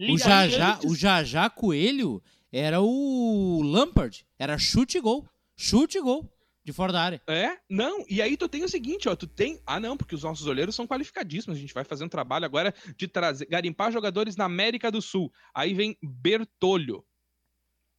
o 0.00 0.18
já 0.18 0.48
já, 0.48 0.78
o 0.84 0.94
já 0.94 1.22
já 1.22 1.50
Coelho 1.50 2.22
era 2.52 2.80
o 2.80 3.62
Lampard, 3.62 4.26
era 4.38 4.56
chute 4.58 4.98
e 4.98 5.00
gol. 5.00 5.28
Chute 5.56 5.98
e 5.98 6.00
gol 6.00 6.30
de 6.66 6.72
fora 6.72 6.92
da 6.92 7.00
área. 7.00 7.22
É? 7.28 7.58
Não, 7.70 8.04
e 8.08 8.20
aí 8.20 8.36
tu 8.36 8.48
tem 8.48 8.64
o 8.64 8.68
seguinte, 8.68 9.08
ó, 9.08 9.14
tu 9.14 9.28
tem, 9.28 9.62
ah 9.64 9.78
não, 9.78 9.96
porque 9.96 10.16
os 10.16 10.24
nossos 10.24 10.48
olheiros 10.48 10.74
são 10.74 10.84
qualificadíssimos, 10.84 11.56
a 11.56 11.60
gente 11.60 11.72
vai 11.72 11.84
fazer 11.84 12.04
um 12.04 12.08
trabalho 12.08 12.44
agora 12.44 12.74
de 12.96 13.06
trazer, 13.06 13.46
garimpar 13.46 13.92
jogadores 13.92 14.34
na 14.34 14.46
América 14.46 14.90
do 14.90 15.00
Sul. 15.00 15.32
Aí 15.54 15.72
vem 15.72 15.96
Bertolho, 16.02 17.04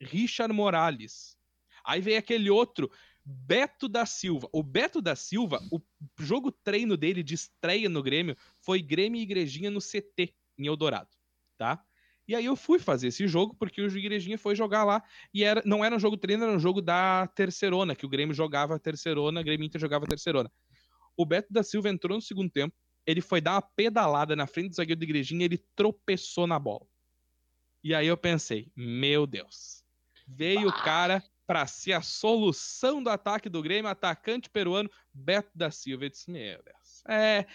Richard 0.01 0.53
Morales, 0.53 1.36
Aí 1.87 2.01
vem 2.01 2.17
aquele 2.17 2.49
outro, 2.49 2.91
Beto 3.23 3.87
da 3.87 4.05
Silva. 4.05 4.49
O 4.51 4.61
Beto 4.61 5.01
da 5.01 5.15
Silva, 5.15 5.61
o 5.71 5.81
jogo 6.19 6.51
treino 6.51 6.97
dele 6.97 7.23
de 7.23 7.33
estreia 7.33 7.87
no 7.87 8.03
Grêmio 8.03 8.35
foi 8.59 8.81
Grêmio 8.81 9.19
e 9.19 9.23
Igrejinha 9.23 9.71
no 9.71 9.79
CT, 9.79 10.35
em 10.57 10.67
Eldorado, 10.67 11.09
tá? 11.57 11.81
E 12.27 12.35
aí 12.35 12.43
eu 12.43 12.57
fui 12.57 12.77
fazer 12.77 13.07
esse 13.07 13.25
jogo 13.25 13.55
porque 13.57 13.81
o 13.81 13.87
Igrejinha 13.87 14.37
foi 14.37 14.53
jogar 14.53 14.83
lá 14.83 15.01
e 15.33 15.45
era, 15.45 15.63
não 15.65 15.83
era 15.83 15.95
um 15.95 15.99
jogo 15.99 16.17
treino, 16.17 16.43
era 16.43 16.53
um 16.53 16.59
jogo 16.59 16.81
da 16.81 17.25
terceirona, 17.27 17.95
que 17.95 18.05
o 18.05 18.09
Grêmio 18.09 18.35
jogava 18.35 18.77
terceirona, 18.77 19.39
o 19.39 19.43
Grêmio 19.43 19.65
Inter 19.65 19.79
jogava 19.79 20.05
terceirona. 20.05 20.51
O 21.15 21.25
Beto 21.25 21.53
da 21.53 21.63
Silva 21.63 21.89
entrou 21.89 22.17
no 22.17 22.21
segundo 22.21 22.51
tempo, 22.51 22.75
ele 23.05 23.21
foi 23.21 23.39
dar 23.39 23.53
uma 23.53 23.61
pedalada 23.61 24.35
na 24.35 24.45
frente 24.45 24.69
do 24.69 24.75
zagueiro 24.75 24.99
do 24.99 25.03
Igrejinha 25.05 25.43
e 25.43 25.45
ele 25.45 25.65
tropeçou 25.73 26.45
na 26.45 26.59
bola. 26.59 26.85
E 27.81 27.95
aí 27.95 28.07
eu 28.07 28.17
pensei, 28.17 28.69
meu 28.75 29.25
Deus. 29.25 29.85
Veio 30.27 30.67
o 30.67 30.73
cara 30.83 31.23
para 31.47 31.65
ser 31.65 31.93
a 31.93 32.01
solução 32.01 33.01
do 33.01 33.09
ataque 33.09 33.49
do 33.49 33.61
Grêmio, 33.61 33.89
atacante 33.89 34.49
peruano 34.49 34.91
Beto 35.13 35.49
da 35.55 35.71
Silva. 35.71 36.05
Eu 36.05 36.09
disse, 36.09 36.29
meu 36.29 36.61
Deus. 36.61 37.03
É, 37.07 37.45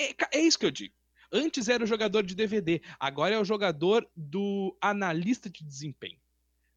é, 0.00 0.14
é 0.32 0.40
isso 0.40 0.58
que 0.58 0.64
eu 0.64 0.70
digo. 0.70 0.94
Antes 1.30 1.68
era 1.68 1.84
o 1.84 1.86
jogador 1.86 2.22
de 2.22 2.34
DVD, 2.34 2.80
agora 2.98 3.34
é 3.34 3.38
o 3.38 3.44
jogador 3.44 4.08
do 4.16 4.76
analista 4.80 5.50
de 5.50 5.64
desempenho. 5.64 6.18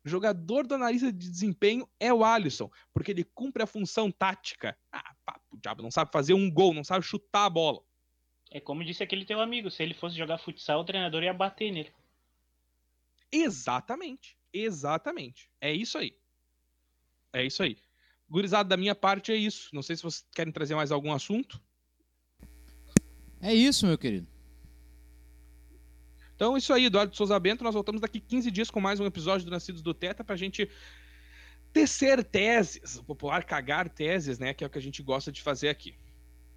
O 0.03 0.09
jogador 0.09 0.65
do 0.65 0.75
analista 0.75 1.11
de 1.11 1.29
desempenho 1.29 1.87
é 1.99 2.13
o 2.13 2.23
Alisson, 2.23 2.69
porque 2.93 3.11
ele 3.11 3.23
cumpre 3.23 3.63
a 3.63 3.67
função 3.67 4.11
tática. 4.11 4.77
Ah, 4.91 5.15
papo, 5.25 5.41
o 5.51 5.57
diabo 5.57 5.83
não 5.83 5.91
sabe 5.91 6.11
fazer 6.11 6.33
um 6.33 6.51
gol, 6.51 6.73
não 6.73 6.83
sabe 6.83 7.05
chutar 7.05 7.45
a 7.45 7.49
bola. 7.49 7.81
É 8.49 8.59
como 8.59 8.83
disse 8.83 9.03
aquele 9.03 9.25
teu 9.25 9.39
amigo, 9.39 9.69
se 9.69 9.83
ele 9.83 9.93
fosse 9.93 10.17
jogar 10.17 10.37
futsal, 10.37 10.81
o 10.81 10.85
treinador 10.85 11.23
ia 11.23 11.33
bater 11.33 11.71
nele. 11.71 11.91
Exatamente, 13.31 14.37
exatamente. 14.51 15.51
É 15.59 15.73
isso 15.73 15.97
aí. 15.97 16.17
É 17.33 17.45
isso 17.45 17.63
aí. 17.63 17.77
Gurizada, 18.29 18.69
da 18.69 18.77
minha 18.77 18.95
parte 18.95 19.31
é 19.31 19.35
isso. 19.35 19.69
Não 19.73 19.81
sei 19.81 19.95
se 19.95 20.03
vocês 20.03 20.25
querem 20.33 20.51
trazer 20.51 20.75
mais 20.75 20.91
algum 20.91 21.13
assunto. 21.13 21.61
É 23.41 23.53
isso, 23.53 23.85
meu 23.85 23.97
querido. 23.97 24.27
Então, 26.35 26.55
é 26.55 26.59
isso 26.59 26.73
aí, 26.73 26.85
Eduardo 26.85 27.15
Souza 27.15 27.39
Bento. 27.39 27.63
Nós 27.63 27.73
voltamos 27.73 28.01
daqui 28.01 28.19
15 28.19 28.51
dias 28.51 28.69
com 28.69 28.79
mais 28.79 28.99
um 28.99 29.05
episódio 29.05 29.45
do 29.45 29.51
Nascidos 29.51 29.81
do 29.81 29.93
Teta 29.93 30.23
pra 30.23 30.35
gente 30.35 30.69
tecer 31.73 32.23
teses, 32.23 32.97
o 32.97 33.03
popular 33.03 33.43
cagar 33.43 33.89
teses, 33.89 34.39
né? 34.39 34.53
Que 34.53 34.63
é 34.63 34.67
o 34.67 34.69
que 34.69 34.77
a 34.77 34.81
gente 34.81 35.01
gosta 35.01 35.31
de 35.31 35.41
fazer 35.41 35.69
aqui. 35.69 35.95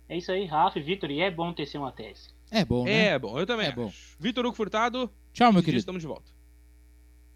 É 0.09 0.17
isso 0.17 0.33
aí, 0.33 0.45
Rafa 0.45 0.79
e 0.79 0.83
Vitor, 0.83 1.11
e 1.11 1.21
é 1.21 1.31
bom 1.31 1.53
tecer 1.53 1.81
uma 1.81 1.93
tese. 1.93 2.31
É 2.51 2.65
bom, 2.65 2.85
né? 2.85 3.09
É 3.09 3.19
bom, 3.19 3.39
eu 3.39 3.47
também. 3.47 3.67
É 3.67 3.69
acho. 3.69 3.77
bom. 3.77 3.93
Vitor 4.19 4.45
Hugo 4.45 4.57
Furtado. 4.57 5.11
Tchau, 5.33 5.53
meu 5.53 5.63
querido. 5.63 5.79
Estamos 5.79 6.03
de 6.03 6.09
volta. 6.09 6.40